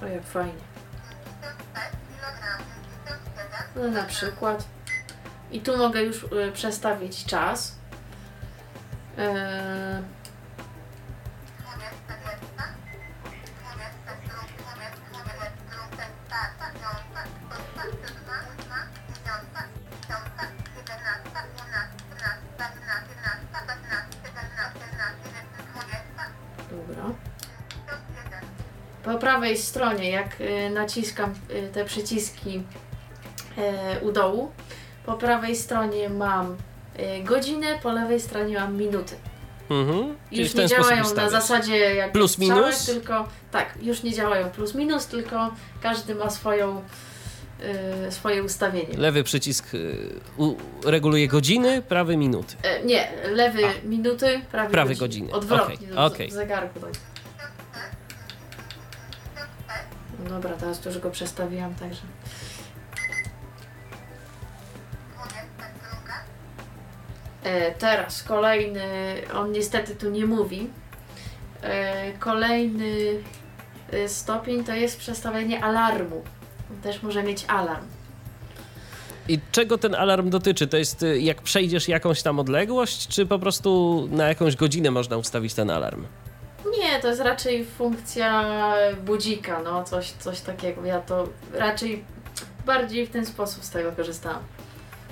O 0.02 0.06
jak 0.06 0.24
fajnie. 0.24 0.52
56 1.42 1.96
kilogramów. 2.08 2.66
57 3.06 3.68
No 3.76 4.00
na 4.00 4.04
przykład. 4.04 4.64
I 5.50 5.60
tu 5.60 5.76
mogę 5.76 6.02
już 6.02 6.22
y, 6.22 6.52
przestawić 6.52 7.24
czas. 7.24 7.74
Yy, 9.16 9.24
Po 29.04 29.18
prawej 29.18 29.56
stronie, 29.58 30.10
jak 30.10 30.40
y, 30.40 30.70
naciskam 30.70 31.34
y, 31.50 31.68
te 31.72 31.84
przyciski 31.84 32.62
y, 33.98 34.04
u 34.04 34.12
dołu, 34.12 34.50
po 35.06 35.12
prawej 35.14 35.56
stronie 35.56 36.08
mam 36.10 36.56
godzinę, 37.24 37.78
po 37.82 37.92
lewej 37.92 38.20
stronie 38.20 38.54
mam 38.60 38.76
minuty. 38.76 39.14
Mhm. 39.70 40.14
Już 40.32 40.54
nie 40.54 40.66
działają 40.66 41.14
na 41.14 41.30
zasadzie 41.30 41.76
jak 41.94 42.12
Plus, 42.12 42.38
minus? 42.38 42.86
tylko 42.86 43.28
tak, 43.52 43.74
już 43.82 44.02
nie 44.02 44.12
działają 44.12 44.50
plus 44.50 44.74
minus, 44.74 45.06
tylko 45.06 45.50
każdy 45.82 46.14
ma 46.14 46.30
swoją, 46.30 46.82
y, 48.08 48.12
swoje 48.12 48.42
ustawienie. 48.42 48.98
Lewy 48.98 49.24
przycisk 49.24 49.74
y, 49.74 50.20
u, 50.36 50.54
reguluje 50.84 51.28
godziny, 51.28 51.82
prawy 51.82 52.16
minuty. 52.16 52.56
E, 52.62 52.84
nie, 52.84 53.08
lewy 53.32 53.62
minuty, 53.84 54.40
prawy, 54.50 54.70
Prawy 54.70 54.94
godziny. 54.94 55.26
godziny. 55.26 55.32
Odwrotnie, 55.32 55.88
Okej, 55.96 56.28
do 56.28 56.32
w 56.32 56.36
zegarku. 56.36 56.80
Tak. 56.80 56.90
Dobra, 60.28 60.50
teraz 60.56 60.80
to 60.80 60.88
już 60.88 60.98
go 60.98 61.10
przestawiłam, 61.10 61.74
także. 61.74 62.02
22. 65.14 66.14
E, 67.42 67.70
teraz 67.70 68.22
kolejny, 68.22 68.82
on 69.34 69.52
niestety 69.52 69.94
tu 69.96 70.10
nie 70.10 70.26
mówi. 70.26 70.70
E, 71.62 72.12
kolejny 72.12 73.20
y, 73.94 74.08
stopień 74.08 74.64
to 74.64 74.74
jest 74.74 74.98
przestawienie 74.98 75.64
alarmu. 75.64 76.22
On 76.70 76.80
też 76.82 77.02
może 77.02 77.22
mieć 77.22 77.44
alarm. 77.48 77.86
I 79.28 79.38
czego 79.52 79.78
ten 79.78 79.94
alarm 79.94 80.30
dotyczy? 80.30 80.66
To 80.66 80.76
jest 80.76 81.02
y, 81.02 81.20
jak 81.20 81.42
przejdziesz 81.42 81.88
jakąś 81.88 82.22
tam 82.22 82.38
odległość, 82.38 83.08
czy 83.08 83.26
po 83.26 83.38
prostu 83.38 84.08
na 84.10 84.28
jakąś 84.28 84.56
godzinę 84.56 84.90
można 84.90 85.16
ustawić 85.16 85.54
ten 85.54 85.70
alarm? 85.70 86.04
Nie, 86.78 87.00
to 87.00 87.08
jest 87.08 87.20
raczej 87.20 87.64
funkcja 87.64 88.44
budzika, 89.02 89.62
no 89.62 89.84
coś, 89.84 90.10
coś 90.10 90.40
takiego. 90.40 90.84
Ja 90.84 91.00
to 91.00 91.28
raczej 91.52 92.04
bardziej 92.66 93.06
w 93.06 93.10
ten 93.10 93.26
sposób 93.26 93.64
z 93.64 93.70
tego 93.70 93.92
korzystałam. 93.92 94.42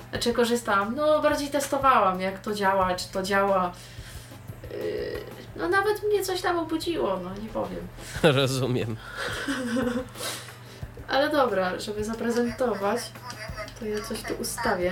Znaczy 0.09 0.33
korzystałam, 0.33 0.95
no 0.95 1.21
bardziej 1.21 1.49
testowałam 1.49 2.21
jak 2.21 2.39
to 2.39 2.53
działa, 2.53 2.95
czy 2.95 3.07
to 3.07 3.23
działa. 3.23 3.71
Yy, 4.71 4.77
no 5.55 5.69
nawet 5.69 6.03
mnie 6.03 6.23
coś 6.23 6.41
tam 6.41 6.59
obudziło, 6.59 7.19
no 7.23 7.29
nie 7.43 7.49
powiem. 7.49 7.87
Rozumiem. 8.41 8.97
Ale 11.07 11.29
dobra, 11.29 11.79
żeby 11.79 12.03
zaprezentować, 12.03 12.99
to 13.79 13.85
ja 13.85 14.01
coś 14.01 14.23
tu 14.23 14.33
ustawię. 14.33 14.91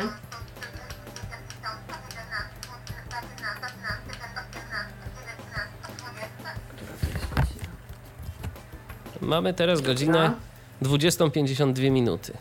Mamy 9.22 9.54
teraz 9.54 9.82
godzinę 9.82 10.34
20.52 10.82 11.92
minuty. 11.92 12.34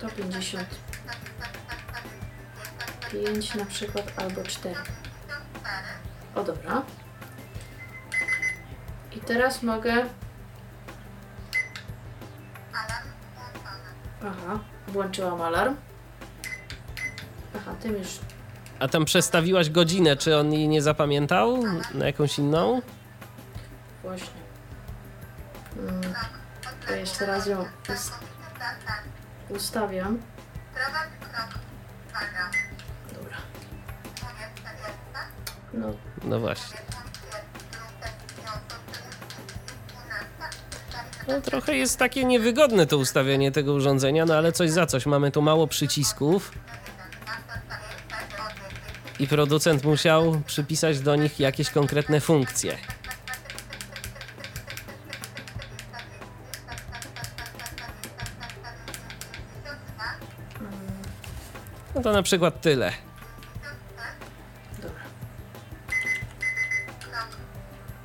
To 0.00 0.08
50. 0.08 0.68
5 3.12 3.54
na 3.54 3.64
przykład 3.64 4.12
albo 4.16 4.42
4. 4.42 4.74
O 6.34 6.44
dobra. 6.44 6.82
I 9.16 9.20
teraz 9.20 9.62
mogę. 9.62 9.94
Aha, 14.26 14.58
włączyłam 14.88 15.42
alarm. 15.42 15.76
Aha, 17.56 17.74
tym 17.82 17.92
już. 17.92 18.08
A 18.78 18.88
tam 18.88 19.04
przestawiłaś 19.04 19.70
godzinę, 19.70 20.16
czy 20.16 20.36
on 20.36 20.52
jej 20.52 20.68
nie 20.68 20.82
zapamiętał 20.82 21.62
na 21.94 22.06
jakąś 22.06 22.38
inną? 22.38 22.82
Właśnie. 24.02 24.40
Mm, 25.78 26.14
to 26.86 26.94
jeszcze 26.94 27.26
raz 27.26 27.46
ją 27.46 27.64
ust- 27.88 28.12
ustawiam. 29.48 30.18
Dobra. 33.14 33.36
No, 35.72 35.86
No 36.24 36.40
właśnie. 36.40 36.78
No, 41.28 41.40
trochę 41.40 41.76
jest 41.76 41.98
takie 41.98 42.24
niewygodne 42.24 42.86
to 42.86 42.98
ustawianie 42.98 43.52
tego 43.52 43.72
urządzenia, 43.74 44.26
no 44.26 44.34
ale 44.34 44.52
coś 44.52 44.70
za 44.70 44.86
coś. 44.86 45.06
Mamy 45.06 45.30
tu 45.30 45.42
mało 45.42 45.66
przycisków. 45.66 46.52
I 49.18 49.28
producent 49.28 49.84
musiał 49.84 50.40
przypisać 50.46 51.00
do 51.00 51.16
nich 51.16 51.40
jakieś 51.40 51.70
konkretne 51.70 52.20
funkcje. 52.20 52.76
No 62.00 62.04
to 62.04 62.12
na 62.12 62.22
przykład 62.22 62.60
tyle. 62.60 62.92
dobra. 64.82 65.00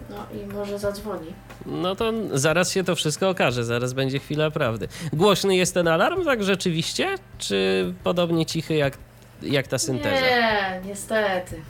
No 0.10 0.26
i 0.40 0.46
może 0.46 0.80
zadzwoni. 0.80 1.34
No 1.66 1.96
to 1.96 2.14
zaraz 2.34 2.72
się 2.72 2.84
to 2.84 2.96
wszystko 2.96 3.30
okaże, 3.30 3.64
zaraz 3.64 3.94
będzie 3.94 4.20
chwila 4.20 4.52
prawdy. 4.52 4.88
Głośny 5.14 5.56
jest 5.56 5.74
ten 5.74 5.88
alarm, 5.88 6.26
tak 6.26 6.44
rzeczywiście? 6.44 7.16
Czy 7.38 7.94
podobnie 8.04 8.46
cichy 8.46 8.76
jak, 8.76 8.98
jak 9.42 9.68
ta 9.68 9.78
synteza? 9.78 10.26
Nie, 10.26 10.82
niestety. 10.86 11.62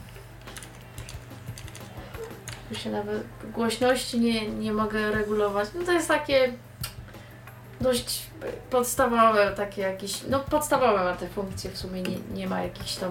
Tu 2.68 2.74
się 2.74 2.90
nawet 2.90 3.22
głośności 3.54 4.20
nie, 4.20 4.48
nie 4.48 4.72
mogę 4.72 5.10
regulować. 5.10 5.68
No 5.74 5.84
to 5.84 5.92
jest 5.92 6.08
takie 6.08 6.52
dość 7.80 8.22
podstawowe, 8.70 9.52
takie 9.56 9.82
jakieś, 9.82 10.22
no 10.30 10.40
podstawowe 10.40 11.04
ma 11.04 11.12
te 11.12 11.28
funkcje, 11.28 11.70
w 11.70 11.78
sumie 11.78 12.02
nie, 12.02 12.16
nie 12.34 12.46
ma 12.46 12.62
jakichś 12.62 12.94
tam 12.94 13.10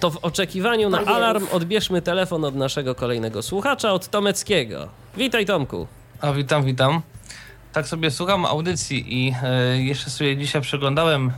To 0.00 0.10
w 0.10 0.16
oczekiwaniu 0.16 0.90
na 0.90 0.96
Barierów. 0.98 1.16
alarm 1.16 1.46
odbierzmy 1.52 2.02
telefon 2.02 2.44
od 2.44 2.54
naszego 2.54 2.94
kolejnego 2.94 3.42
słuchacza, 3.42 3.92
od 3.92 4.08
Tomeckiego. 4.08 4.88
Witaj 5.16 5.46
Tomku. 5.46 5.86
A 6.20 6.32
witam, 6.32 6.64
witam. 6.64 7.02
Tak 7.72 7.88
sobie 7.88 8.10
słucham 8.10 8.46
audycji 8.46 9.26
i 9.26 9.34
e, 9.42 9.78
jeszcze 9.82 10.10
sobie 10.10 10.36
dzisiaj 10.36 10.62
przeglądałem 10.62 11.32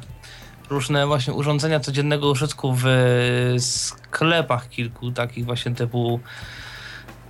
różne 0.71 1.07
właśnie 1.07 1.33
urządzenia 1.35 1.81
codziennego 1.81 2.31
użytku 2.31 2.73
w 2.73 2.87
e, 2.87 3.61
sklepach 3.61 4.69
kilku, 4.69 5.11
takich 5.11 5.45
właśnie 5.45 5.75
typu 5.75 6.21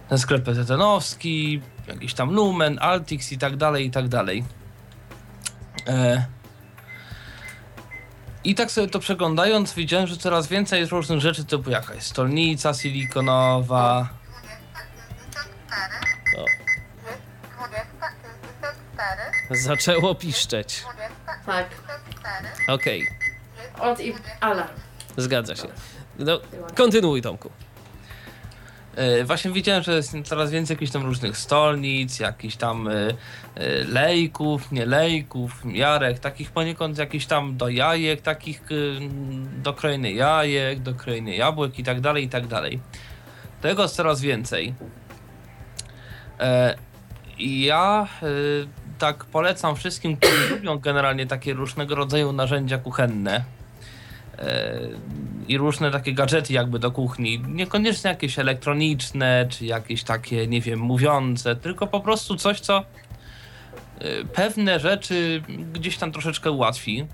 ten 0.08 0.18
sklep 0.18 0.46
Zetenowski, 0.52 1.60
jakiś 1.88 2.14
tam 2.14 2.34
Lumen, 2.34 2.78
Altix 2.80 3.32
i 3.32 3.38
tak 3.38 3.56
dalej, 3.56 3.86
i 3.86 3.90
tak 3.90 4.08
dalej. 4.08 4.44
E, 5.90 6.24
I 8.44 8.54
tak 8.54 8.70
sobie 8.70 8.88
to 8.88 8.98
przeglądając 8.98 9.74
widziałem, 9.74 10.06
że 10.06 10.16
coraz 10.16 10.48
więcej 10.48 10.80
jest 10.80 10.92
różnych 10.92 11.20
rzeczy 11.20 11.44
typu 11.44 11.70
jakaś 11.70 12.02
stolnica 12.02 12.74
silikonowa, 12.74 14.08
O. 16.38 16.44
Zaczęło 19.50 20.14
piszczeć. 20.14 20.84
tak, 21.46 21.66
Okej, 22.68 23.06
od 23.80 24.00
i 24.00 24.14
alarm. 24.40 24.68
zgadza 25.16 25.56
się. 25.56 25.68
No, 26.18 26.40
kontynuuj 26.76 27.22
Tomku. 27.22 27.50
E, 28.96 29.24
Właśnie 29.24 29.50
widziałem, 29.50 29.82
że 29.82 29.92
jest 29.92 30.16
coraz 30.24 30.50
więcej 30.50 30.74
jakichś 30.74 30.92
tam 30.92 31.02
różnych 31.02 31.36
stolnic, 31.36 32.20
jakichś 32.20 32.56
tam 32.56 32.88
e, 32.88 32.92
e, 32.92 33.14
lejków, 33.84 34.72
nie 34.72 34.86
lejków, 34.86 35.64
miarek, 35.64 36.18
takich 36.18 36.50
poniekąd 36.50 36.98
jakichś 36.98 37.26
tam 37.26 37.56
do 37.56 37.68
jajek, 37.68 38.20
takich 38.20 38.62
e, 38.62 38.74
do 39.62 39.72
krojenia 39.72 40.10
jajek, 40.10 40.80
do 40.80 40.94
krojenia 40.94 41.34
jabłek 41.34 41.78
i 41.78 41.84
tak 41.84 42.00
dalej, 42.00 42.24
i 42.24 42.28
tak 42.28 42.46
dalej. 42.46 42.80
Tego 43.60 43.82
jest 43.82 43.96
coraz 43.96 44.20
więcej. 44.20 44.74
Ja 47.38 48.08
tak 48.98 49.24
polecam 49.24 49.76
wszystkim, 49.76 50.16
którzy 50.16 50.50
lubią 50.50 50.78
generalnie 50.78 51.26
takie 51.26 51.52
różnego 51.52 51.94
rodzaju 51.94 52.32
narzędzia 52.32 52.78
kuchenne 52.78 53.44
i 55.48 55.58
różne 55.58 55.90
takie 55.90 56.12
gadżety 56.12 56.52
jakby 56.52 56.78
do 56.78 56.90
kuchni. 56.90 57.42
Niekoniecznie 57.48 58.10
jakieś 58.10 58.38
elektroniczne, 58.38 59.46
czy 59.48 59.66
jakieś 59.66 60.04
takie, 60.04 60.46
nie 60.46 60.60
wiem, 60.60 60.78
mówiące, 60.78 61.56
tylko 61.56 61.86
po 61.86 62.00
prostu 62.00 62.36
coś, 62.36 62.60
co 62.60 62.78
e, 62.78 64.24
pewne 64.24 64.80
rzeczy 64.80 65.42
gdzieś 65.72 65.96
tam 65.96 66.12
troszeczkę 66.12 66.50
ułatwi. 66.50 67.06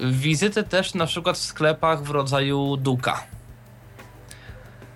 Wizytę 0.00 0.62
też 0.62 0.94
na 0.94 1.06
przykład 1.06 1.36
w 1.36 1.42
sklepach 1.42 2.02
w 2.02 2.10
rodzaju 2.10 2.76
duka. 2.76 3.26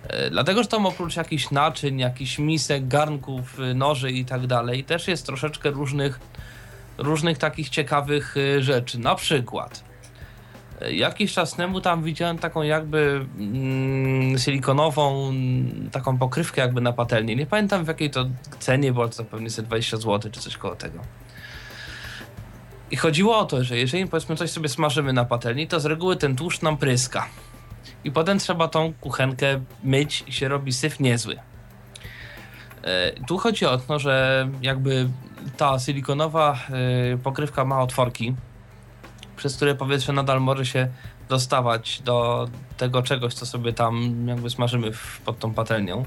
E, 0.07 0.29
Dlatego, 0.29 0.63
że 0.63 0.69
tam 0.69 0.85
oprócz 0.85 1.15
jakichś 1.15 1.51
naczyń, 1.51 1.99
jakichś 1.99 2.39
misek, 2.39 2.87
garnków, 2.87 3.57
noży 3.75 4.11
i 4.11 4.25
tak 4.25 4.47
dalej, 4.47 4.83
też 4.83 5.07
jest 5.07 5.25
troszeczkę 5.25 5.69
różnych, 5.69 6.19
różnych 6.97 7.37
takich 7.37 7.69
ciekawych 7.69 8.35
rzeczy. 8.59 8.99
Na 8.99 9.15
przykład, 9.15 9.86
jakiś 10.91 11.33
czas 11.33 11.55
temu 11.55 11.81
tam 11.81 12.03
widziałem 12.03 12.39
taką 12.39 12.61
jakby 12.61 13.25
mm, 13.39 14.39
silikonową 14.39 15.33
taką 15.91 16.17
pokrywkę 16.17 16.61
jakby 16.61 16.81
na 16.81 16.93
patelnię. 16.93 17.35
Nie 17.35 17.45
pamiętam 17.45 17.85
w 17.85 17.87
jakiej 17.87 18.09
to 18.09 18.25
cenie, 18.59 18.93
bo 18.93 19.09
to 19.09 19.23
pewnie 19.23 19.49
sobie 19.49 19.67
20 19.67 19.97
zł 19.97 20.31
czy 20.31 20.39
coś 20.39 20.57
koło 20.57 20.75
tego. 20.75 20.99
I 22.91 22.95
chodziło 22.95 23.37
o 23.37 23.45
to, 23.45 23.63
że 23.63 23.77
jeżeli 23.77 24.07
powiedzmy 24.07 24.35
coś 24.35 24.51
sobie 24.51 24.69
smażymy 24.69 25.13
na 25.13 25.25
patelni, 25.25 25.67
to 25.67 25.79
z 25.79 25.85
reguły 25.85 26.15
ten 26.15 26.35
tłuszcz 26.35 26.61
nam 26.61 26.77
pryska. 26.77 27.27
I 28.03 28.11
potem 28.11 28.39
trzeba 28.39 28.67
tą 28.67 28.93
kuchenkę 28.93 29.61
myć 29.83 30.23
i 30.27 30.31
się 30.31 30.47
robi 30.47 30.73
syf 30.73 30.99
niezły. 30.99 31.35
E, 32.83 33.11
Tu 33.27 33.37
chodzi 33.37 33.65
o 33.65 33.77
to, 33.77 33.99
że 33.99 34.47
jakby 34.61 35.09
ta 35.57 35.79
silikonowa 35.79 36.59
e, 37.13 37.17
pokrywka 37.17 37.65
ma 37.65 37.81
otworki, 37.81 38.35
przez 39.37 39.55
które 39.55 39.75
powietrze 39.75 40.13
nadal 40.13 40.41
może 40.41 40.65
się 40.65 40.87
dostawać 41.29 42.01
do 42.01 42.47
tego 42.77 43.03
czegoś, 43.03 43.33
co 43.33 43.45
sobie 43.45 43.73
tam 43.73 44.25
jakby 44.27 44.49
smażymy 44.49 44.91
w, 44.91 45.21
pod 45.25 45.39
tą 45.39 45.53
patelnią. 45.53 46.05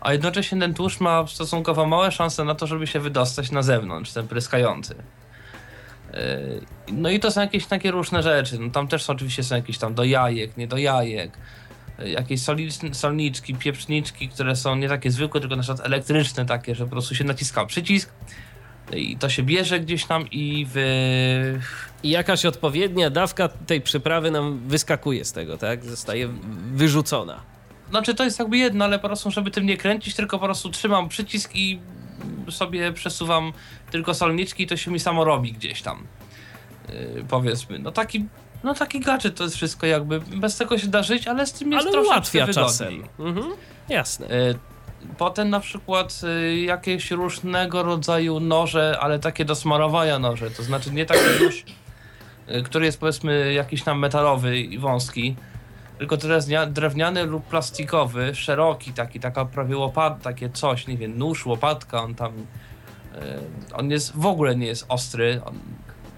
A 0.00 0.12
jednocześnie 0.12 0.60
ten 0.60 0.74
tłuszcz 0.74 1.00
ma 1.00 1.26
stosunkowo 1.26 1.86
małe 1.86 2.12
szanse 2.12 2.44
na 2.44 2.54
to, 2.54 2.66
żeby 2.66 2.86
się 2.86 3.00
wydostać 3.00 3.50
na 3.50 3.62
zewnątrz, 3.62 4.12
ten 4.12 4.28
pryskający. 4.28 4.94
Yy, 6.12 6.60
No 6.92 7.10
i 7.10 7.20
to 7.20 7.30
są 7.30 7.40
jakieś 7.40 7.66
takie 7.66 7.90
różne 7.90 8.22
rzeczy. 8.22 8.58
No 8.58 8.70
tam 8.70 8.88
też 8.88 9.10
oczywiście 9.10 9.42
są 9.44 9.56
jakieś 9.56 9.78
tam 9.78 9.94
do 9.94 10.04
jajek, 10.04 10.56
nie 10.56 10.66
do 10.68 10.76
jajek. 10.76 11.38
y, 12.00 12.08
jakieś 12.08 12.40
solniczki, 12.92 13.54
pieprzniczki, 13.54 14.28
które 14.28 14.56
są 14.56 14.76
nie 14.76 14.88
takie 14.88 15.10
zwykłe, 15.10 15.40
tylko 15.40 15.56
na 15.56 15.62
przykład 15.62 15.86
elektryczne 15.86 16.46
takie, 16.46 16.74
że 16.74 16.84
po 16.84 16.90
prostu 16.90 17.14
się 17.14 17.24
naciska 17.24 17.66
przycisk 17.66 18.10
i 18.92 19.16
to 19.16 19.28
się 19.28 19.42
bierze 19.42 19.80
gdzieś 19.80 20.04
tam 20.04 20.30
i 20.30 20.66
w... 20.74 20.76
I 22.04 22.10
jakaś 22.10 22.44
odpowiednia 22.46 23.10
dawka 23.10 23.48
tej 23.48 23.80
przyprawy 23.80 24.30
nam 24.30 24.58
wyskakuje 24.68 25.24
z 25.24 25.32
tego, 25.32 25.58
tak? 25.58 25.84
Zostaje 25.84 26.28
wyrzucona. 26.72 27.40
Znaczy 27.90 28.14
to 28.14 28.24
jest 28.24 28.38
jakby 28.38 28.58
jedno, 28.58 28.84
ale 28.84 28.98
po 28.98 29.08
prostu 29.08 29.30
żeby 29.30 29.50
tym 29.50 29.66
nie 29.66 29.76
kręcić, 29.76 30.14
tylko 30.14 30.38
po 30.38 30.44
prostu 30.44 30.70
trzymam 30.70 31.08
przycisk 31.08 31.50
i 31.54 31.80
sobie 32.50 32.92
przesuwam 32.92 33.52
tylko 33.90 34.14
solniczki 34.14 34.62
i 34.62 34.66
to 34.66 34.76
się 34.76 34.90
mi 34.90 35.00
samo 35.00 35.24
robi 35.24 35.52
gdzieś 35.52 35.82
tam. 35.82 36.06
Yy, 36.88 37.24
powiedzmy. 37.28 37.78
No 37.78 37.92
taki, 37.92 38.24
no 38.64 38.74
taki 38.74 39.00
gadżet 39.00 39.36
to 39.36 39.44
jest 39.44 39.56
wszystko 39.56 39.86
jakby. 39.86 40.20
Bez 40.20 40.56
tego 40.56 40.78
się 40.78 40.86
da 40.86 41.02
żyć, 41.02 41.28
ale 41.28 41.46
z 41.46 41.52
tym 41.52 41.72
jest 41.72 41.82
Ale 41.82 41.92
troszeczkę 41.92 42.14
ułatwia 42.14 42.46
wygodniej. 42.46 42.66
czasem. 42.66 43.02
Mhm. 43.18 43.46
Jasne. 43.88 44.26
Yy, 44.26 44.54
Potem 45.18 45.50
na 45.50 45.60
przykład 45.60 46.20
y, 46.24 46.56
jakieś 46.60 47.10
różnego 47.10 47.82
rodzaju 47.82 48.40
noże, 48.40 48.98
ale 49.00 49.18
takie 49.18 49.44
do 49.44 49.54
smarowania 49.54 50.18
noże, 50.18 50.50
to 50.50 50.62
znaczy 50.62 50.90
nie 50.90 51.06
taki 51.06 51.44
nóż, 51.44 51.54
y, 51.60 51.64
który 52.64 52.86
jest 52.86 53.00
powiedzmy 53.00 53.52
jakiś 53.52 53.82
tam 53.82 53.98
metalowy 53.98 54.58
i 54.58 54.78
wąski, 54.78 55.36
tylko 55.98 56.16
drewnia- 56.16 56.72
drewniany 56.72 57.24
lub 57.24 57.44
plastikowy, 57.44 58.34
szeroki 58.34 58.92
taki, 58.92 59.20
taka 59.20 59.44
prawie 59.44 59.76
łopat, 59.76 60.22
takie 60.22 60.50
coś, 60.50 60.86
nie 60.86 60.96
wiem, 60.96 61.18
nóż, 61.18 61.46
łopatka, 61.46 62.02
on 62.02 62.14
tam, 62.14 62.32
y, 62.32 62.44
on 63.74 63.90
jest, 63.90 64.16
w 64.16 64.26
ogóle 64.26 64.56
nie 64.56 64.66
jest 64.66 64.84
ostry, 64.88 65.40
on, 65.44 65.58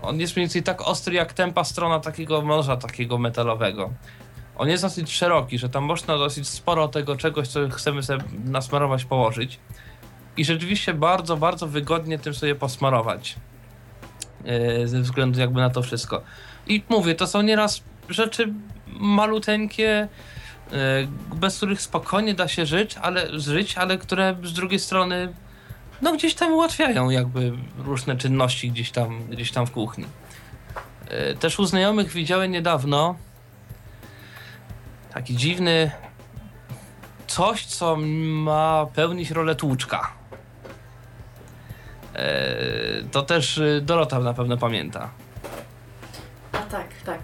on 0.02 0.20
jest 0.20 0.36
mniej 0.36 0.44
więcej 0.44 0.62
tak 0.62 0.88
ostry 0.88 1.14
jak 1.14 1.32
tempa 1.32 1.64
strona 1.64 2.00
takiego 2.00 2.42
noża, 2.42 2.76
takiego 2.76 3.18
metalowego. 3.18 3.90
On 4.56 4.68
jest 4.68 4.82
dosyć 4.82 5.12
szeroki, 5.12 5.58
że 5.58 5.68
tam 5.68 5.84
można 5.84 6.18
dosyć 6.18 6.48
sporo 6.48 6.88
tego 6.88 7.16
czegoś, 7.16 7.48
co 7.48 7.68
chcemy 7.68 8.02
sobie 8.02 8.24
nasmarować, 8.44 9.04
położyć. 9.04 9.58
I 10.36 10.44
rzeczywiście 10.44 10.94
bardzo, 10.94 11.36
bardzo 11.36 11.66
wygodnie 11.66 12.18
tym 12.18 12.34
sobie 12.34 12.54
posmarować. 12.54 13.36
Yy, 14.46 14.88
ze 14.88 15.00
względu 15.00 15.40
jakby 15.40 15.60
na 15.60 15.70
to 15.70 15.82
wszystko. 15.82 16.22
I 16.66 16.82
mówię, 16.88 17.14
to 17.14 17.26
są 17.26 17.42
nieraz 17.42 17.82
rzeczy 18.08 18.52
maluteńkie, 18.86 20.08
yy, 20.70 20.76
bez 21.34 21.56
których 21.56 21.82
spokojnie 21.82 22.34
da 22.34 22.48
się 22.48 22.66
żyć, 22.66 22.96
ale, 23.02 23.40
żyć, 23.40 23.78
ale 23.78 23.98
które 23.98 24.36
z 24.42 24.52
drugiej 24.52 24.78
strony 24.78 25.32
no 26.02 26.12
gdzieś 26.12 26.34
tam 26.34 26.52
ułatwiają 26.52 27.10
jakby 27.10 27.52
różne 27.78 28.16
czynności 28.16 28.70
gdzieś 28.70 28.90
tam, 28.90 29.26
gdzieś 29.28 29.52
tam 29.52 29.66
w 29.66 29.70
kuchni. 29.70 30.04
Yy, 31.10 31.36
Też 31.36 31.58
u 31.58 31.64
znajomych 31.64 32.12
widziałem 32.12 32.50
niedawno 32.50 33.16
taki 35.14 35.36
dziwny 35.36 35.90
coś, 37.26 37.66
co 37.66 37.96
ma 38.26 38.86
pełnić 38.94 39.30
rolę 39.30 39.54
tłuczka. 39.54 40.12
Eee, 42.16 43.04
to 43.12 43.22
też 43.22 43.58
y, 43.58 43.80
Dorota 43.84 44.18
na 44.18 44.34
pewno 44.34 44.56
pamięta. 44.56 45.10
A 46.52 46.58
tak, 46.58 46.88
tak. 47.06 47.20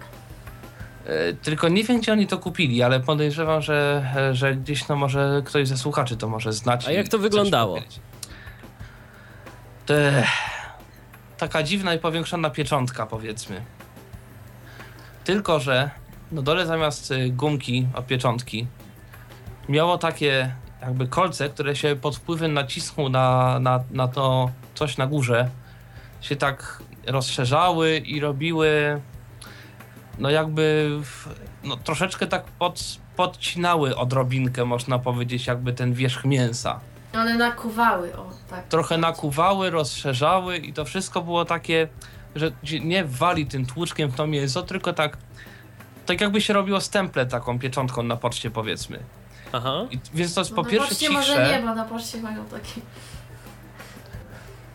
E, 1.05 1.33
Tylko 1.33 1.69
nie 1.69 1.83
wiem, 1.83 1.99
gdzie 2.01 2.11
oni 2.13 2.27
to 2.27 2.37
kupili, 2.37 2.83
ale 2.83 2.99
podejrzewam, 2.99 3.61
że, 3.61 4.11
że 4.31 4.55
gdzieś 4.55 4.87
no 4.87 4.95
może 4.95 5.41
ktoś 5.45 5.67
ze 5.67 5.77
słuchaczy 5.77 6.17
to 6.17 6.27
może 6.29 6.53
znać. 6.53 6.87
A 6.87 6.91
jak 6.91 7.07
to 7.07 7.17
wyglądało? 7.19 7.79
To, 9.85 9.93
e, 9.93 10.23
taka 11.37 11.63
dziwna 11.63 11.93
i 11.93 11.99
powiększona 11.99 12.49
pieczątka, 12.49 13.05
powiedzmy. 13.05 13.61
Tylko, 15.23 15.59
że 15.59 15.89
na 16.31 16.41
dole 16.41 16.65
zamiast 16.65 17.11
y, 17.11 17.29
gumki 17.29 17.87
od 17.93 18.07
pieczątki 18.07 18.67
miało 19.69 19.97
takie 19.97 20.55
jakby 20.85 21.07
kolce, 21.07 21.49
które 21.49 21.75
się 21.75 21.95
pod 21.95 22.15
wpływem 22.15 22.53
nacisku 22.53 23.09
na, 23.09 23.59
na, 23.59 23.83
na 23.91 24.07
to 24.07 24.49
coś 24.75 24.97
na 24.97 25.07
górze 25.07 25.49
się 26.21 26.35
tak 26.35 26.83
rozszerzały 27.07 27.97
i 27.97 28.19
robiły 28.19 29.01
no 30.19 30.29
jakby 30.29 30.89
no 31.63 31.77
troszeczkę 31.77 32.27
tak 32.27 32.43
pod, 32.43 32.97
podcinały 33.15 33.95
odrobinkę, 33.95 34.65
można 34.65 34.99
powiedzieć, 34.99 35.47
jakby 35.47 35.73
ten 35.73 35.93
wierzch 35.93 36.25
mięsa. 36.25 36.79
One 37.13 37.37
nakuwały, 37.37 38.15
o 38.15 38.29
tak. 38.49 38.67
Trochę 38.67 38.97
nakuwały, 38.97 39.69
rozszerzały 39.69 40.57
i 40.57 40.73
to 40.73 40.85
wszystko 40.85 41.21
było 41.21 41.45
takie, 41.45 41.87
że 42.35 42.51
nie 42.83 43.05
wali 43.05 43.45
tym 43.45 43.65
tłuczkiem 43.65 44.11
w 44.11 44.15
to 44.15 44.27
mięso, 44.27 44.63
tylko 44.63 44.93
tak 44.93 45.17
tak 46.05 46.21
jakby 46.21 46.41
się 46.41 46.53
robiło 46.53 46.81
stemple 46.81 47.25
taką 47.25 47.59
pieczątką 47.59 48.03
na 48.03 48.17
poczcie 48.17 48.51
powiedzmy. 48.51 48.99
Aha. 49.53 49.85
I, 49.91 49.99
więc 50.13 50.33
to 50.33 50.41
jest 50.41 50.51
No, 50.51 50.55
po 50.55 50.63
na 50.63 50.69
pierwsze 50.69 50.89
poczcie 50.89 51.07
cichsze. 51.07 51.35
może 51.35 51.51
nie, 51.51 51.67
bo 51.67 51.75
na 51.75 51.85
poczcie 51.85 52.21
mają 52.21 52.45
takie... 52.45 52.81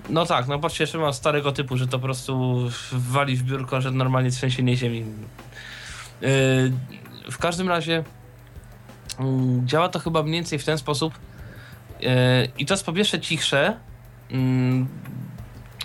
No 0.08 0.26
tak, 0.26 0.48
no 0.48 0.58
patrzcie, 0.58 0.84
jeszcze 0.84 0.98
mam 0.98 1.14
starego 1.14 1.52
typu, 1.52 1.76
że 1.76 1.86
to 1.86 1.98
po 1.98 2.04
prostu 2.04 2.58
wali 2.92 3.36
w 3.36 3.42
biurko, 3.42 3.80
że 3.80 3.90
normalnie 3.90 4.30
trzęsienie 4.30 4.76
ziemi. 4.76 4.98
Yy, 6.20 6.28
w 7.30 7.38
każdym 7.38 7.68
razie 7.68 8.04
yy, 9.20 9.24
działa 9.64 9.88
to 9.88 9.98
chyba 9.98 10.22
mniej 10.22 10.34
więcej 10.34 10.58
w 10.58 10.64
ten 10.64 10.78
sposób. 10.78 11.14
Yy, 12.00 12.08
I 12.58 12.66
to 12.66 12.74
jest 12.74 12.86
po 12.86 12.92
pierwsze 12.92 13.20
cichsze. 13.20 13.76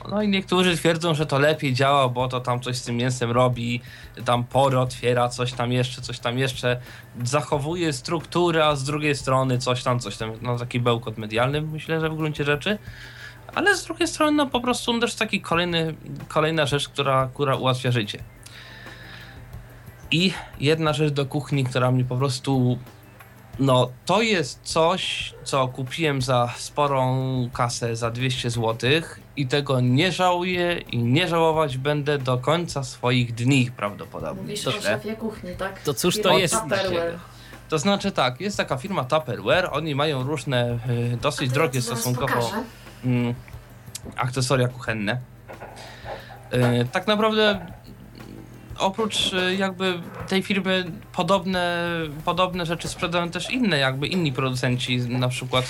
No 0.10 0.22
i 0.22 0.28
niektórzy 0.28 0.78
twierdzą, 0.78 1.14
że 1.14 1.26
to 1.26 1.40
lepiej 1.40 1.74
działa, 1.74 2.10
bo 2.10 2.28
to 2.28 2.40
tam 2.40 2.60
coś 2.60 2.78
z 2.78 2.84
tym 2.84 2.98
mięsem 2.98 3.32
robi, 3.32 3.82
tam 4.26 4.44
pory 4.44 4.80
otwiera, 4.80 5.30
coś 5.30 5.54
tam 5.54 5.72
jeszcze, 5.72 6.02
coś 6.02 6.20
tam 6.20 6.38
jeszcze, 6.38 6.80
zachowuje 7.24 7.94
strukturę, 7.94 8.66
a 8.66 8.76
z 8.76 8.84
drugiej 8.84 9.16
strony 9.16 9.58
coś 9.58 9.84
tam, 9.84 10.00
coś 10.00 10.18
tam, 10.18 10.32
no 10.42 10.60
taki 10.60 10.80
bełkot 10.80 11.18
medialny 11.18 11.62
myślę, 11.62 12.00
że 12.00 12.10
w 12.10 12.16
gruncie 12.16 12.44
rzeczy. 12.44 12.78
Ale 13.56 13.78
z 13.78 13.86
drugiej 13.86 14.08
strony, 14.08 14.38
no 14.38 14.48
po 14.48 14.62
prostu 14.62 15.00
też 15.00 15.16
taki 15.16 15.42
kolejny, 15.42 15.96
kolejna 16.28 16.66
rzecz, 16.66 16.90
która, 16.90 17.30
która 17.34 17.56
ułatwia 17.56 17.92
życie. 17.92 18.24
I 20.12 20.34
jedna 20.60 20.94
rzecz 20.94 21.14
do 21.14 21.26
kuchni, 21.26 21.64
która 21.64 21.92
mi 21.92 22.06
po 22.06 22.16
prostu. 22.18 22.78
No, 23.60 23.90
to 24.06 24.22
jest 24.22 24.60
coś, 24.64 25.34
co 25.44 25.68
kupiłem 25.68 26.22
za 26.22 26.54
sporą 26.58 27.50
kasę, 27.54 27.96
za 27.96 28.12
200 28.12 28.50
zł 28.50 28.90
i 29.36 29.48
tego 29.48 29.82
nie 29.82 30.12
żałuję 30.12 30.78
i 30.78 30.98
nie 30.98 31.28
żałować 31.28 31.78
będę 31.78 32.18
do 32.18 32.38
końca 32.38 32.84
swoich 32.84 33.34
dni 33.34 33.72
prawdopodobnie. 33.78 34.42
Mówisz 34.42 34.64
To 34.64 34.70
o 34.70 34.82
szefie 34.82 35.16
kuchni, 35.16 35.56
tak? 35.58 35.82
To 35.82 35.94
cóż 35.94 36.22
to 36.22 36.38
jest? 36.38 36.54
Tupperware. 36.54 37.20
To 37.70 37.80
znaczy 37.80 38.12
tak, 38.12 38.42
jest 38.42 38.58
taka 38.58 38.78
firma 38.78 39.04
Tupperware, 39.04 39.70
oni 39.72 39.96
mają 39.96 40.24
różne 40.24 40.80
y, 41.14 41.18
dosyć 41.18 41.52
drogie 41.52 41.82
stosunkowo 41.82 42.52
mm, 43.06 43.34
akcesoria 44.16 44.68
kuchenne. 44.68 45.18
E, 46.52 46.86
tak 46.86 47.08
naprawdę 47.08 47.66
oprócz 48.84 49.34
e, 49.34 49.56
jakby 49.56 50.00
tej 50.28 50.44
firmy 50.44 50.92
podobne, 51.12 51.88
podobne 52.26 52.66
rzeczy 52.66 52.88
sprzedają 52.88 53.30
też 53.30 53.50
inne 53.50 53.78
jakby 53.78 54.08
inni 54.08 54.34
producenci, 54.34 54.98
na 54.98 55.28
przykład 55.30 55.66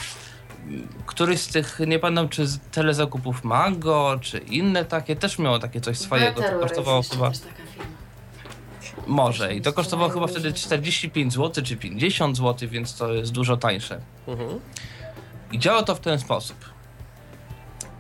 któryś 1.06 1.40
z 1.40 1.48
tych, 1.48 1.80
nie 1.88 2.00
pamiętam 2.00 2.30
czy 2.30 2.48
z 2.48 2.60
telezakupów 2.60 3.44
Mango, 3.44 4.20
czy 4.22 4.38
inne 4.38 4.86
takie, 4.86 5.16
też 5.16 5.40
miało 5.40 5.60
takie 5.60 5.82
coś 5.82 5.98
swojego, 5.98 6.42
to 6.42 6.60
kosztowało 6.60 7.02
chyba, 7.12 7.28
jeszcze 7.28 7.46
też 7.48 7.56
taka 7.56 7.72
firma. 7.72 9.08
może 9.08 9.56
i 9.56 9.62
to 9.62 9.74
kosztowało 9.74 10.10
chyba 10.10 10.28
wtedy 10.28 10.50
różne. 10.50 10.66
45 10.66 11.34
zł 11.34 11.64
czy 11.64 11.78
50 11.78 12.38
zł, 12.38 12.70
więc 12.70 12.96
to 12.98 13.14
jest 13.14 13.32
dużo 13.32 13.58
tańsze. 13.58 14.02
Mhm. 14.28 14.60
I 15.52 15.60
działa 15.60 15.84
to 15.84 15.96
w 15.96 16.00
ten 16.00 16.20
sposób. 16.20 16.58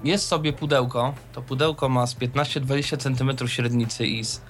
Jest 0.03 0.27
sobie 0.27 0.53
pudełko. 0.53 1.13
To 1.33 1.41
pudełko 1.41 1.89
ma 1.89 2.07
z 2.07 2.15
15-20 2.15 2.97
cm 2.97 3.47
średnicy 3.47 4.07
i 4.07 4.23
z 4.23 4.41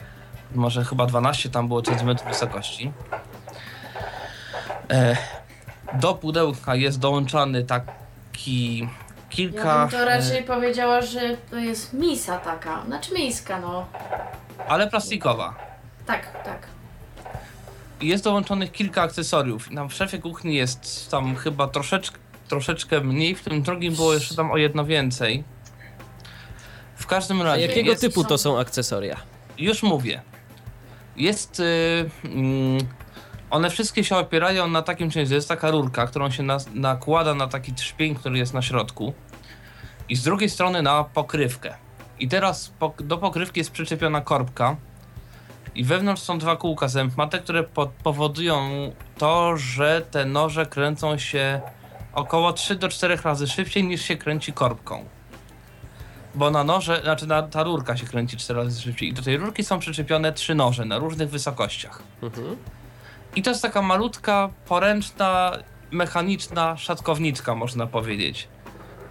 może 0.56 0.84
chyba 0.86 1.06
12 1.06 1.50
tam 1.50 1.68
było 1.68 1.82
centymetrów 1.82 2.30
wysokości. 2.30 2.92
E, 4.92 5.18
do 5.94 6.14
pudełka 6.14 6.76
jest 6.76 7.00
dołączany 7.00 7.64
taki 7.64 8.88
kilka. 9.30 9.68
Ja 9.68 9.82
bym 9.82 9.90
to 9.90 9.98
e, 9.98 10.06
raczej 10.06 10.44
powiedziała, 10.44 11.02
że 11.02 11.38
to 11.52 11.58
jest 11.58 11.94
misa 11.94 12.38
taka. 12.38 12.84
Znaczy 12.86 13.14
miska, 13.14 13.60
no. 13.60 13.86
ale 14.68 14.88
plastikowa. 14.88 15.56
Tak, 16.06 16.44
tak. 16.44 16.68
Jest 18.02 18.24
dołączonych 18.24 18.72
kilka 18.72 19.02
akcesoriów. 19.02 19.72
Na 19.72 19.86
w 19.88 19.94
szefie 19.94 20.20
kuchni 20.20 20.56
jest 20.56 21.12
tam 21.12 21.36
chyba 21.36 21.68
troszeczkę, 21.68 22.18
troszeczkę 22.48 23.02
mniej, 23.02 23.36
w 23.36 23.44
tym 23.44 23.62
drugim 23.62 23.96
było 23.96 24.14
jeszcze 24.14 24.36
tam 24.36 24.52
o 24.52 24.58
jedno 24.58 24.86
więcej. 24.86 25.44
W 26.96 27.08
każdym 27.08 27.42
A 27.42 27.44
razie. 27.44 27.62
jakiego 27.68 27.90
jest, 27.90 28.02
typu 28.02 28.24
to 28.24 28.38
są 28.38 28.60
akcesoria? 28.60 29.18
Już 29.58 29.84
mówię. 29.84 30.22
Jest. 31.18 31.60
Y, 31.60 32.10
mm, 32.24 32.78
one 33.50 33.70
wszystkie 33.70 34.04
się 34.04 34.16
opierają 34.16 34.68
na 34.68 34.82
takim 34.82 35.10
czymś, 35.10 35.30
że 35.30 35.36
jest 35.36 35.50
taka 35.50 35.72
rurka, 35.72 36.08
którą 36.08 36.32
się 36.32 36.44
nas, 36.44 36.70
nakłada 36.74 37.34
na 37.34 37.48
taki 37.48 37.74
trzpień, 37.74 38.16
który 38.16 38.38
jest 38.38 38.54
na 38.54 38.62
środku. 38.62 39.14
I 40.10 40.16
z 40.16 40.24
drugiej 40.24 40.50
strony 40.50 40.82
na 40.82 41.04
pokrywkę. 41.04 41.76
I 42.20 42.28
teraz 42.28 42.74
pok- 42.80 43.02
do 43.02 43.18
pokrywki 43.18 43.60
jest 43.60 43.72
przyczepiona 43.72 44.22
korbka. 44.22 44.76
I 45.76 45.84
wewnątrz 45.84 46.22
są 46.22 46.38
dwa 46.38 46.56
kółka 46.56 46.88
zębmate, 46.88 47.40
które 47.40 47.64
po 47.64 47.88
powodują 48.04 48.70
to, 49.18 49.58
że 49.58 50.02
te 50.12 50.26
noże 50.26 50.66
kręcą 50.66 51.18
się 51.18 51.62
około 52.14 52.54
3 52.54 52.76
do 52.76 52.90
4 52.90 53.18
razy 53.24 53.48
szybciej 53.48 53.84
niż 53.84 54.02
się 54.02 54.18
kręci 54.18 54.54
korbką. 54.54 55.06
Bo 56.36 56.52
na 56.52 56.64
noże, 56.64 57.02
znaczy 57.04 57.28
na, 57.28 57.44
ta 57.44 57.64
rurka 57.64 57.98
się 57.98 58.06
kręci 58.06 58.38
4 58.38 58.64
razy 58.64 58.82
szybciej 58.82 59.10
i 59.10 59.14
do 59.14 59.22
tej 59.22 59.38
rurki 59.38 59.64
są 59.64 59.80
przyczepione 59.80 60.34
trzy 60.34 60.56
noże 60.56 60.86
na 60.86 60.98
różnych 60.98 61.30
wysokościach. 61.30 62.02
Mhm. 62.24 62.58
I 63.36 63.42
to 63.42 63.50
jest 63.50 63.62
taka 63.62 63.82
malutka, 63.82 64.50
poręczna, 64.66 65.52
mechaniczna 65.92 66.78
szatkowniczka, 66.78 67.56
można 67.56 67.88
powiedzieć. 67.88 68.48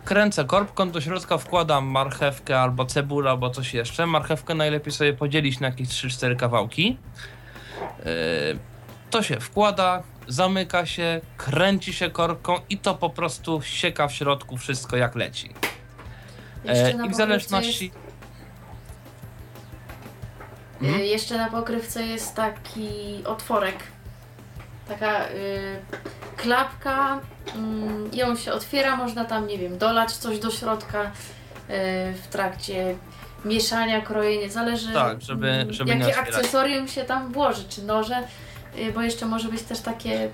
Kręcę 0.04 0.44
korbką, 0.44 0.90
do 0.90 1.00
środka 1.00 1.38
wkładam 1.38 1.86
marchewkę 1.86 2.60
albo 2.60 2.84
cebulę, 2.84 3.30
albo 3.30 3.50
coś 3.50 3.74
jeszcze. 3.74 4.06
Marchewkę 4.06 4.54
najlepiej 4.54 4.92
sobie 4.92 5.12
podzielić 5.12 5.60
na 5.60 5.66
jakieś 5.66 5.88
3-4 5.88 6.36
kawałki. 6.36 6.96
Yy, 7.98 8.04
to 9.10 9.22
się 9.22 9.40
wkłada, 9.40 10.02
zamyka 10.28 10.86
się, 10.86 11.20
kręci 11.36 11.92
się 11.92 12.10
korbką 12.10 12.56
i 12.70 12.78
to 12.78 12.94
po 12.94 13.10
prostu 13.10 13.62
sieka 13.62 14.08
w 14.08 14.12
środku 14.12 14.56
wszystko 14.56 14.96
jak 14.96 15.14
leci. 15.14 15.54
Jeszcze 16.64 16.98
E, 17.02 17.06
I 17.06 17.10
w 17.10 17.14
zależności... 17.14 17.84
Jest, 17.84 18.02
Mhm. 20.82 21.00
y, 21.00 21.06
jeszcze 21.06 21.36
na 21.38 21.50
pokrywce 21.50 22.06
jest 22.06 22.34
taki 22.34 23.22
otworek. 23.24 23.76
Taka 24.88 25.28
y, 25.28 25.30
klapka. 26.36 27.20
I 28.12 28.22
on 28.22 28.36
się 28.36 28.52
otwiera, 28.52 28.96
można 28.96 29.24
tam, 29.24 29.46
nie 29.46 29.58
wiem, 29.58 29.78
dolać 29.78 30.12
coś 30.12 30.38
do 30.38 30.50
środka 30.50 31.02
y, 31.04 31.10
w 32.14 32.26
trakcie 32.30 32.94
mieszania, 33.44 34.00
krojenia. 34.00 34.48
Zależy, 34.48 34.92
Tak, 34.92 35.22
żeby- 35.22 35.50
mm, 35.50 35.72
żeby 35.72 35.90
jakie 35.90 36.16
akcesorium 36.18 36.88
się 36.88 37.04
tam 37.04 37.32
włoży, 37.32 37.64
czy 37.68 37.82
noże, 37.82 38.22
y, 38.78 38.92
bo 38.92 39.02
jeszcze 39.02 39.26
może 39.26 39.48
być 39.48 39.62
też 39.62 39.80
takie 39.80 40.24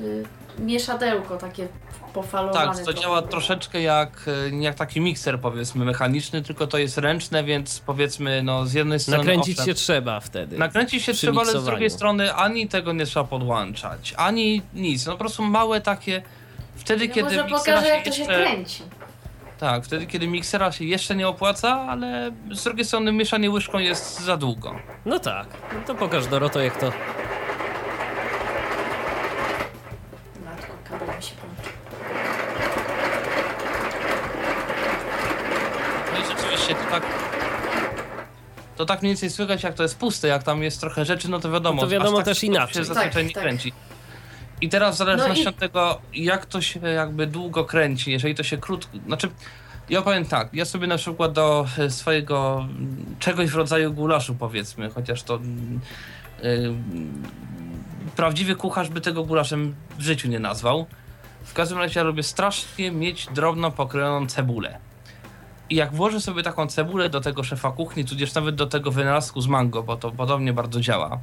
y, 0.00 0.24
mieszadełko, 0.58 1.36
takie 1.36 1.68
pofalowane. 2.14 2.66
Tak, 2.66 2.78
to 2.78 2.84
trochę. 2.84 3.00
działa 3.00 3.22
troszeczkę 3.22 3.82
jak, 3.82 4.10
e, 4.52 4.56
jak 4.62 4.74
taki 4.74 5.00
mikser 5.00 5.40
powiedzmy 5.40 5.84
mechaniczny, 5.84 6.42
tylko 6.42 6.66
to 6.66 6.78
jest 6.78 6.98
ręczne, 6.98 7.44
więc 7.44 7.80
powiedzmy 7.80 8.42
no 8.42 8.66
z 8.66 8.72
jednej 8.72 9.00
strony 9.00 9.18
Nakręcić 9.18 9.58
owszem, 9.58 9.66
się 9.66 9.74
trzeba 9.74 10.20
wtedy. 10.20 10.58
Nakręcić 10.58 11.04
się 11.04 11.12
trzeba, 11.12 11.40
ale 11.40 11.60
z 11.60 11.64
drugiej 11.64 11.90
strony 11.90 12.34
ani 12.34 12.68
tego 12.68 12.92
nie 12.92 13.06
trzeba 13.06 13.24
podłączać, 13.24 14.14
ani 14.16 14.62
nic. 14.74 15.06
No 15.06 15.12
po 15.12 15.18
prostu 15.18 15.42
małe 15.42 15.80
takie. 15.80 16.22
Wtedy, 16.76 17.08
No 17.08 17.14
kiedy 17.14 17.36
może 17.36 17.44
pokażę, 17.44 17.88
jak 17.88 18.04
to 18.04 18.12
się 18.12 18.18
jeszcze. 18.18 18.34
kręci. 18.34 18.82
Tak, 19.58 19.84
wtedy, 19.84 20.06
kiedy 20.06 20.26
miksera 20.26 20.72
się 20.72 20.84
jeszcze 20.84 21.16
nie 21.16 21.28
opłaca, 21.28 21.80
ale 21.88 22.30
z 22.52 22.64
drugiej 22.64 22.84
strony 22.84 23.12
mieszanie 23.12 23.50
łyżką 23.50 23.78
jest 23.78 24.20
za 24.20 24.36
długo. 24.36 24.74
No 25.06 25.18
tak. 25.18 25.46
No 25.72 25.80
to 25.86 25.94
pokaż 25.94 26.26
Doroto, 26.26 26.60
jak 26.60 26.76
to. 26.80 26.86
Matko, 30.44 30.72
kabel 30.90 31.08
mi 31.16 31.22
się 31.22 31.34
połączył. 31.34 31.72
No 36.12 36.18
i 36.20 36.36
rzeczywiście 36.36 36.74
to 36.74 36.90
tak. 36.90 37.02
To 38.76 38.86
tak 38.86 39.02
mniej 39.02 39.10
więcej 39.10 39.30
słychać, 39.30 39.62
jak 39.62 39.74
to 39.74 39.82
jest 39.82 39.98
puste, 39.98 40.28
jak 40.28 40.42
tam 40.42 40.62
jest 40.62 40.80
trochę 40.80 41.04
rzeczy, 41.04 41.30
no 41.30 41.40
to 41.40 41.50
wiadomo. 41.50 41.76
No 41.82 41.88
to 41.88 41.92
wiadomo 41.92 42.16
tak 42.16 42.24
też 42.26 42.44
inaczej. 42.44 42.74
się 42.74 42.84
zazwyczaj 42.84 43.12
Tak, 43.12 43.26
nie 43.26 43.32
tak. 43.32 43.42
kręci. 43.42 43.72
I 44.60 44.68
teraz 44.68 44.94
w 44.94 44.98
zależności 44.98 45.44
No 45.44 45.50
i- 45.50 45.54
od 45.54 45.60
tego, 45.60 46.00
jak 46.14 46.46
to 46.46 46.60
się 46.60 46.80
jakby 46.80 47.26
długo 47.26 47.64
kręci, 47.64 48.12
jeżeli 48.12 48.34
to 48.34 48.42
się 48.42 48.58
krótko. 48.58 48.90
Znaczy, 49.06 49.28
ja 49.90 50.02
powiem 50.02 50.24
tak, 50.26 50.48
ja 50.54 50.64
sobie 50.64 50.86
na 50.86 50.96
przykład 50.96 51.32
do 51.32 51.66
e, 51.78 51.90
swojego 51.90 52.58
mm, 52.70 53.16
czegoś 53.18 53.50
w 53.50 53.54
rodzaju 53.54 53.92
gulaszu 53.92 54.34
powiedzmy, 54.34 54.90
chociaż 54.90 55.22
to. 55.22 55.34
mm, 55.36 55.80
y, 56.44 56.72
prawdziwy 58.16 58.56
kucharz 58.56 58.88
by 58.88 59.00
tego 59.00 59.24
gulaszem 59.24 59.74
w 59.98 60.02
życiu 60.02 60.28
nie 60.28 60.38
nazwał. 60.38 60.86
W 61.44 61.52
każdym 61.52 61.78
razie 61.78 62.00
ja 62.00 62.04
lubię 62.04 62.22
strasznie 62.22 62.90
mieć 62.90 63.26
drobno 63.34 63.70
pokrojoną 63.70 64.26
cebulę. 64.26 64.78
I 65.70 65.74
jak 65.76 65.92
włożę 65.94 66.20
sobie 66.20 66.42
taką 66.42 66.66
cebulę 66.66 67.08
do 67.10 67.20
tego 67.20 67.42
szefa 67.44 67.70
kuchni, 67.70 68.04
tudzież 68.04 68.34
nawet 68.34 68.54
do 68.54 68.66
tego 68.66 68.90
wynalazku 68.90 69.40
z 69.40 69.46
mango, 69.46 69.82
bo 69.82 69.96
to 69.96 70.10
podobnie 70.10 70.52
bardzo 70.52 70.80
działa, 70.80 71.18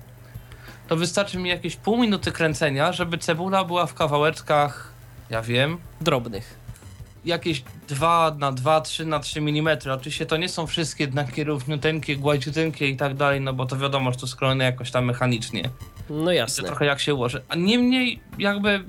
to 0.88 0.96
wystarczy 0.96 1.38
mi 1.38 1.50
jakieś 1.50 1.76
pół 1.76 1.98
minuty 1.98 2.32
kręcenia, 2.32 2.92
żeby 2.94 3.18
cebula 3.18 3.64
była 3.64 3.86
w 3.86 3.94
kawałeczkach, 3.94 4.94
ja 5.30 5.42
wiem, 5.42 5.78
Drobnych. 6.02 6.60
jakieś 7.26 7.64
2 7.88 8.36
na 8.40 8.52
2, 8.52 8.82
3 8.82 9.06
na 9.06 9.20
3 9.20 9.40
mm. 9.40 9.78
Oczywiście 9.92 10.26
to 10.26 10.38
nie 10.38 10.50
są 10.50 10.68
wszystkie 10.68 11.04
jednakie 11.04 11.44
równiuteńkie, 11.44 12.16
gładziuteńkie 12.18 12.88
i 12.88 12.98
tak 12.98 13.14
dalej, 13.16 13.42
no 13.42 13.54
bo 13.54 13.66
to 13.66 13.78
wiadomo, 13.78 14.12
że 14.12 14.18
to 14.18 14.28
skrojone 14.28 14.64
jakoś 14.64 14.92
tam 14.92 15.06
mechanicznie. 15.06 15.70
No 16.10 16.26
To 16.26 16.32
jasne. 16.32 16.64
trochę 16.68 16.86
jak 16.86 17.00
się 17.00 17.14
ułoży. 17.16 17.44
A 17.50 17.56
niemniej 17.56 18.20
jakby 18.38 18.84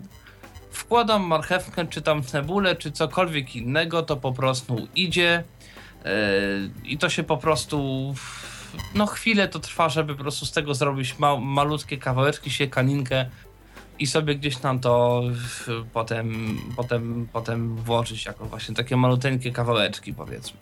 wkładam 0.73 1.23
marchewkę, 1.23 1.87
czy 1.87 2.03
tam 2.03 2.23
cebulę, 2.23 2.77
czy 2.77 2.93
cokolwiek 2.93 3.57
innego, 3.57 4.03
to 4.03 4.17
po 4.17 4.33
prostu 4.33 4.89
idzie 4.95 5.45
yy, 6.05 6.11
i 6.85 6.99
to 6.99 7.09
się 7.09 7.23
po 7.23 7.37
prostu 7.37 8.15
no 8.95 9.07
chwilę 9.07 9.49
to 9.49 9.59
trwa, 9.59 9.89
żeby 9.89 10.15
po 10.15 10.23
prostu 10.23 10.47
z 10.47 10.53
tego 10.53 10.75
zrobić 10.75 11.19
ma, 11.19 11.37
malutkie 11.37 11.99
kawałeczki, 11.99 12.51
siekaninkę 12.51 13.27
i 13.99 14.07
sobie 14.07 14.35
gdzieś 14.35 14.57
tam 14.57 14.81
to 14.81 15.23
potem, 15.93 16.59
potem, 16.77 17.29
potem 17.33 17.77
włożyć 17.77 18.27
jako 18.27 18.45
właśnie 18.45 18.75
takie 18.75 18.97
maluteńkie 18.97 19.53
kawałeczki 19.53 20.15
powiedzmy. 20.15 20.61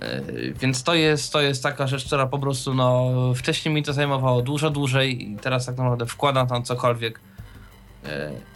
Yy, 0.00 0.54
Więc 0.60 0.82
to 0.82 0.94
jest, 0.94 1.32
to 1.32 1.40
jest 1.40 1.62
taka 1.62 1.86
rzecz, 1.86 2.04
która 2.06 2.26
po 2.26 2.38
prostu, 2.38 2.74
no, 2.74 3.12
wcześniej 3.34 3.74
mi 3.74 3.82
to 3.82 3.92
zajmowało 3.92 4.42
dużo 4.42 4.70
dłużej 4.70 5.30
i 5.30 5.36
teraz 5.36 5.66
tak 5.66 5.76
naprawdę 5.76 6.06
wkładam 6.06 6.46
tam 6.46 6.62
cokolwiek 6.62 7.20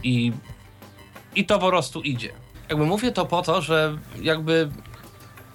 i, 0.02 0.32
i 1.34 1.46
to 1.46 1.58
po 1.58 1.68
prostu 1.68 2.02
idzie. 2.02 2.32
Jakby 2.68 2.86
mówię 2.86 3.12
to 3.12 3.26
po 3.26 3.42
to, 3.42 3.62
że 3.62 3.98
jakby 4.22 4.70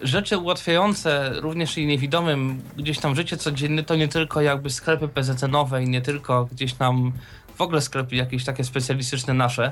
rzeczy 0.01 0.37
ułatwiające 0.37 1.33
również 1.39 1.77
i 1.77 1.87
niewidomym 1.87 2.61
gdzieś 2.77 2.99
tam 2.99 3.15
życie 3.15 3.37
codzienne 3.37 3.83
to 3.83 3.95
nie 3.95 4.07
tylko 4.07 4.41
jakby 4.41 4.69
sklepy 4.69 5.07
PZC-nowe 5.07 5.83
i 5.83 5.89
nie 5.89 6.01
tylko 6.01 6.45
gdzieś 6.45 6.73
tam 6.73 7.11
w 7.55 7.61
ogóle 7.61 7.81
sklepy 7.81 8.15
jakieś 8.15 8.45
takie 8.45 8.63
specjalistyczne 8.63 9.33
nasze, 9.33 9.71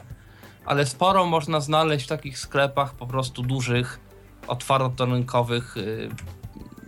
ale 0.66 0.86
sporo 0.86 1.26
można 1.26 1.60
znaleźć 1.60 2.06
w 2.06 2.10
takich 2.10 2.40
sklepach 2.40 2.94
po 2.94 3.08
prostu 3.08 3.44
dużych, 3.44 4.00
otwartorynkowych, 4.48 5.76
yy, 5.76 6.10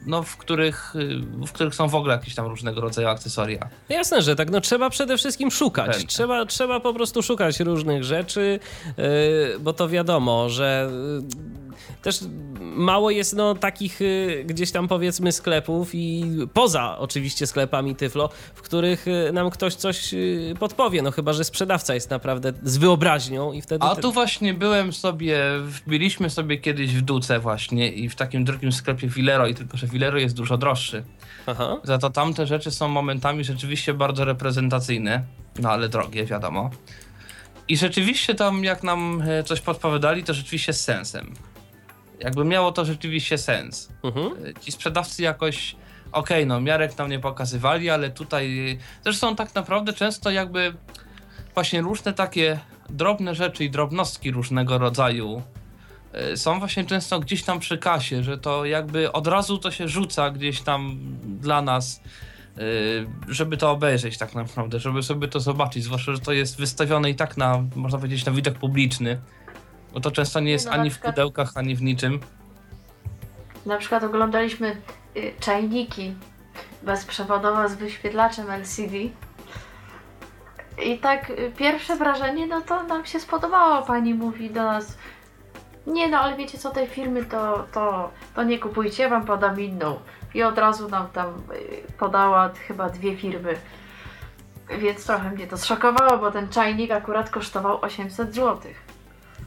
no 0.06 0.24
w 0.24 0.38
których, 0.38 0.94
yy, 0.96 1.46
w 1.48 1.52
których 1.52 1.76
są 1.76 1.88
w 1.88 1.96
ogóle 1.96 2.14
jakieś 2.14 2.36
tam 2.36 2.46
różnego 2.46 2.82
rodzaju 2.82 3.08
akcesoria. 3.08 3.70
Jasne, 3.90 4.22
że 4.22 4.36
tak. 4.36 4.50
No 4.52 4.62
trzeba 4.62 4.90
przede 4.90 5.18
wszystkim 5.18 5.52
szukać. 5.52 6.06
Trzeba, 6.06 6.46
trzeba 6.46 6.80
po 6.80 6.94
prostu 6.94 7.24
szukać 7.24 7.60
różnych 7.60 8.04
rzeczy, 8.04 8.60
yy, 8.98 9.04
bo 9.60 9.74
to 9.74 9.90
wiadomo, 9.90 10.50
że 10.50 10.90
też 12.02 12.20
mało 12.60 13.12
jest 13.12 13.36
no, 13.36 13.56
takich 13.56 14.02
yy, 14.02 14.44
gdzieś 14.46 14.72
tam 14.72 14.88
powiedzmy 14.88 15.32
sklepów 15.32 15.90
i 15.94 16.26
poza 16.54 16.98
oczywiście 16.98 17.48
sklepami 17.48 17.96
Tyflo, 17.96 18.30
w 18.56 18.62
których 18.62 19.08
yy, 19.08 19.32
nam 19.34 19.50
ktoś 19.50 19.76
coś 19.76 20.14
yy, 20.14 20.54
podpowie. 20.60 21.02
No 21.02 21.12
chyba, 21.12 21.34
że 21.34 21.44
sprzedawca 21.44 21.94
jest 21.94 22.10
naprawdę 22.10 22.54
z 22.64 22.78
wyobraźnią 22.78 23.52
i 23.52 23.62
wtedy... 23.62 23.86
A 23.86 23.96
tu 23.96 24.12
właśnie 24.12 24.54
byłem 24.54 24.94
sobie, 24.94 25.40
byliśmy 25.88 26.30
sobie 26.30 26.58
kiedyś 26.58 26.96
w 26.96 27.02
Duce 27.02 27.40
właśnie 27.40 27.92
i 27.92 28.10
w 28.10 28.16
takim 28.16 28.46
drugim 28.46 28.72
sklepie 28.72 29.08
Villeroy, 29.08 29.54
tylko 29.54 29.78
że 29.78 29.88
Villeroy 29.88 30.22
jest 30.22 30.36
dużo 30.36 30.58
droższy. 30.58 31.04
Aha. 31.48 31.78
Za 31.84 31.98
to 31.98 32.10
tamte 32.10 32.48
rzeczy 32.48 32.72
są 32.72 32.88
momentami 32.88 33.44
rzeczywiście 33.44 33.94
bardzo 33.94 34.26
reprezentacyjne, 34.26 35.24
no 35.60 35.70
ale 35.72 35.90
drogie, 35.90 36.26
wiadomo. 36.26 36.70
I 37.68 37.78
rzeczywiście 37.78 38.36
tam, 38.36 38.64
jak 38.64 38.84
nam 38.84 39.22
e, 39.22 39.44
coś 39.44 39.62
podpowiadali, 39.62 40.24
to 40.24 40.34
rzeczywiście 40.34 40.74
z 40.74 40.82
sensem. 40.82 41.34
Jakby 42.20 42.46
miało 42.46 42.72
to 42.72 42.86
rzeczywiście 42.86 43.38
sens. 43.38 43.90
Mhm. 44.04 44.26
E, 44.46 44.62
Ci 44.62 44.72
sprzedawcy 44.72 45.24
jakoś, 45.24 45.76
okej, 46.12 46.46
no 46.46 46.62
miarek 46.62 46.98
nam 46.98 47.10
nie 47.10 47.20
pokazywali, 47.20 47.90
ale 47.90 48.10
tutaj, 48.10 48.78
zresztą 49.04 49.36
tak 49.36 49.56
naprawdę 49.56 49.94
często 49.94 50.32
jakby 50.32 50.74
właśnie 51.54 51.82
różne 51.82 52.14
takie 52.14 52.60
drobne 52.90 53.36
rzeczy 53.36 53.64
i 53.64 53.70
drobnostki 53.70 54.32
różnego 54.32 54.78
rodzaju 54.78 55.42
e, 56.14 56.38
są 56.38 56.60
właśnie 56.60 56.86
często 56.86 57.20
gdzieś 57.20 57.44
tam 57.44 57.60
przy 57.60 57.78
kasie, 57.78 58.24
że 58.24 58.38
to 58.38 58.66
jakby 58.66 59.12
od 59.12 59.28
razu 59.28 59.58
to 59.58 59.72
się 59.72 59.88
rzuca 59.88 60.30
gdzieś 60.30 60.62
tam 60.62 61.00
dla 61.24 61.62
nas, 61.62 62.02
e, 62.58 62.62
żeby 63.28 63.58
to 63.58 63.72
obejrzeć 63.72 64.18
tak 64.18 64.36
naprawdę, 64.36 64.80
żeby 64.80 65.04
sobie 65.04 65.28
to 65.28 65.40
zobaczyć, 65.40 65.84
zwłaszcza, 65.84 66.14
że 66.14 66.20
to 66.20 66.34
jest 66.34 66.58
wystawione 66.58 67.10
i 67.10 67.16
tak 67.16 67.38
na, 67.38 67.64
można 67.76 67.98
powiedzieć, 67.98 68.26
na 68.26 68.32
widok 68.32 68.54
publiczny. 68.54 69.20
Bo 69.94 70.00
to 70.00 70.12
często 70.12 70.40
nie 70.40 70.52
jest 70.52 70.66
No, 70.66 70.72
ani 70.72 70.90
w 70.90 70.94
przykład- 70.94 71.16
pudełkach, 71.16 71.52
ani 71.56 71.76
w 71.76 71.82
niczym. 71.82 72.20
Na 73.66 73.78
przykład 73.78 74.04
oglądaliśmy 74.04 74.76
y, 75.18 75.34
czajniki 75.40 76.14
bezprzewodowe 76.84 77.70
z 77.70 77.76
wyświetlaczem 77.76 78.52
LCD. 78.52 78.94
I 80.86 80.98
tak 81.02 81.30
y, 81.30 81.52
pierwsze 81.58 81.96
wrażenie, 81.96 82.48
no 82.48 82.62
to 82.62 82.84
nam 82.84 83.06
się 83.06 83.20
spodobało. 83.20 83.82
Pani 83.86 84.14
mówi 84.14 84.50
do 84.50 84.64
nas, 84.64 84.98
nie 85.88 86.08
no, 86.08 86.18
ale 86.20 86.38
wiecie 86.38 86.58
co, 86.58 86.70
tej 86.72 86.88
firmy 86.88 87.26
to, 87.26 87.66
to, 87.74 88.12
to 88.36 88.44
nie 88.44 88.60
kupujcie, 88.60 89.10
wam 89.10 89.26
podam 89.26 89.60
inną. 89.62 90.00
i 90.34 90.44
od 90.44 90.58
razu 90.58 90.90
nam 90.90 91.08
tam 91.08 91.28
y, 91.28 91.92
podała 92.00 92.50
chyba 92.68 92.90
dwie 92.90 93.18
firmy. 93.18 93.56
Więc 94.80 95.06
trochę 95.06 95.32
mnie 95.32 95.48
to 95.48 95.58
zszokowało, 95.58 96.18
bo 96.18 96.32
ten 96.32 96.50
czajnik 96.50 96.92
akurat 96.92 97.30
kosztował 97.30 97.80
800 97.82 98.36
zł. 98.36 98.58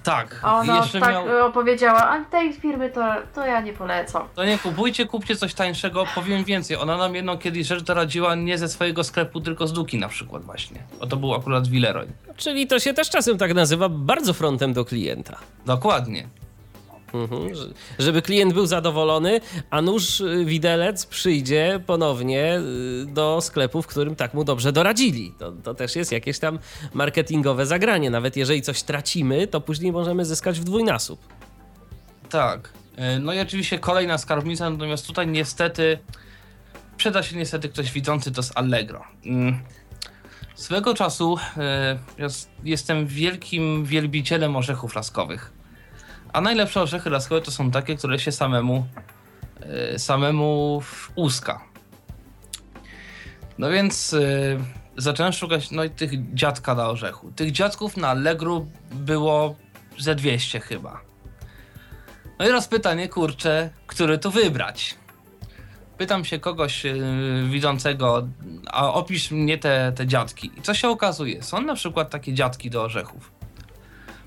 Tak, 0.02 0.40
A 0.42 0.56
ona 0.56 0.76
jeszcze 0.76 1.00
tak 1.00 1.10
miał... 1.10 1.46
opowiedziała, 1.46 2.10
a 2.10 2.24
tej 2.24 2.52
firmy 2.52 2.90
to, 2.90 3.00
to 3.34 3.46
ja 3.46 3.60
nie 3.60 3.72
polecam. 3.72 4.22
To 4.34 4.44
nie 4.44 4.58
kupujcie, 4.58 5.06
kupcie 5.06 5.36
coś 5.36 5.54
tańszego, 5.54 6.04
powiem 6.14 6.44
więcej. 6.44 6.76
Ona 6.76 6.96
nam 6.96 7.14
jedną 7.14 7.38
kiedyś 7.38 7.66
rzecz 7.66 7.82
doradziła 7.82 8.34
nie 8.34 8.58
ze 8.58 8.68
swojego 8.68 9.04
sklepu, 9.04 9.40
tylko 9.40 9.66
z 9.66 9.72
Duki 9.72 9.98
na 9.98 10.08
przykład 10.08 10.42
właśnie. 10.44 10.82
Bo 11.00 11.06
to 11.06 11.16
był 11.16 11.34
akurat 11.34 11.68
Villeroy. 11.68 12.06
Czyli 12.36 12.66
to 12.66 12.78
się 12.78 12.94
też 12.94 13.10
czasem 13.10 13.38
tak 13.38 13.54
nazywa 13.54 13.88
bardzo 13.88 14.32
frontem 14.32 14.72
do 14.72 14.84
klienta. 14.84 15.36
Dokładnie. 15.66 16.28
Mhm. 17.14 17.54
że- 17.54 17.68
Żeby 17.98 18.22
klient 18.22 18.54
był 18.54 18.66
zadowolony, 18.66 19.40
a 19.70 19.82
nóż 19.82 20.20
y, 20.20 20.44
widelec 20.44 21.06
przyjdzie 21.06 21.80
ponownie 21.86 22.58
y, 23.02 23.06
do 23.06 23.38
sklepu, 23.42 23.82
w 23.82 23.86
którym 23.86 24.16
tak 24.16 24.34
mu 24.34 24.44
dobrze 24.44 24.72
doradzili. 24.72 25.32
To, 25.38 25.52
to 25.52 25.74
też 25.74 25.96
jest 25.96 26.12
jakieś 26.12 26.38
tam 26.38 26.58
marketingowe 26.94 27.66
zagranie. 27.66 28.10
Nawet 28.10 28.36
jeżeli 28.36 28.62
coś 28.62 28.82
tracimy, 28.82 29.46
to 29.46 29.60
później 29.60 29.92
możemy 29.92 30.24
zyskać 30.24 30.60
w 30.60 30.64
dwójnasób. 30.64 31.20
Tak. 32.30 32.68
E, 32.96 33.18
No 33.18 33.32
i 33.32 33.40
oczywiście 33.40 33.78
kolejna 33.78 34.18
skarbnica, 34.18 34.70
natomiast 34.70 35.06
tutaj 35.06 35.26
niestety 35.26 35.98
przyda 36.96 37.22
się 37.22 37.36
niestety 37.36 37.68
ktoś 37.68 37.92
widzący, 37.92 38.32
to 38.32 38.40
jest 38.40 38.52
Allegro. 38.54 39.04
Mm. 39.26 39.58
Swego 40.54 40.94
czasu 40.94 41.36
e, 41.56 41.98
jest- 42.18 42.50
jestem 42.64 43.06
wielkim 43.06 43.84
wielbicielem 43.84 44.56
orzechów 44.56 44.94
laskowych. 44.94 45.52
A 46.32 46.40
najlepsze 46.40 46.82
orzechy 46.82 47.10
laskowe 47.10 47.40
to 47.40 47.50
są 47.50 47.70
takie, 47.70 47.96
które 47.96 48.18
się 48.18 48.32
samemu 48.32 48.86
e, 49.60 49.98
samemu 49.98 50.82
łuska. 51.16 51.60
No 53.58 53.70
więc 53.70 54.14
e, 54.14 54.18
zacząłem 54.96 55.32
szukać 55.32 55.70
no 55.70 55.84
i 55.84 55.90
tych 55.90 56.34
dziadka 56.34 56.74
na 56.74 56.88
orzechu. 56.88 57.32
Tych 57.36 57.52
dziadków 57.52 57.96
na 57.96 58.08
Allegro 58.08 58.66
było 58.92 59.56
ze 59.98 60.14
200 60.14 60.60
chyba. 60.60 61.00
No 62.38 62.44
i 62.44 62.48
teraz 62.48 62.68
pytanie, 62.68 63.08
kurczę, 63.08 63.70
który 63.86 64.18
tu 64.18 64.30
wybrać? 64.30 64.94
Pytam 65.98 66.24
się 66.24 66.38
kogoś 66.38 66.84
yy, 66.84 67.48
widzącego, 67.50 68.28
a 68.66 68.92
opisz 68.92 69.30
mnie 69.30 69.58
te, 69.58 69.92
te 69.96 70.06
dziadki. 70.06 70.50
I 70.56 70.62
co 70.62 70.74
się 70.74 70.88
okazuje? 70.88 71.42
Są 71.42 71.60
na 71.60 71.74
przykład 71.74 72.10
takie 72.10 72.34
dziadki 72.34 72.70
do 72.70 72.82
orzechów. 72.82 73.41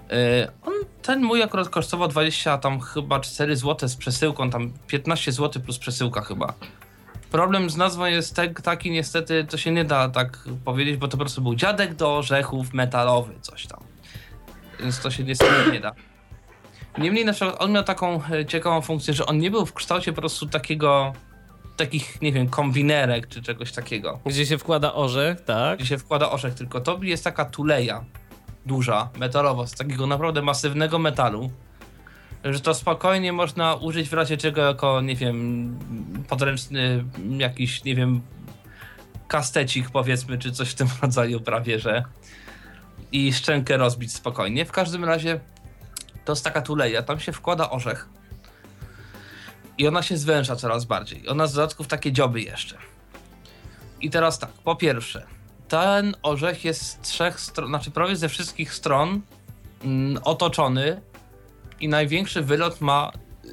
Yy, 0.10 0.48
on, 0.66 0.74
ten 1.02 1.24
mój 1.24 1.44
akurat 1.44 1.70
kosztował 1.70 2.08
20, 2.08 2.58
tam 2.58 2.80
chyba 2.80 3.20
4 3.20 3.56
zł 3.56 3.90
z 3.90 3.96
przesyłką, 3.96 4.50
tam 4.50 4.74
15 4.88 5.32
zł 5.32 5.62
plus 5.62 5.78
przesyłka 5.78 6.22
chyba. 6.22 6.54
Problem 7.32 7.70
z 7.70 7.78
nazwą 7.78 8.06
jest 8.06 8.36
te, 8.36 8.50
taki 8.50 8.92
niestety, 8.92 9.46
to 9.50 9.58
się 9.58 9.72
nie 9.72 9.86
da 9.86 10.10
tak 10.10 10.40
powiedzieć, 10.66 10.98
bo 10.98 11.08
to 11.08 11.12
po 11.12 11.24
prostu 11.24 11.42
był 11.42 11.56
dziadek 11.56 11.96
do 11.96 12.18
orzechów 12.18 12.74
metalowy, 12.74 13.34
coś 13.42 13.68
tam. 13.68 13.80
Więc 14.80 15.00
to 15.00 15.12
się 15.12 15.24
niestety 15.24 15.72
nie 15.72 15.80
da. 15.80 15.92
Niemniej 16.98 17.26
na 17.26 17.34
przykład 17.34 17.62
on 17.62 17.72
miał 17.72 17.84
taką 17.84 18.22
e, 18.32 18.46
ciekawą 18.46 18.82
funkcję, 18.82 19.14
że 19.14 19.26
on 19.26 19.38
nie 19.38 19.52
był 19.52 19.66
w 19.66 19.74
kształcie 19.74 20.14
po 20.14 20.22
prostu 20.22 20.48
takiego, 20.48 21.14
takich, 21.78 22.22
nie 22.22 22.32
wiem, 22.32 22.50
kombinerek 22.50 23.28
czy 23.28 23.42
czegoś 23.42 23.72
takiego, 23.72 24.20
Gdzie 24.26 24.46
się 24.46 24.58
wkłada 24.58 24.94
orzech, 24.94 25.42
tak? 25.42 25.80
gdzie 25.80 25.88
się 25.88 25.98
wkłada 25.98 26.32
orzech, 26.32 26.54
tylko 26.54 26.82
to 26.82 27.00
jest 27.02 27.24
taka 27.24 27.46
tuleja 27.46 28.06
duża, 28.66 29.10
metalowa, 29.20 29.68
z 29.68 29.76
takiego 29.76 30.08
naprawdę 30.08 30.42
masywnego 30.42 31.00
metalu, 31.00 31.50
że 32.44 32.60
to 32.60 32.74
spokojnie 32.74 33.34
można 33.34 33.76
użyć 33.76 34.10
w 34.10 34.14
razie 34.14 34.38
czego 34.38 34.62
jako, 34.62 35.02
nie 35.02 35.16
wiem, 35.16 35.80
podręczny 36.30 37.04
jakiś, 37.38 37.84
nie 37.84 37.96
wiem, 37.96 38.22
kastecik 39.28 39.90
powiedzmy, 39.90 40.38
czy 40.38 40.52
coś 40.52 40.70
w 40.70 40.76
tym 40.76 40.88
rodzaju 41.02 41.40
prawie, 41.40 41.80
że 41.80 42.04
i 43.12 43.34
szczękę 43.34 43.78
rozbić 43.78 44.14
spokojnie. 44.14 44.66
W 44.66 44.72
każdym 44.72 45.06
razie 45.06 45.40
to 46.26 46.32
jest 46.32 46.44
taka 46.44 46.62
tuleja, 46.62 47.02
tam 47.02 47.20
się 47.20 47.32
wkłada 47.32 47.70
orzech 47.70 48.10
i 49.78 49.88
ona 49.88 50.04
się 50.04 50.18
zwęża 50.18 50.56
coraz 50.56 50.86
bardziej. 50.86 51.30
Ona 51.30 51.48
z 51.48 51.54
dodatków 51.54 51.88
takie 51.88 52.12
dzioby 52.12 52.42
jeszcze. 52.42 52.78
I 54.02 54.10
teraz 54.10 54.40
tak, 54.40 54.52
po 54.52 54.76
pierwsze, 54.76 55.26
ten 55.68 56.16
orzech 56.22 56.66
jest 56.66 56.82
z 56.82 57.00
trzech 57.00 57.40
stron, 57.40 57.70
znaczy 57.70 57.92
prawie 57.92 58.16
ze 58.16 58.30
wszystkich 58.30 58.74
stron 58.74 59.22
mm, 59.84 60.24
otoczony 60.24 61.02
i 61.80 61.88
największy 61.88 62.42
wylot 62.42 62.82
ma 62.82 63.12
yy, 63.44 63.52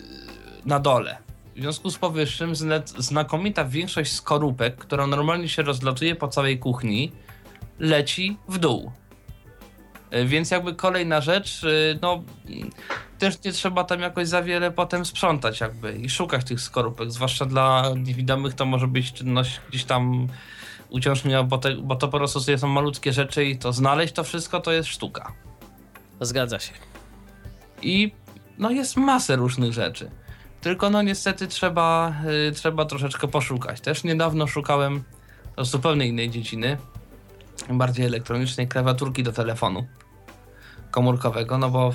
na 0.64 0.80
dole. 0.80 1.18
W 1.56 1.60
związku 1.60 1.90
z 1.90 1.98
powyższym 1.98 2.54
zna- 2.54 3.02
znakomita 3.02 3.64
większość 3.64 4.12
skorupek, 4.12 4.76
która 4.76 5.06
normalnie 5.06 5.48
się 5.48 5.62
rozlatuje 5.62 6.16
po 6.16 6.28
całej 6.28 6.58
kuchni, 6.58 7.12
leci 7.78 8.36
w 8.48 8.58
dół. 8.58 8.92
Y, 10.14 10.26
Więc 10.26 10.50
jakby 10.50 10.74
kolejna 10.74 11.20
rzecz, 11.20 11.64
y, 11.64 11.98
no 12.02 12.22
też 13.18 13.44
nie 13.44 13.52
trzeba 13.52 13.84
tam 13.84 14.00
jakoś 14.00 14.28
za 14.28 14.42
wiele 14.42 14.70
potem 14.70 15.04
sprzątać 15.04 15.60
jakby 15.60 15.92
i 15.92 16.10
szukać 16.10 16.44
tych 16.44 16.60
skorupek, 16.60 17.10
zwłaszcza 17.10 17.46
dla 17.46 17.84
niewidomych 17.96 18.54
to 18.54 18.64
może 18.64 18.86
być 18.88 19.12
czynność 19.12 19.60
gdzieś 19.68 19.84
tam 19.84 20.28
uciążliwa, 20.92 21.42
bo, 21.42 21.58
te, 21.58 21.74
bo 21.74 21.96
to 21.96 22.08
po 22.08 22.18
prostu 22.18 22.40
są 22.58 22.68
malutkie 22.68 23.12
rzeczy 23.12 23.44
i 23.44 23.58
to 23.58 23.72
znaleźć 23.72 24.12
to 24.12 24.24
wszystko 24.24 24.60
to 24.60 24.72
jest 24.72 24.88
sztuka. 24.88 25.32
Zgadza 26.20 26.58
się. 26.58 26.72
I 27.82 28.12
no 28.58 28.70
jest 28.70 28.96
masę 28.96 29.36
różnych 29.36 29.72
rzeczy. 29.72 30.10
Tylko 30.60 30.90
no 30.90 31.02
niestety 31.02 31.48
trzeba, 31.48 32.14
y, 32.48 32.52
trzeba 32.52 32.84
troszeczkę 32.84 33.28
poszukać. 33.28 33.80
Też 33.80 34.04
niedawno 34.04 34.46
szukałem 34.46 35.02
z 35.58 35.70
zupełnie 35.70 36.06
innej 36.06 36.30
dziedziny, 36.30 36.76
bardziej 37.70 38.06
elektronicznej, 38.06 38.68
klawiaturki 38.68 39.22
do 39.22 39.32
telefonu 39.32 39.86
komórkowego, 40.90 41.58
no 41.58 41.70
bo 41.70 41.92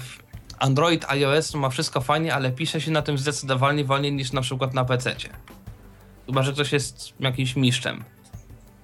Android, 0.59 1.05
iOS 1.05 1.53
ma 1.53 1.69
wszystko 1.69 2.01
fajnie, 2.01 2.35
ale 2.35 2.51
pisze 2.51 2.81
się 2.81 2.91
na 2.91 3.01
tym 3.01 3.17
zdecydowanie 3.17 3.85
wolniej 3.85 4.13
niż 4.13 4.31
na 4.31 4.41
przykład 4.41 4.73
na 4.73 4.85
PC. 4.85 5.15
Chyba, 6.25 6.43
że 6.43 6.53
ktoś 6.53 6.71
jest 6.73 7.13
jakimś 7.19 7.55
mistrzem. 7.55 8.03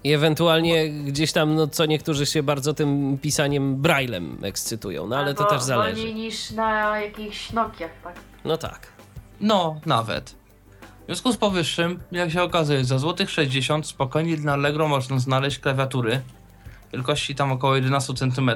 I 0.03 0.13
ewentualnie 0.13 0.89
gdzieś 0.89 1.31
tam, 1.31 1.55
no 1.55 1.67
co 1.67 1.85
niektórzy 1.85 2.25
się 2.25 2.43
bardzo 2.43 2.73
tym 2.73 3.17
pisaniem 3.21 3.75
braillem 3.75 4.37
ekscytują, 4.43 5.07
no 5.07 5.17
ale 5.17 5.33
to 5.33 5.43
Albo 5.43 5.55
też 5.55 5.63
zależy. 5.63 5.95
Wolniej 5.95 6.15
niż 6.15 6.51
na 6.51 6.99
jakichś 6.99 7.51
Nokiach, 7.51 7.91
tak? 8.03 8.15
No 8.45 8.57
tak. 8.57 8.87
No, 9.41 9.81
nawet. 9.85 10.35
W 11.01 11.05
związku 11.05 11.31
z 11.31 11.37
powyższym, 11.37 11.99
jak 12.11 12.31
się 12.31 12.43
okazuje, 12.43 12.85
za 12.85 12.99
złotych 12.99 13.29
60 13.29 13.87
spokojnie 13.87 14.37
na 14.37 14.53
Allegro 14.53 14.87
można 14.87 15.19
znaleźć 15.19 15.59
klawiatury 15.59 16.21
wielkości 16.93 17.35
tam 17.35 17.51
około 17.51 17.75
11 17.75 18.13
cm. 18.13 18.51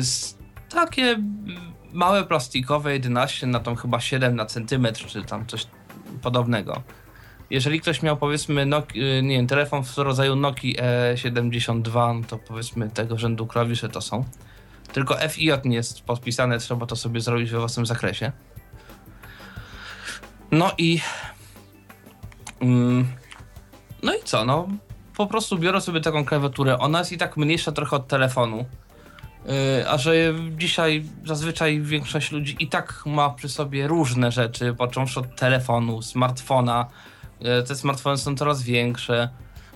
Z 0.00 0.34
takie 0.68 1.16
małe 1.92 2.24
plastikowe 2.24 2.92
11 2.92 3.46
na 3.46 3.60
tam 3.60 3.76
chyba 3.76 4.00
7 4.00 4.36
na 4.36 4.46
centymetr, 4.46 5.06
czy 5.06 5.22
tam 5.22 5.46
coś 5.46 5.66
podobnego. 6.22 6.82
Jeżeli 7.50 7.80
ktoś 7.80 8.02
miał 8.02 8.16
powiedzmy 8.16 8.66
Noki, 8.66 9.02
y, 9.02 9.22
nie 9.22 9.36
wiem, 9.36 9.46
telefon 9.46 9.84
w 9.84 9.98
rodzaju 9.98 10.36
Noki 10.36 10.76
E72, 10.76 12.20
no 12.20 12.26
to 12.28 12.38
powiedzmy 12.38 12.90
tego 12.90 13.18
rzędu 13.18 13.46
klawisze 13.46 13.88
to 13.88 14.00
są. 14.00 14.24
Tylko 14.92 15.16
FIJ 15.28 15.52
nie 15.64 15.76
jest 15.76 16.02
podpisane, 16.02 16.58
trzeba 16.58 16.86
to 16.86 16.96
sobie 16.96 17.20
zrobić 17.20 17.50
we 17.50 17.58
własnym 17.58 17.86
zakresie. 17.86 18.32
No 20.50 20.72
i. 20.78 21.00
Mm, 22.60 23.06
no 24.02 24.14
i 24.14 24.22
co? 24.24 24.44
No, 24.44 24.68
po 25.16 25.26
prostu 25.26 25.58
biorę 25.58 25.80
sobie 25.80 26.00
taką 26.00 26.24
klawiaturę. 26.24 26.78
Ona 26.78 26.98
jest 26.98 27.12
i 27.12 27.18
tak 27.18 27.36
mniejsza 27.36 27.72
trochę 27.72 27.96
od 27.96 28.08
telefonu. 28.08 28.64
Yy, 29.46 29.88
a 29.88 29.98
że 29.98 30.12
dzisiaj 30.56 31.04
zazwyczaj 31.26 31.80
większość 31.80 32.32
ludzi 32.32 32.56
i 32.60 32.68
tak 32.68 33.02
ma 33.06 33.30
przy 33.30 33.48
sobie 33.48 33.86
różne 33.86 34.32
rzeczy, 34.32 34.74
począwszy 34.74 35.20
od 35.20 35.36
telefonu, 35.36 36.02
smartfona. 36.02 36.86
Yy, 37.40 37.62
te 37.62 37.74
smartfony 37.76 38.16
są 38.18 38.36
coraz 38.36 38.62
większe. 38.62 39.28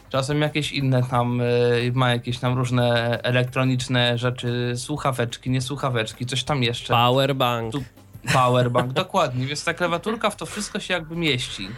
Czasem 0.09 0.41
jakieś 0.41 0.73
inne 0.73 1.03
tam, 1.03 1.39
yy, 1.83 1.93
ma 1.95 2.11
jakieś 2.11 2.39
tam 2.39 2.55
różne 2.59 3.19
elektroniczne 3.23 4.19
rzeczy, 4.19 4.73
słuchaweczki, 4.77 5.51
nie 5.51 5.61
słuchaweczki, 5.61 6.27
coś 6.27 6.45
tam 6.45 6.63
jeszcze. 6.63 6.95
Powerbank. 6.95 7.73
Tu- 7.73 7.85
Powerbank, 8.33 8.93
dokładnie, 9.03 9.47
więc 9.47 9.65
ta 9.65 9.75
klawiaturka 9.75 10.31
w 10.31 10.37
to 10.37 10.47
wszystko 10.47 10.81
się 10.81 10.95
jakby 10.95 11.17
mieści. 11.17 11.69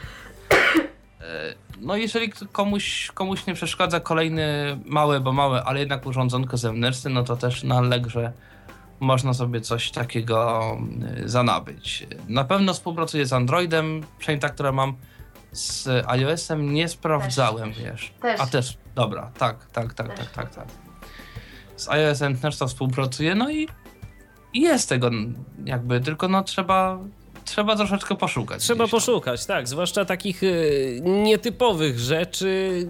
E, 1.21 1.55
No 1.81 1.97
jeżeli 1.97 2.33
komuś, 2.53 3.11
komuś 3.15 3.47
nie 3.47 3.55
przeszkadza 3.55 4.01
kolejny 4.01 4.79
małe, 4.85 5.21
bo 5.21 5.33
małe, 5.33 5.65
ale 5.65 5.81
jednak 5.81 6.07
urządzonko 6.07 6.57
zewnętrzne, 6.57 7.11
no 7.11 7.23
to 7.23 7.37
też 7.37 7.63
na 7.65 7.77
Allegrze 7.77 8.33
można 9.01 9.35
sobie 9.35 9.61
coś 9.61 9.91
takiego 9.91 10.63
zanabyć. 11.25 12.07
Na 12.29 12.45
pewno 12.45 12.75
współpracuję 12.75 13.27
z 13.27 13.33
Androidem, 13.33 14.03
przynajmniej 14.19 14.41
ta, 14.41 14.49
która 14.49 14.73
mam 14.73 14.95
z 15.57 15.89
iOS-em 16.07 16.75
nie 16.75 16.89
sprawdzałem, 16.89 17.73
wiesz. 17.73 18.13
Też. 18.23 18.41
A 18.41 18.47
też, 18.47 18.77
dobra, 18.95 19.31
tak, 19.39 19.67
tak, 19.73 19.95
tak, 19.95 20.19
tak, 20.19 20.31
tak, 20.31 20.55
tak. 20.55 20.67
Z 21.77 21.89
iOS-em 21.89 22.39
też 22.39 22.57
to 22.57 22.69
współpracuję, 22.69 23.35
no 23.35 23.51
i 23.51 23.69
jest 24.55 24.89
tego 24.89 25.11
jakby, 25.65 26.01
tylko 26.01 26.29
no 26.29 26.43
trzeba 26.43 26.99
trzeba 27.45 27.77
troszeczkę 27.77 28.17
poszukać. 28.17 28.63
Trzeba 28.63 28.89
poszukać, 28.89 29.47
tak, 29.47 29.69
zwłaszcza 29.69 30.05
takich 30.05 30.43
y, 30.43 31.01
nietypowych 31.05 31.99
rzeczy. 31.99 32.87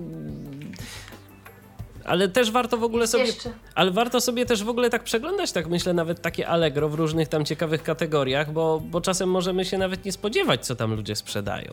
Ale 2.05 2.29
też 2.29 2.51
warto 2.51 2.77
w 2.77 2.85
ogóle 2.85 3.07
sobie. 3.07 3.25
Jeszcze. 3.25 3.53
Ale 3.75 3.91
warto 3.91 4.21
sobie 4.21 4.47
też 4.47 4.65
w 4.65 4.69
ogóle 4.69 4.91
tak 4.91 5.05
przeglądać, 5.05 5.53
tak 5.53 5.69
myślę, 5.69 5.95
nawet 5.95 6.23
takie 6.23 6.49
Allegro 6.49 6.89
w 6.89 6.95
różnych 6.95 7.29
tam 7.29 7.45
ciekawych 7.45 7.83
kategoriach, 7.83 8.53
bo, 8.53 8.81
bo 8.81 9.01
czasem 9.01 9.31
możemy 9.31 9.65
się 9.65 9.79
nawet 9.79 10.05
nie 10.05 10.13
spodziewać, 10.13 10.67
co 10.67 10.77
tam 10.77 10.95
ludzie 10.95 11.17
sprzedają. 11.17 11.73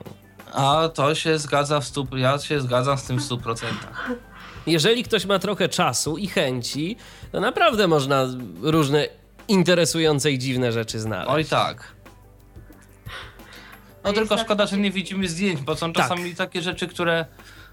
A 0.54 0.90
to 0.94 1.16
się 1.16 1.38
zgadza 1.38 1.80
w 1.80 1.86
stu, 1.86 2.08
ja 2.16 2.38
się 2.38 2.62
zgadzam 2.62 2.98
z 2.98 3.04
tym 3.04 3.20
w 3.20 3.24
100%. 3.24 3.66
Jeżeli 4.68 5.04
ktoś 5.04 5.26
ma 5.26 5.40
trochę 5.40 5.70
czasu 5.70 6.18
i 6.18 6.28
chęci, 6.28 6.98
to 7.32 7.40
naprawdę 7.40 7.88
można 7.88 8.28
różne 8.62 9.08
interesujące 9.48 10.32
i 10.32 10.40
dziwne 10.40 10.72
rzeczy 10.72 11.00
znaleźć. 11.00 11.32
Oj 11.32 11.46
tak. 11.46 11.94
No 14.04 14.14
tylko 14.14 14.36
tak- 14.36 14.46
szkoda, 14.46 14.66
że 14.66 14.78
nie 14.78 14.92
widzimy 14.92 15.28
zdjęć, 15.28 15.62
bo 15.62 15.76
są 15.76 15.94
czasami 15.94 16.36
takie 16.36 16.62
rzeczy, 16.62 16.88
które 16.88 17.26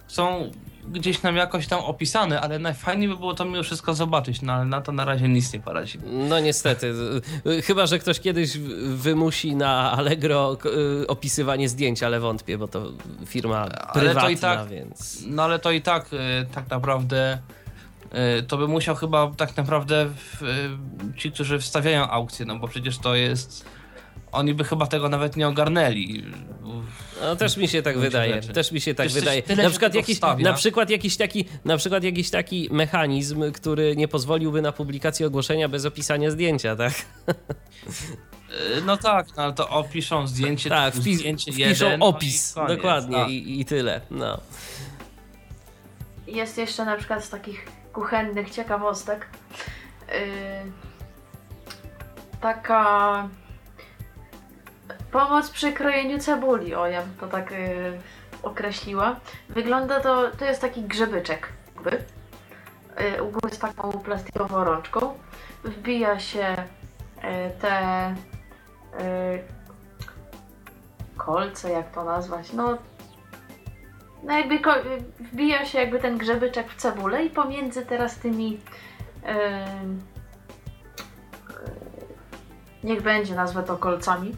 są 0.06 0.50
gdzieś 0.90 1.22
nam 1.22 1.36
jakoś 1.36 1.66
tam 1.66 1.80
opisane, 1.80 2.40
ale 2.40 2.58
najfajniej 2.58 3.08
by 3.08 3.16
było 3.16 3.34
to 3.34 3.44
mimo 3.44 3.62
wszystko 3.62 3.94
zobaczyć, 3.94 4.42
no 4.42 4.52
ale 4.52 4.64
na 4.64 4.80
to 4.80 4.92
na 4.92 5.04
razie 5.04 5.28
nic 5.28 5.52
nie 5.52 5.60
poradzimy. 5.60 6.04
No 6.28 6.40
niestety. 6.40 6.94
Y, 7.46 7.62
Chyba, 7.62 7.86
że 7.86 7.98
ktoś 7.98 8.20
kiedyś 8.20 8.58
wymusi 8.94 9.56
na 9.56 9.92
Allegro 9.92 10.56
y, 11.02 11.06
opisywanie 11.06 11.68
zdjęć, 11.68 12.02
ale 12.02 12.20
wątpię, 12.20 12.58
bo 12.58 12.68
to 12.68 12.92
firma 13.26 13.58
Ale 13.58 13.70
to 13.70 13.92
prywatna, 14.00 14.30
i 14.30 14.36
tak- 14.36 14.68
więc... 14.68 15.22
No 15.26 15.42
ale 15.42 15.58
to 15.58 15.70
i 15.70 15.82
tak 15.82 16.06
e, 16.12 16.44
tak 16.54 16.70
naprawdę 16.70 17.38
to 18.48 18.56
by 18.56 18.68
musiał 18.68 18.94
chyba 18.96 19.30
tak 19.36 19.56
naprawdę 19.56 20.06
w, 20.16 20.42
ci, 21.16 21.32
którzy 21.32 21.58
wstawiają 21.58 22.08
aukcję, 22.08 22.46
no 22.46 22.58
bo 22.58 22.68
przecież 22.68 22.98
to 22.98 23.14
jest 23.14 23.64
oni 24.32 24.54
by 24.54 24.64
chyba 24.64 24.86
tego 24.86 25.08
nawet 25.08 25.36
nie 25.36 25.48
ogarnęli. 25.48 26.24
No, 27.22 27.36
też 27.36 27.56
mi 27.56 27.68
się 27.68 27.82
tak 27.82 27.98
wydaje. 27.98 28.34
rzeczy. 28.34 28.52
Też 28.52 28.72
mi 28.72 28.80
się 28.80 28.94
tak 28.94 29.06
Wiesz, 29.06 29.14
wydaje. 29.14 29.42
na 29.56 29.70
przykład, 29.70 29.94
jakiś, 29.94 30.14
wstawia. 30.16 30.44
na, 30.44 30.52
przykład 30.52 30.90
jakiś 30.90 31.16
taki, 31.16 31.44
na 31.64 31.76
przykład 31.76 32.04
jakiś 32.04 32.30
taki 32.30 32.68
mechanizm, 32.72 33.52
który 33.52 33.96
nie 33.96 34.08
pozwoliłby 34.08 34.62
na 34.62 34.72
publikację 34.72 35.26
ogłoszenia 35.26 35.68
bez 35.68 35.86
opisania 35.86 36.30
zdjęcia, 36.30 36.76
tak? 36.76 36.92
E, 38.76 38.80
No 38.86 38.96
tak, 38.96 39.26
no 39.36 39.42
ale 39.42 39.52
to 39.52 39.68
opiszą 39.68 40.26
zdjęcie, 40.26 40.70
Tak, 40.70 40.94
wpis, 40.94 41.18
zdjęcie 41.18 41.52
wpiszą 41.52 41.68
jeden, 41.84 42.00
no 42.00 42.06
i 42.06 42.08
opis. 42.08 42.52
koniec, 42.54 42.76
dokładnie 42.76 43.16
tak. 43.16 43.30
i, 43.30 43.60
i 43.60 43.64
tyle. 43.64 44.00
No. 44.10 44.40
Jest 46.26 46.58
jeszcze 46.58 46.84
na 46.84 46.96
przykład 46.96 47.24
z 47.24 47.30
takich 47.30 47.66
kuchennych 47.92 48.50
ciekawostek 48.50 49.26
yy, 50.08 50.14
taka 52.40 53.28
pomoc 55.10 55.50
przy 55.50 55.72
krojeniu 55.72 56.18
cebuli, 56.18 56.74
o 56.74 56.86
ja 56.86 57.02
bym 57.02 57.14
to 57.20 57.26
tak 57.26 57.50
yy, 57.50 58.00
określiła. 58.42 59.16
Wygląda 59.48 60.00
to, 60.00 60.30
to 60.38 60.44
jest 60.44 60.60
taki 60.60 60.82
grzebyczek 60.82 61.48
jakby. 61.74 62.04
Yy, 63.16 63.22
u 63.22 63.30
góry 63.30 63.54
z 63.54 63.58
taką 63.58 63.92
plastikową 63.92 64.64
rączką. 64.64 65.14
Wbija 65.64 66.18
się 66.18 66.56
yy, 67.16 67.50
te 67.60 68.14
yy, 68.92 69.42
kolce, 71.16 71.70
jak 71.70 71.90
to 71.90 72.04
nazwać, 72.04 72.52
no 72.52 72.78
no 74.22 74.38
jakby 74.38 74.58
ko- 74.58 74.82
wbija 75.20 75.66
się 75.66 75.78
jakby 75.78 75.98
ten 75.98 76.18
grzebyczek 76.18 76.70
w 76.70 76.76
cebulę 76.76 77.24
i 77.24 77.30
pomiędzy 77.30 77.86
teraz 77.86 78.16
tymi 78.16 78.60
niech 82.84 83.02
będzie, 83.02 83.34
nazwę 83.34 83.62
to 83.62 83.76
kolcami, 83.76 84.36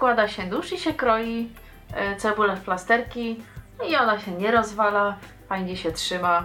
wkłada 0.00 0.28
się 0.28 0.46
nóż 0.46 0.72
i 0.72 0.78
się 0.78 0.94
kroi 0.94 1.48
e, 1.94 2.16
cebulę 2.16 2.56
w 2.56 2.60
plasterki 2.60 3.42
i 3.88 3.96
ona 3.96 4.20
się 4.20 4.30
nie 4.32 4.50
rozwala, 4.50 5.16
fajnie 5.48 5.76
się 5.76 5.92
trzyma, 5.92 6.44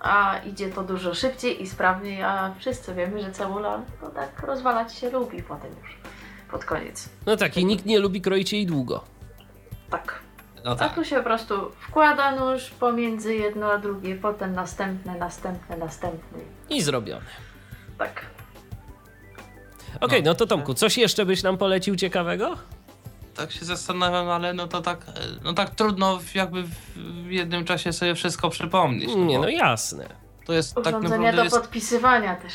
a 0.00 0.38
idzie 0.46 0.68
to 0.68 0.82
dużo 0.82 1.14
szybciej 1.14 1.62
i 1.62 1.66
sprawniej, 1.66 2.22
a 2.22 2.54
wszyscy 2.58 2.94
wiemy, 2.94 3.22
że 3.22 3.32
cebula 3.32 3.80
no 4.02 4.10
tak 4.10 4.40
rozwalać 4.40 4.94
się 4.94 5.10
lubi 5.10 5.42
potem 5.42 5.70
już 5.82 5.96
pod 6.50 6.64
koniec. 6.64 7.08
no 7.26 7.36
tak, 7.36 7.56
i 7.56 7.64
nikt 7.64 7.86
nie 7.86 7.98
lubi 7.98 8.20
kroić 8.20 8.52
jej 8.52 8.66
długo. 8.66 9.04
Tak. 9.90 10.18
No 10.64 10.70
A 10.70 10.76
tak. 10.76 10.94
tu 10.94 11.04
się 11.04 11.16
po 11.16 11.22
prostu 11.22 11.70
wkłada 11.80 12.36
nóż 12.36 12.70
pomiędzy 12.70 13.34
jedno 13.34 13.72
a 13.72 13.78
drugie, 13.78 14.16
potem 14.16 14.52
następne, 14.52 15.14
następne, 15.18 15.76
następne. 15.76 16.38
I 16.70 16.82
zrobione. 16.82 17.26
Tak. 17.98 18.26
Okej, 20.00 20.22
no 20.22 20.34
to 20.34 20.46
Tomku, 20.46 20.74
coś 20.74 20.98
jeszcze 20.98 21.26
byś 21.26 21.42
nam 21.42 21.58
polecił 21.58 21.96
ciekawego? 21.96 22.56
Tak 23.36 23.52
się 23.52 23.64
zastanawiam, 23.64 24.28
ale 24.28 24.54
no 24.54 24.68
to 24.68 24.80
tak, 24.80 25.06
e, 25.08 25.12
no 25.44 25.52
tak 25.52 25.70
trudno 25.70 26.20
jakby 26.34 26.62
w 26.96 27.30
jednym 27.30 27.64
czasie 27.64 27.92
sobie 27.92 28.14
wszystko 28.14 28.50
przypomnieć. 28.50 29.14
Nie, 29.14 29.36
bo 29.36 29.42
no 29.42 29.48
jasne. 29.48 30.08
to 30.46 30.52
jest 30.52 30.74
tak 30.74 30.94
naprawdę 31.02 31.32
do 31.32 31.44
jest, 31.44 31.56
podpisywania 31.56 32.36
też. 32.36 32.52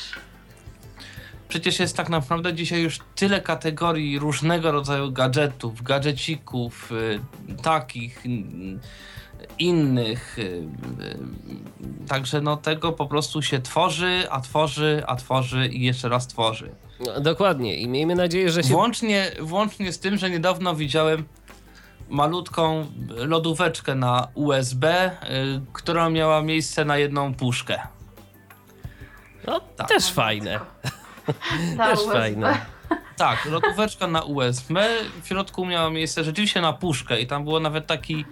Przecież 1.49 1.79
jest 1.79 1.97
tak 1.97 2.09
naprawdę 2.09 2.53
dzisiaj 2.53 2.81
już 2.81 2.99
tyle 3.15 3.41
kategorii 3.41 4.19
różnego 4.19 4.71
rodzaju 4.71 5.11
gadżetów, 5.11 5.83
gadżecików, 5.83 6.91
y, 6.91 7.19
takich, 7.63 8.23
innych. 9.59 10.39
y, 10.39 10.41
y, 10.41 12.07
Także 12.07 12.41
no 12.41 12.57
tego 12.57 12.91
po 12.91 13.05
prostu 13.05 13.41
się 13.41 13.59
tworzy, 13.61 14.23
a 14.31 14.41
tworzy, 14.41 15.03
a 15.07 15.15
tworzy 15.15 15.67
i 15.67 15.83
jeszcze 15.83 16.09
raz 16.09 16.27
tworzy. 16.27 16.71
No, 17.05 17.21
dokładnie 17.21 17.77
i 17.77 17.87
miejmy 17.87 18.15
nadzieję, 18.15 18.51
że 18.51 18.63
się... 18.63 18.69
Włącznie, 18.69 19.31
włącznie 19.39 19.91
z 19.91 19.99
tym, 19.99 20.17
że 20.17 20.29
niedawno 20.29 20.75
widziałem 20.75 21.25
malutką 22.09 22.85
lodóweczkę 23.07 23.95
na 23.95 24.27
USB, 24.33 25.11
y, 25.11 25.61
która 25.73 26.09
miała 26.09 26.41
miejsce 26.41 26.85
na 26.85 26.97
jedną 26.97 27.33
puszkę. 27.33 27.79
No, 29.47 29.59
Tak. 29.75 29.87
też 29.87 30.11
fajne. 30.11 30.59
Też 31.77 31.99
USB. 31.99 32.11
fajne. 32.13 32.57
Tak, 33.17 33.45
lodóweczka 33.45 34.07
na 34.07 34.21
USB. 34.23 34.89
W 35.23 35.27
środku 35.27 35.65
miała 35.65 35.89
miejsce 35.89 36.23
rzeczywiście 36.23 36.61
na 36.61 36.73
puszkę 36.73 37.21
i 37.21 37.27
tam 37.27 37.43
było 37.43 37.59
nawet 37.59 37.87
taki, 37.87 38.25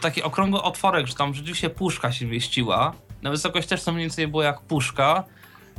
taki 0.00 0.22
okrągły 0.22 0.62
otworek, 0.62 1.06
że 1.06 1.14
tam 1.14 1.34
rzeczywiście 1.34 1.70
puszka 1.70 2.12
się 2.12 2.26
mieściła. 2.26 2.92
Na 3.22 3.30
wysokość 3.30 3.68
też 3.68 3.82
to 3.84 3.92
mniej 3.92 4.04
więcej 4.04 4.28
było 4.28 4.42
jak 4.42 4.60
puszka. 4.60 5.24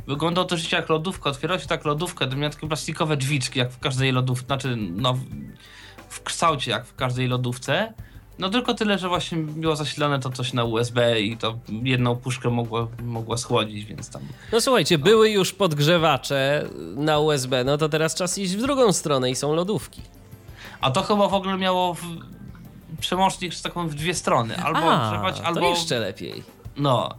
Wyglądało 0.06 0.44
to 0.48 0.56
rzeczywiście 0.56 0.76
jak 0.76 0.88
lodówka. 0.88 1.30
Otwierała 1.30 1.60
się 1.60 1.66
tak 1.66 1.84
lodówkę, 1.84 2.26
to 2.26 2.36
miała 2.36 2.50
takie 2.52 2.66
plastikowe 2.66 3.16
drzwiczki, 3.16 3.58
jak 3.58 3.70
w 3.72 3.78
każdej 3.78 4.12
lodówce, 4.12 4.46
znaczy 4.46 4.76
no, 4.76 5.18
w- 6.08 6.22
kształcie 6.22 6.70
jak 6.70 6.86
w 6.86 6.94
każdej 6.94 7.28
lodówce. 7.28 7.92
No 8.38 8.50
tylko 8.50 8.74
tyle, 8.74 8.98
że 8.98 9.08
właśnie 9.08 9.38
było 9.38 9.76
zasilane 9.76 10.20
to 10.20 10.30
coś 10.30 10.52
na 10.52 10.64
USB 10.64 11.20
i 11.20 11.36
to 11.36 11.58
jedną 11.82 12.16
puszkę 12.16 12.50
mogło, 12.50 12.88
mogło 13.02 13.36
schłodzić, 13.38 13.84
więc 13.84 14.10
tam 14.10 14.22
No 14.52 14.60
słuchajcie, 14.60 14.98
były 14.98 15.30
już 15.30 15.52
podgrzewacze 15.52 16.68
na 16.96 17.18
USB, 17.18 17.64
no 17.64 17.78
to 17.78 17.88
teraz 17.88 18.14
czas 18.14 18.38
iść 18.38 18.56
w 18.56 18.60
drugą 18.62 18.92
stronę 18.92 19.30
i 19.30 19.34
są 19.36 19.54
lodówki. 19.54 20.02
A 20.80 20.90
to 20.90 21.02
chyba 21.02 21.28
w 21.28 21.34
ogóle 21.34 21.56
miało 21.58 21.94
w... 21.94 22.02
przełącznik, 23.02 23.52
że 23.52 23.62
tak 23.62 23.72
powiem, 23.72 23.88
w 23.88 23.94
dwie 23.94 24.14
strony. 24.14 24.56
Albo 24.56 24.92
A, 24.92 25.10
grzewać, 25.10 25.38
to 25.40 25.44
albo. 25.46 25.60
jeszcze 25.70 25.98
lepiej. 25.98 26.42
No. 26.76 27.14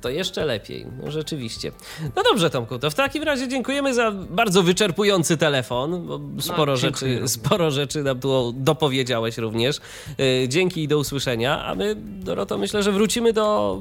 To 0.00 0.08
jeszcze 0.08 0.44
lepiej, 0.44 0.86
no 1.02 1.10
rzeczywiście. 1.10 1.72
No 2.16 2.22
dobrze, 2.22 2.50
Tomku, 2.50 2.78
to 2.78 2.90
w 2.90 2.94
takim 2.94 3.22
razie 3.22 3.48
dziękujemy 3.48 3.94
za 3.94 4.10
bardzo 4.10 4.62
wyczerpujący 4.62 5.36
telefon, 5.36 6.06
bo 6.06 6.42
sporo, 6.42 6.76
dziękuję 6.76 7.14
rzeczy, 7.14 7.28
sporo 7.28 7.70
rzeczy 7.70 8.02
nam 8.02 8.20
tu 8.20 8.52
dopowiedziałeś 8.56 9.38
również. 9.38 9.80
Yy, 10.18 10.48
Dzięki 10.48 10.82
i 10.82 10.88
do 10.88 10.98
usłyszenia. 10.98 11.64
A 11.64 11.74
my, 11.74 11.94
Doroto, 11.98 12.58
myślę, 12.58 12.82
że 12.82 12.92
wrócimy 12.92 13.32
do 13.32 13.78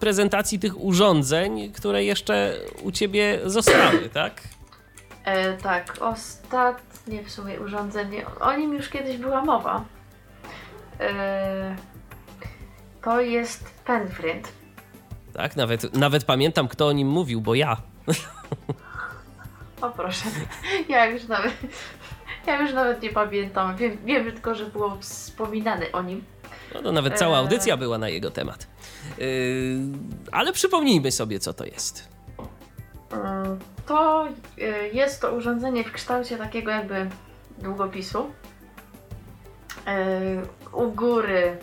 prezentacji 0.00 0.58
tych 0.58 0.84
urządzeń, 0.84 1.72
które 1.72 2.04
jeszcze 2.04 2.54
u 2.82 2.92
ciebie 2.92 3.40
zostały, 3.44 4.08
tak? 4.08 4.57
E, 5.28 5.56
tak, 5.56 5.96
ostatnie 6.00 7.24
w 7.24 7.30
sumie 7.30 7.60
urządzenie, 7.60 8.26
o 8.40 8.56
nim 8.56 8.74
już 8.74 8.88
kiedyś 8.88 9.16
była 9.16 9.44
mowa. 9.44 9.84
E, 11.00 11.76
to 13.02 13.20
jest 13.20 13.70
penfriend. 13.84 14.52
Tak, 15.32 15.56
nawet, 15.56 15.94
nawet 15.94 16.24
pamiętam, 16.24 16.68
kto 16.68 16.86
o 16.86 16.92
nim 16.92 17.08
mówił, 17.08 17.40
bo 17.40 17.54
ja. 17.54 17.76
O 19.80 19.90
proszę, 19.90 20.24
ja 20.88 21.06
już 21.06 21.28
nawet, 21.28 21.52
ja 22.46 22.62
już 22.62 22.72
nawet 22.72 23.02
nie 23.02 23.10
pamiętam. 23.10 23.76
Wiem, 23.76 23.98
wiem 24.04 24.24
tylko, 24.24 24.54
że 24.54 24.66
było 24.66 24.96
wspominane 25.00 25.92
o 25.92 26.02
nim. 26.02 26.24
No 26.74 26.82
to 26.82 26.92
nawet 26.92 27.18
cała 27.18 27.36
Eee. 27.36 27.44
audycja 27.44 27.76
była 27.76 27.98
na 27.98 28.08
jego 28.08 28.30
temat. 28.30 28.66
Yy, 29.18 29.26
ale 30.32 30.52
przypomnijmy 30.52 31.12
sobie, 31.12 31.38
co 31.38 31.52
to 31.52 31.64
jest. 31.64 32.17
To 33.88 34.28
y, 34.58 34.90
jest 34.92 35.20
to 35.20 35.32
urządzenie 35.32 35.84
w 35.84 35.92
kształcie 35.92 36.36
takiego 36.36 36.70
jakby 36.70 37.10
długopisu. 37.58 38.30
Y, 39.88 40.72
U 40.72 40.90
góry 40.90 41.58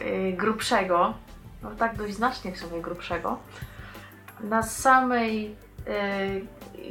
y, 0.00 0.32
grubszego, 0.36 1.14
no 1.62 1.70
tak 1.70 1.96
dość 1.96 2.14
znacznie 2.14 2.52
w 2.52 2.58
sumie 2.58 2.82
grubszego. 2.82 3.38
Na 4.40 4.62
samej 4.62 5.56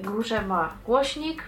górze 0.03 0.41
ma 0.41 0.73
głośnik, 0.85 1.43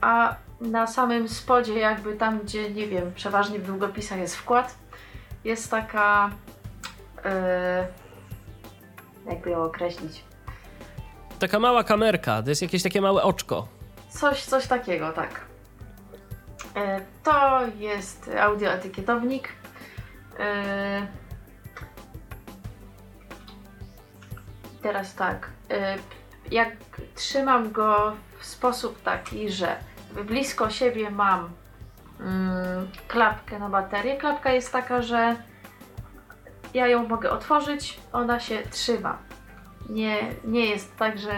a 0.00 0.34
na 0.60 0.86
samym 0.86 1.28
spodzie, 1.28 1.78
jakby 1.78 2.16
tam, 2.16 2.38
gdzie 2.38 2.70
nie 2.70 2.86
wiem, 2.86 3.12
przeważnie 3.14 3.58
w 3.58 3.66
długopisach 3.66 4.18
jest 4.18 4.36
wkład, 4.36 4.74
jest 5.44 5.70
taka. 5.70 6.30
Jakby 9.28 9.50
ją 9.50 9.64
określić. 9.64 10.24
Taka 11.38 11.58
mała 11.58 11.84
kamerka, 11.84 12.42
to 12.42 12.48
jest 12.48 12.62
jakieś 12.62 12.82
takie 12.82 13.00
małe 13.00 13.22
oczko. 13.22 13.68
Coś, 14.10 14.44
coś 14.44 14.66
takiego, 14.66 15.12
tak. 15.12 15.40
Yy, 16.76 16.82
to 17.24 17.60
jest 17.78 18.30
audioetykietownik. 18.40 19.48
Yy, 20.38 21.06
teraz 24.82 25.14
tak. 25.14 25.50
Yy, 25.70 25.76
jak 26.50 26.76
trzymam 27.14 27.72
go 27.72 28.12
w 28.38 28.46
sposób 28.46 29.02
taki, 29.02 29.50
że 29.50 29.76
blisko 30.24 30.70
siebie 30.70 31.10
mam 31.10 31.50
mm, 32.20 32.88
klapkę 33.08 33.58
na 33.58 33.68
baterię. 33.68 34.16
Klapka 34.16 34.52
jest 34.52 34.72
taka, 34.72 35.02
że 35.02 35.36
ja 36.74 36.86
ją 36.86 37.08
mogę 37.08 37.30
otworzyć, 37.30 37.98
ona 38.12 38.40
się 38.40 38.62
trzyma. 38.70 39.18
Nie, 39.88 40.16
nie 40.44 40.66
jest 40.66 40.96
tak, 40.96 41.18
że 41.18 41.32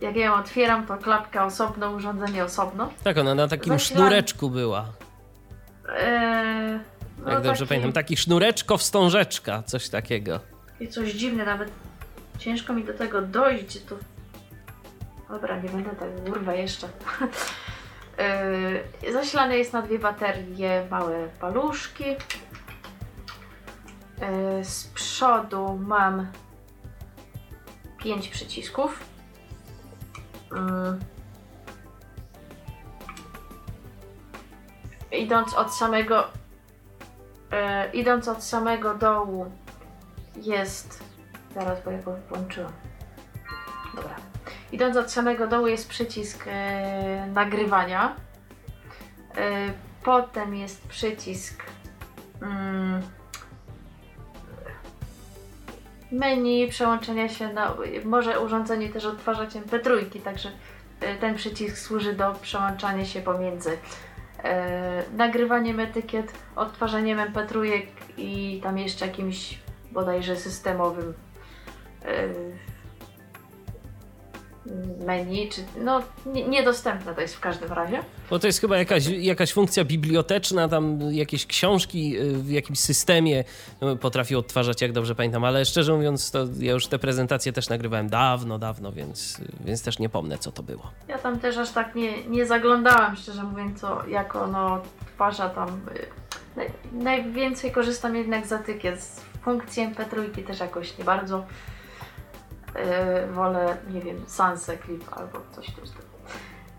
jak 0.00 0.16
ja 0.16 0.24
ją 0.24 0.34
otwieram, 0.34 0.86
to 0.86 0.96
klapka 0.96 1.44
osobno, 1.44 1.90
urządzenie 1.90 2.44
osobno. 2.44 2.90
Tak, 3.04 3.18
ona 3.18 3.34
na 3.34 3.48
takim 3.48 3.78
sznureczku 3.78 4.50
była. 4.50 4.86
Eee, 5.98 6.78
no 7.24 7.30
Jak 7.30 7.42
dobrze 7.42 7.60
taki- 7.60 7.68
pamiętam, 7.68 7.92
taki 7.92 8.16
sznureczko 8.16 8.78
wstążeczka, 8.78 9.62
coś 9.62 9.88
takiego. 9.88 10.40
I 10.80 10.88
coś 10.88 11.12
dziwne, 11.12 11.44
nawet 11.44 11.70
ciężko 12.38 12.72
mi 12.72 12.84
do 12.84 12.94
tego 12.94 13.22
dojść, 13.22 13.82
tu... 13.84 13.98
Dobra, 15.28 15.56
nie 15.60 15.68
będę 15.68 15.90
tak 15.90 16.24
kurwa 16.24 16.54
jeszcze. 16.54 16.88
Yy, 19.02 19.12
zasilane 19.18 19.58
jest 19.58 19.72
na 19.72 19.82
dwie 19.82 19.98
baterie 19.98 20.86
małe 20.90 21.28
paluszki. 21.40 22.04
Yy, 24.20 24.64
z 24.64 24.86
przodu 24.86 25.78
mam 25.86 26.26
pięć 27.98 28.28
przycisków. 28.28 29.04
Yy. 30.52 30.98
Idąc 35.18 35.54
od 35.54 35.74
samego 35.74 36.24
yy, 37.52 37.90
idąc 37.92 38.28
od 38.28 38.44
samego 38.44 38.94
dołu 38.94 39.52
jest. 40.36 41.04
Zaraz, 41.54 41.84
bo 41.84 41.90
ja 41.90 41.98
go 41.98 42.16
włączyłam. 42.28 42.72
Dobra. 43.94 44.16
Idąc 44.72 44.96
od 44.96 45.12
samego 45.12 45.46
dołu 45.46 45.66
jest 45.66 45.88
przycisk 45.88 46.44
e, 46.46 47.26
nagrywania. 47.26 48.16
E, 49.36 49.72
potem 50.02 50.54
jest 50.54 50.88
przycisk 50.88 51.64
mm, 52.42 53.02
menu, 56.12 56.68
przełączenia 56.68 57.28
się 57.28 57.52
na. 57.52 57.74
Może 58.04 58.40
urządzenie 58.40 58.88
też 58.88 59.04
odtwarzać 59.04 59.50
MP3, 59.50 60.20
także 60.20 60.50
e, 61.00 61.16
ten 61.16 61.34
przycisk 61.34 61.78
służy 61.78 62.12
do 62.12 62.34
przełączania 62.42 63.04
się 63.04 63.20
pomiędzy 63.20 63.78
e, 64.44 65.02
nagrywaniem 65.16 65.80
etykiet, 65.80 66.32
odtwarzaniem 66.56 67.18
MP3 67.18 67.82
i 68.16 68.60
tam 68.62 68.78
jeszcze 68.78 69.06
jakimś 69.06 69.58
bodajże 69.92 70.36
systemowym 70.36 71.14
e, 72.04 72.28
menu, 75.06 75.48
czy 75.48 75.60
no 75.84 76.02
nie, 76.26 76.48
niedostępne 76.48 77.14
to 77.14 77.20
jest 77.20 77.36
w 77.36 77.40
każdym 77.40 77.72
razie. 77.72 78.00
Bo 78.30 78.38
to 78.38 78.46
jest 78.46 78.60
chyba 78.60 78.78
jakaś, 78.78 79.06
jakaś 79.06 79.52
funkcja 79.52 79.84
biblioteczna, 79.84 80.68
tam 80.68 80.98
jakieś 81.10 81.46
książki 81.46 82.18
y, 82.20 82.32
w 82.32 82.50
jakimś 82.50 82.80
systemie 82.80 83.44
y, 83.92 83.96
potrafi 83.96 84.36
odtwarzać, 84.36 84.82
jak 84.82 84.92
dobrze 84.92 85.14
pamiętam, 85.14 85.44
ale 85.44 85.64
szczerze 85.64 85.94
mówiąc, 85.94 86.30
to 86.30 86.46
ja 86.58 86.72
już 86.72 86.86
te 86.86 86.98
prezentacje 86.98 87.52
też 87.52 87.68
nagrywałem 87.68 88.08
dawno, 88.08 88.58
dawno, 88.58 88.92
więc, 88.92 89.40
więc 89.60 89.82
też 89.82 89.98
nie 89.98 90.08
pomnę, 90.08 90.38
co 90.38 90.52
to 90.52 90.62
było. 90.62 90.90
Ja 91.08 91.18
tam 91.18 91.38
też 91.40 91.56
aż 91.56 91.70
tak 91.70 91.94
nie, 91.94 92.24
nie 92.24 92.46
zaglądałam, 92.46 93.16
szczerze 93.16 93.42
mówiąc, 93.42 93.80
co, 93.80 94.06
jak 94.06 94.36
ono 94.36 94.74
odtwarza 94.74 95.48
tam. 95.48 95.68
y, 95.68 96.06
Naj, 96.56 96.70
najwięcej 96.92 97.72
korzystam 97.72 98.16
jednak 98.16 98.46
z 98.46 98.52
etykiet. 98.52 99.02
Z 99.02 99.20
funkcji 99.42 99.82
MP3 99.94 100.44
też 100.46 100.60
jakoś 100.60 100.98
nie 100.98 101.04
bardzo. 101.04 101.46
Yy, 102.78 103.32
wolę, 103.32 103.76
nie 103.90 104.00
wiem, 104.00 104.24
Sunset 104.26 104.82
Clip 104.84 105.04
albo 105.12 105.40
coś 105.52 105.66
z 105.66 105.74
tym. 105.74 106.02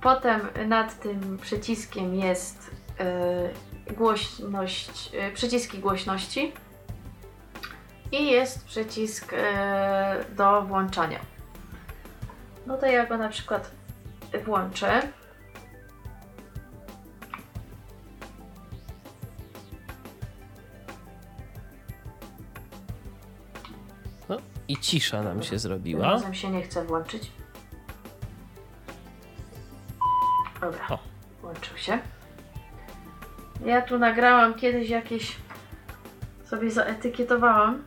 Potem 0.02 0.42
nad 0.68 1.00
tym 1.00 1.38
przyciskiem 1.42 2.16
jest 2.16 2.72
yy, 3.88 3.94
głośność, 3.94 5.14
yy, 5.14 5.32
przyciski 5.32 5.80
głośności 5.80 6.54
i 8.12 8.32
jest 8.32 8.66
przycisk 8.66 9.36
do 10.36 10.62
włączania. 10.62 11.20
No 12.68 12.78
to 12.78 12.86
ja 12.86 13.06
go 13.06 13.18
na 13.18 13.30
przykład 13.30 13.72
włączę. 14.46 15.02
I 24.70 24.78
cisza 24.78 25.24
nam 25.24 25.44
się 25.44 25.60
zrobiła. 25.60 26.06
razem 26.12 26.34
się 26.34 26.50
nie 26.50 26.62
chce 26.62 26.86
włączyć. 26.86 27.32
Dobra, 30.62 30.88
O. 30.90 31.00
włączył 31.42 31.78
się. 31.78 32.00
Ja 33.66 33.82
tu 33.82 34.00
nagrałam 34.00 34.54
kiedyś 34.54 34.90
jakieś. 34.90 35.36
sobie 36.46 36.72
zaetykietowałam. 36.72 37.84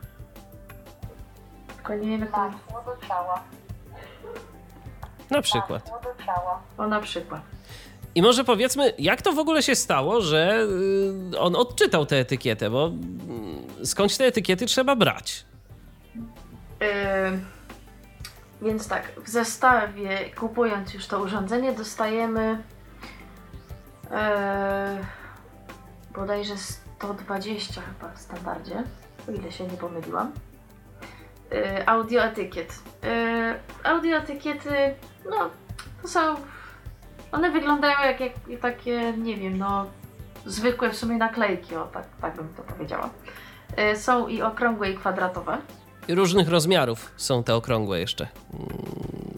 Tylko 1.75 1.93
nie 1.95 2.07
wiem 2.09 2.19
jak 2.21 2.31
to. 2.31 2.51
Ciała. 3.07 3.43
Na 5.29 5.41
przykład. 5.41 5.91
Ciała. 6.25 6.61
O 6.77 6.87
na 6.87 6.99
przykład. 7.01 7.41
I 8.15 8.21
może 8.21 8.43
powiedzmy, 8.43 8.93
jak 8.99 9.21
to 9.21 9.31
w 9.33 9.39
ogóle 9.39 9.63
się 9.63 9.75
stało, 9.75 10.21
że 10.21 10.67
y, 11.33 11.39
on 11.39 11.55
odczytał 11.55 12.05
tę 12.05 12.15
etykietę, 12.17 12.69
bo 12.69 12.91
y, 13.81 13.85
skądś 13.85 14.17
te 14.17 14.25
etykiety 14.25 14.65
trzeba 14.65 14.95
brać? 14.95 15.45
Yy, 16.83 17.39
więc 18.61 18.87
tak, 18.87 19.11
w 19.23 19.29
zestawie, 19.29 20.29
kupując 20.29 20.93
już 20.93 21.07
to 21.07 21.19
urządzenie, 21.19 21.73
dostajemy 21.73 22.63
yy, 24.03 24.17
bodajże 26.15 26.57
120 26.57 27.81
chyba 27.81 28.13
w 28.13 28.19
standardzie, 28.19 28.83
o 29.29 29.31
ile 29.31 29.51
się 29.51 29.63
nie 29.63 29.77
pomyliłam. 29.77 30.31
Yy, 31.51 31.87
audioetykiet. 31.87 32.79
Yy, 33.03 33.59
audioetykiety, 33.83 34.95
no, 35.29 35.49
to 36.01 36.07
są. 36.07 36.35
One 37.31 37.51
wyglądają 37.51 37.99
jak, 37.99 38.19
jak 38.19 38.61
takie, 38.61 39.13
nie 39.17 39.37
wiem, 39.37 39.57
no, 39.57 39.85
zwykłe 40.45 40.89
w 40.89 40.95
sumie 40.95 41.17
naklejki, 41.17 41.75
o 41.75 41.85
tak, 41.85 42.05
tak 42.21 42.35
bym 42.35 42.53
to 42.53 42.63
powiedziała. 42.63 43.09
Yy, 43.77 43.95
są 43.97 44.27
i 44.27 44.41
okrągłe, 44.41 44.91
i 44.91 44.97
kwadratowe. 44.97 45.57
Różnych 46.07 46.49
rozmiarów 46.49 47.11
są 47.17 47.43
te 47.43 47.55
okrągłe 47.55 47.99
jeszcze 47.99 48.27
mm, 48.53 48.67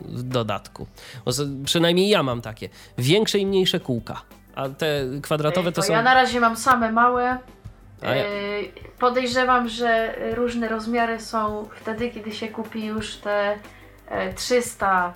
w 0.07 0.23
dodatku. 0.23 0.87
Bo 1.25 1.31
przynajmniej 1.65 2.09
ja 2.09 2.23
mam 2.23 2.41
takie. 2.41 2.69
Większe 2.97 3.39
i 3.39 3.45
mniejsze 3.45 3.79
kółka. 3.79 4.21
A 4.55 4.69
te 4.69 5.01
kwadratowe 5.21 5.71
to 5.71 5.81
Ej, 5.81 5.87
są. 5.87 5.93
Ja 5.93 6.01
na 6.01 6.13
razie 6.13 6.39
mam 6.39 6.57
same 6.57 6.91
małe. 6.91 7.37
Ja- 8.01 8.15
Podejrzewam, 8.99 9.69
że 9.69 10.15
różne 10.35 10.67
rozmiary 10.67 11.19
są 11.19 11.67
wtedy, 11.81 12.09
kiedy 12.09 12.31
się 12.31 12.47
kupi 12.47 12.85
już 12.85 13.15
te 13.15 13.57
e, 14.07 14.33
300 14.33 15.13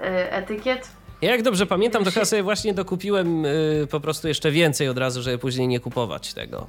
e, 0.00 0.32
etykiet. 0.32 0.88
Ja 1.22 1.30
jak 1.30 1.42
dobrze 1.42 1.66
pamiętam, 1.66 2.04
to 2.04 2.10
chyba 2.10 2.24
sobie 2.24 2.42
właśnie 2.42 2.74
dokupiłem 2.74 3.44
y, 3.44 3.86
po 3.90 4.00
prostu 4.00 4.28
jeszcze 4.28 4.50
więcej 4.50 4.88
od 4.88 4.98
razu, 4.98 5.22
żeby 5.22 5.38
później 5.38 5.68
nie 5.68 5.80
kupować 5.80 6.34
tego. 6.34 6.66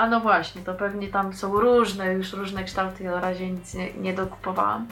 Y, 0.00 0.02
A 0.02 0.06
no 0.06 0.20
właśnie, 0.20 0.62
to 0.62 0.74
pewnie 0.74 1.08
tam 1.08 1.32
są 1.32 1.60
różne, 1.60 2.12
już 2.12 2.32
różne 2.32 2.64
kształty. 2.64 3.04
Ja 3.04 3.10
na 3.10 3.20
razie 3.20 3.50
nic 3.50 3.74
nie, 3.74 3.92
nie 3.94 4.14
dokupowałam. 4.14 4.86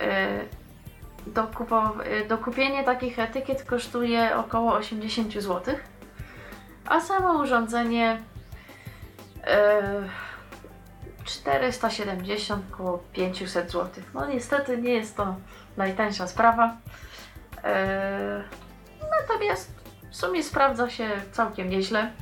E, 0.00 0.40
Dokupo, 1.26 1.94
e, 2.04 2.24
dokupienie 2.24 2.84
takich 2.84 3.18
etykiet 3.18 3.64
kosztuje 3.64 4.36
około 4.36 4.74
80 4.74 5.32
zł. 5.32 5.74
A 6.86 7.00
samo 7.00 7.32
urządzenie 7.42 8.22
e, 9.46 10.08
470 11.24 12.64
około 12.72 12.98
500 13.12 13.70
zł. 13.70 14.04
No 14.14 14.26
niestety 14.26 14.78
nie 14.78 14.94
jest 14.94 15.16
to 15.16 15.36
najtańsza 15.76 16.26
sprawa. 16.26 16.76
E, 17.64 18.44
natomiast 19.20 19.70
w 20.10 20.16
sumie 20.16 20.42
sprawdza 20.42 20.90
się 20.90 21.08
całkiem 21.32 21.70
nieźle. 21.70 22.12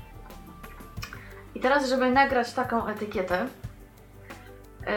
I 1.54 1.60
teraz, 1.60 1.88
żeby 1.88 2.10
nagrać 2.10 2.52
taką 2.52 2.86
etykietę, 2.86 3.46
yy, 4.80 4.88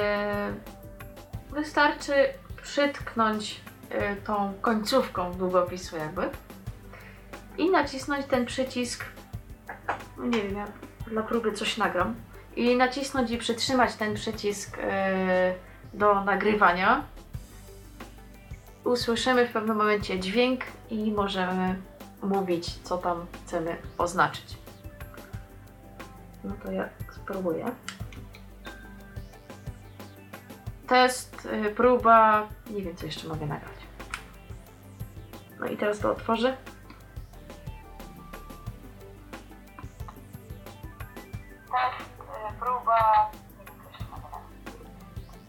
wystarczy 1.52 2.14
przytknąć 2.62 3.62
y, 3.92 4.22
tą 4.26 4.54
końcówką 4.62 5.32
długopisu 5.32 5.98
jakby 5.98 6.30
i 7.58 7.70
nacisnąć 7.70 8.26
ten 8.26 8.46
przycisk, 8.46 9.06
no 10.18 10.26
nie 10.26 10.42
wiem, 10.42 10.58
ja 10.58 10.68
dla 11.08 11.24
próby 11.24 11.52
coś 11.52 11.78
nagram 11.78 12.16
i 12.56 12.76
nacisnąć 12.76 13.32
i 13.32 13.38
przytrzymać 13.38 13.96
ten 13.96 14.14
przycisk 14.14 14.78
y, 14.78 14.82
do 15.94 16.24
nagrywania. 16.24 17.04
Usłyszymy 18.84 19.48
w 19.48 19.52
pewnym 19.52 19.78
momencie 19.78 20.20
dźwięk 20.20 20.64
i 20.90 21.12
możemy 21.12 21.76
mówić, 22.24 22.80
co 22.84 22.98
tam 22.98 23.26
chcemy 23.46 23.78
oznaczyć. 23.98 24.57
No 26.44 26.54
to 26.64 26.72
ja 26.72 26.90
spróbuję. 27.12 27.66
Test, 30.88 31.46
y, 31.46 31.70
próba, 31.76 32.48
nie 32.70 32.82
wiem 32.82 32.96
co 32.96 33.06
jeszcze 33.06 33.28
mogę 33.28 33.46
nagrać. 33.46 33.78
No 35.60 35.66
i 35.68 35.78
teraz 35.78 36.00
to 36.00 36.12
otworzę. 36.12 36.58
Test, 41.72 42.10
y, 42.22 42.60
próba, 42.60 43.32
nie 43.60 43.66
wiem 43.66 43.76
co 43.84 43.90
jeszcze 43.90 44.04
mogę 44.12 44.30
nagrać. 44.30 44.48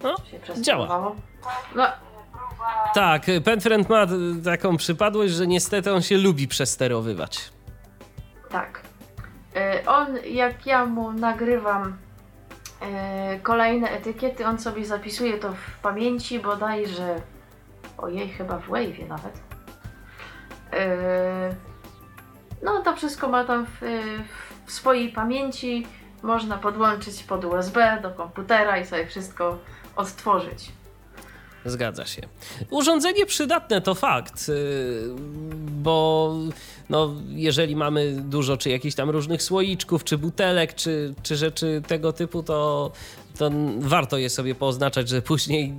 No, 0.02 0.16
Się. 0.65 0.89
No, 1.74 1.86
Tak, 2.94 3.23
Penfriend 3.44 3.89
ma 3.89 4.02
y, 4.05 4.43
taką 4.44 4.77
przypadłość, 4.77 5.32
że 5.35 5.47
niestety 5.47 5.93
on 5.93 6.02
się 6.02 6.16
lubi 6.19 6.48
przesterowywać. 6.48 7.52
Tak. 8.51 8.88
Y, 9.59 9.89
On, 9.89 10.16
jak 10.24 10.66
ja 10.66 10.86
mu 10.86 11.12
nagrywam 11.12 11.97
y, 13.36 13.40
kolejne 13.40 13.90
etykiety, 13.90 14.47
on 14.47 14.59
sobie 14.59 14.85
zapisuje 14.85 15.39
to 15.39 15.52
w 15.52 15.78
pamięci, 15.82 16.39
bodajże, 16.39 17.20
ojej, 17.98 18.28
chyba 18.28 18.59
w 18.59 18.68
Wave'ie 18.68 19.09
nawet. 19.09 19.36
Y, 20.74 21.68
No, 22.62 22.82
to 22.82 22.97
wszystko 22.97 23.28
ma 23.28 23.44
tam 23.44 23.66
w, 23.66 23.80
w 24.66 24.72
swojej 24.72 25.12
pamięci. 25.12 25.86
Można 26.22 26.59
podłączyć 26.59 27.22
pod 27.22 27.44
USB 27.44 27.98
do 28.02 28.10
komputera 28.10 28.78
i 28.78 28.86
sobie 28.86 29.06
wszystko 29.06 29.59
odtworzyć. 29.97 30.72
Zgadza 31.70 32.07
się. 32.07 32.23
Urządzenie 32.70 33.27
przydatne 33.27 33.81
to 33.81 33.95
fakt, 33.95 34.49
yy, 34.49 34.55
bo 35.82 36.35
no, 36.90 37.15
jeżeli 37.28 37.77
mamy 37.77 38.12
dużo 38.12 38.57
czy 38.57 38.70
jakichś 38.70 38.95
tam 38.95 39.11
różnych 39.11 39.43
słoiczków, 39.43 40.05
czy 40.05 40.19
butelek, 40.19 40.74
czy, 40.74 41.15
czy 41.23 41.36
rzeczy 41.36 41.82
tego 41.86 42.12
typu, 42.12 42.43
to, 42.43 42.90
to 43.39 43.51
warto 43.78 44.19
je 44.19 44.31
sobie 44.31 44.55
pooznaczać, 44.55 45.09
że 45.09 45.23
później 45.23 45.74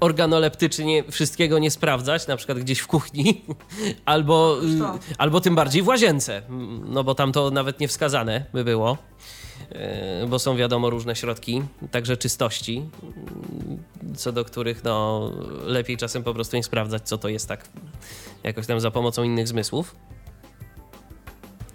organoleptycznie 0.00 1.04
wszystkiego 1.10 1.58
nie 1.58 1.70
sprawdzać, 1.70 2.26
na 2.26 2.36
przykład 2.36 2.58
gdzieś 2.58 2.78
w 2.78 2.86
kuchni, 2.86 3.44
albo, 4.04 4.56
albo 5.18 5.40
tym 5.40 5.54
bardziej 5.54 5.82
w 5.82 5.86
łazience, 5.86 6.42
no 6.84 7.04
bo 7.04 7.14
tam 7.14 7.32
to 7.32 7.50
nawet 7.50 7.80
nie 7.80 7.88
wskazane 7.88 8.44
by 8.52 8.64
było. 8.64 8.98
Yy, 10.20 10.26
Bo 10.28 10.38
są 10.38 10.56
wiadomo 10.56 10.90
różne 10.90 11.16
środki, 11.16 11.62
także 11.90 12.16
czystości, 12.16 12.90
co 14.16 14.32
do 14.32 14.44
których 14.44 14.84
no, 14.84 15.30
lepiej 15.64 15.96
czasem 15.96 16.22
po 16.22 16.34
prostu 16.34 16.56
nie 16.56 16.62
sprawdzać, 16.62 17.02
co 17.02 17.18
to 17.18 17.28
jest 17.28 17.48
tak 17.48 17.68
jakoś 18.42 18.66
tam 18.66 18.80
za 18.80 18.90
pomocą 18.90 19.22
innych 19.22 19.48
zmysłów. 19.48 19.96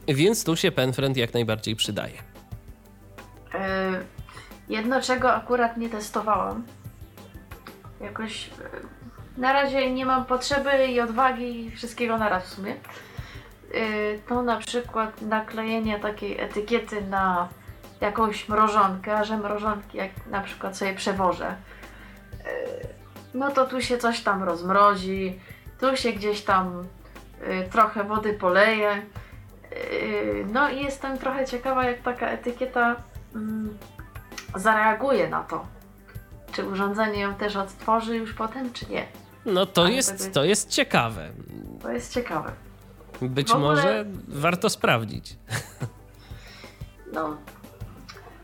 Więc 0.08 0.44
tu 0.44 0.56
się 0.56 0.72
Penfriend 0.72 1.18
jak 1.18 1.34
najbardziej 1.34 1.76
przydaje. 1.76 2.16
Yy, 3.54 3.60
Jedno, 4.70 5.02
czego 5.02 5.34
akurat 5.34 5.78
nie 5.78 5.90
testowałam. 5.90 6.64
Jakoś 8.02 8.48
yy, 8.48 8.54
na 9.38 9.54
razie 9.54 9.92
nie 9.92 10.06
mam 10.06 10.26
potrzeby 10.26 10.88
i 10.88 11.00
odwagi 11.02 11.72
wszystkiego 11.72 12.18
naraz 12.18 12.44
w 12.46 12.54
sumie. 12.54 12.76
To 14.28 14.42
na 14.42 14.58
przykład 14.58 15.22
naklejenie 15.22 16.00
takiej 16.00 16.40
etykiety 16.40 17.02
na 17.02 17.50
jakąś 18.02 18.50
mrożonkę, 18.50 19.18
a 19.18 19.24
że 19.24 19.38
mrożonki 19.38 19.98
jak 19.98 20.12
na 20.28 20.42
przykład 20.42 20.78
sobie 20.78 20.94
przewożę, 20.94 21.56
yy, 22.46 22.50
no 23.34 23.52
to 23.52 23.66
tu 23.66 23.82
się 23.82 23.98
coś 23.98 24.22
tam 24.22 24.44
rozmrozi, 24.44 25.40
tu 25.80 25.96
się 25.98 26.12
gdzieś 26.14 26.42
tam 26.42 26.84
yy, 27.48 27.70
trochę 27.72 28.04
wody 28.04 28.34
poleje. 28.34 29.02
Yy, 29.72 30.46
No 30.52 30.70
i 30.70 30.84
jestem 30.84 31.18
trochę 31.18 31.46
ciekawa, 31.46 31.86
jak 31.86 32.02
taka 32.02 32.28
etykieta 32.28 32.96
mm, 33.36 33.78
zareaguje 34.56 35.30
na 35.30 35.44
to. 35.44 35.66
Czy 36.52 36.66
urządzenie 36.66 37.20
ją 37.20 37.36
też 37.36 37.56
odtworzy 37.56 38.18
już 38.18 38.34
potem, 38.34 38.74
czy 38.74 38.90
nie? 38.90 39.06
No 39.46 39.66
to 39.66 39.82
Ale 39.82 39.92
jest, 39.92 40.16
wtedy- 40.16 40.32
to 40.32 40.44
jest 40.44 40.70
ciekawe. 40.70 41.30
To 41.82 41.92
jest 41.92 42.14
ciekawe. 42.14 42.52
Być 43.22 43.52
ogóle- 43.52 43.68
może 43.76 44.06
warto 44.28 44.70
sprawdzić. 44.70 45.36
No, 47.14 47.38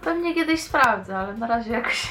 pewnie 0.06 0.36
kiedyś 0.36 0.62
sprawdzę, 0.62 1.18
ale 1.18 1.34
na 1.34 1.48
razie 1.48 1.72
jakoś. 1.72 2.08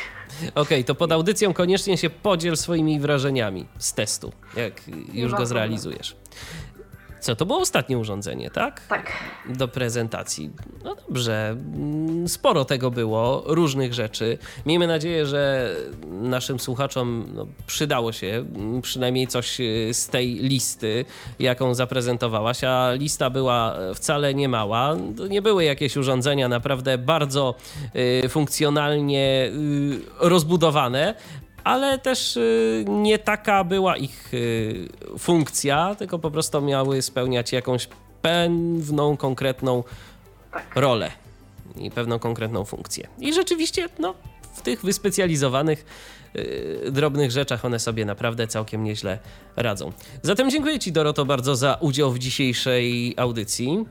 Okej, 0.55 0.85
to 0.85 0.95
pod 0.95 1.12
audycją 1.12 1.53
koniecznie 1.55 1.99
się 1.99 2.11
podziel 2.11 2.57
swoimi 2.57 3.01
wrażeniami 3.01 3.66
z 3.79 3.95
testu, 3.95 4.33
jak 4.57 4.73
już 5.12 5.33
go 5.33 5.47
zrealizujesz. 5.47 6.16
Co, 7.25 7.37
to 7.37 7.47
było 7.47 7.59
ostatnie 7.59 7.99
urządzenie, 7.99 8.51
tak? 8.51 8.87
Tak. 8.89 9.13
do 9.47 9.69
prezentacji. 9.69 10.51
No 10.85 10.95
dobrze, 11.09 11.49
mm, 11.51 12.29
sporo 12.29 12.65
tego 12.65 12.91
było, 12.91 13.43
różnych 13.47 13.95
rzeczy. 13.95 14.39
Miejmy 14.67 14.87
nadzieję, 14.87 15.27
że 15.27 15.75
naszym 16.07 16.61
słuchaczom 16.61 17.27
no, 17.35 17.47
przydało 17.67 18.13
się 18.13 18.27
mm, 18.27 18.83
przynajmniej 18.83 19.27
coś 19.27 19.61
y, 19.61 19.91
z 19.93 20.09
tej 20.09 20.35
listy, 20.35 21.05
jaką 21.39 21.75
zaprezentowałaś, 21.75 22.65
a 22.65 22.93
lista 22.93 23.31
była 23.31 23.77
e, 23.77 23.95
wcale 23.95 24.35
nie 24.35 24.49
mała. 24.49 24.97
To 25.17 25.27
nie 25.27 25.43
były 25.43 25.65
jakieś 25.65 25.97
urządzenia 25.97 26.49
naprawdę 26.49 26.99
bardzo 26.99 27.55
y, 28.25 28.29
funkcjonalnie 28.29 29.47
y, 29.47 30.01
rozbudowane, 30.21 31.15
ale 31.65 31.99
też 31.99 32.36
y, 32.36 32.85
nie 32.89 33.19
taka 33.19 33.65
była 33.65 33.97
ich 33.97 34.35
y, 34.35 34.89
funkcja, 35.19 35.95
tylko 35.95 36.19
po 36.19 36.31
prostu 36.31 36.62
miały 36.62 37.03
spełniać 37.03 37.53
jakąś 37.53 37.89
pewną 38.23 39.16
konkretną 39.16 39.85
Tak. 40.53 40.77
rolę 40.77 41.11
i 41.77 41.91
pewną 41.91 42.19
konkretną 42.19 42.65
funkcję. 42.65 43.09
I 43.19 43.32
rzeczywiście, 43.35 43.89
no, 43.99 44.15
w 44.55 44.62
tych 44.62 44.82
wyspecjalizowanych 44.85 45.85
y, 46.36 46.91
drobnych 46.91 47.31
rzeczach 47.31 47.65
one 47.65 47.78
sobie 47.78 48.05
naprawdę 48.05 48.47
całkiem 48.47 48.85
nieźle 48.85 49.19
radzą. 49.57 49.93
Zatem 50.23 50.51
dziękuję 50.51 50.78
Ci, 50.78 50.93
Doroto, 50.93 51.24
bardzo 51.24 51.57
za 51.57 51.74
udział 51.81 52.12
w 52.12 52.19
dzisiejszej 52.19 53.15
audycji. 53.16 53.85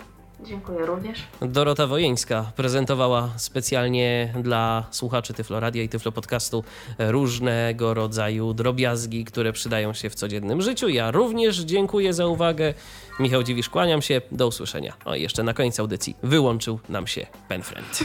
Dziękuję 0.46 0.86
również. 0.86 1.24
Dorota 1.42 1.88
Wojeńska 1.88 2.52
prezentowała 2.56 3.30
specjalnie 3.38 4.34
dla 4.42 4.86
słuchaczy 4.92 5.34
Tyfloradia 5.34 5.84
i 5.84 5.90
Tyflo 5.90 6.12
Podcastu 6.12 6.64
różnego 7.00 7.94
rodzaju 7.94 8.54
drobiazgi, 8.54 9.26
które 9.26 9.54
przydają 9.54 9.94
się 9.94 10.10
w 10.10 10.16
codziennym 10.16 10.62
życiu. 10.62 10.90
Ja 10.90 11.12
również 11.12 11.60
dziękuję 11.60 12.14
za 12.14 12.26
uwagę. 12.26 12.74
Michał 13.20 13.44
Dziwisz, 13.44 13.70
kłaniam 13.70 14.02
się. 14.02 14.22
Do 14.32 14.48
usłyszenia. 14.48 14.94
O, 15.06 15.16
jeszcze 15.16 15.44
na 15.44 15.54
koniec 15.54 15.80
audycji 15.80 16.16
wyłączył 16.24 16.80
nam 16.90 17.08
się 17.08 17.28
Penfriend. 17.48 18.00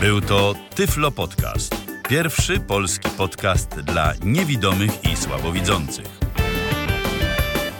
Był 0.00 0.20
to 0.20 0.54
Tyflo 0.74 1.10
Podcast. 1.10 1.74
Pierwszy 2.08 2.60
polski 2.60 3.10
podcast 3.10 3.80
dla 3.80 4.12
niewidomych 4.24 5.04
i 5.12 5.16
słabowidzących. 5.16 6.06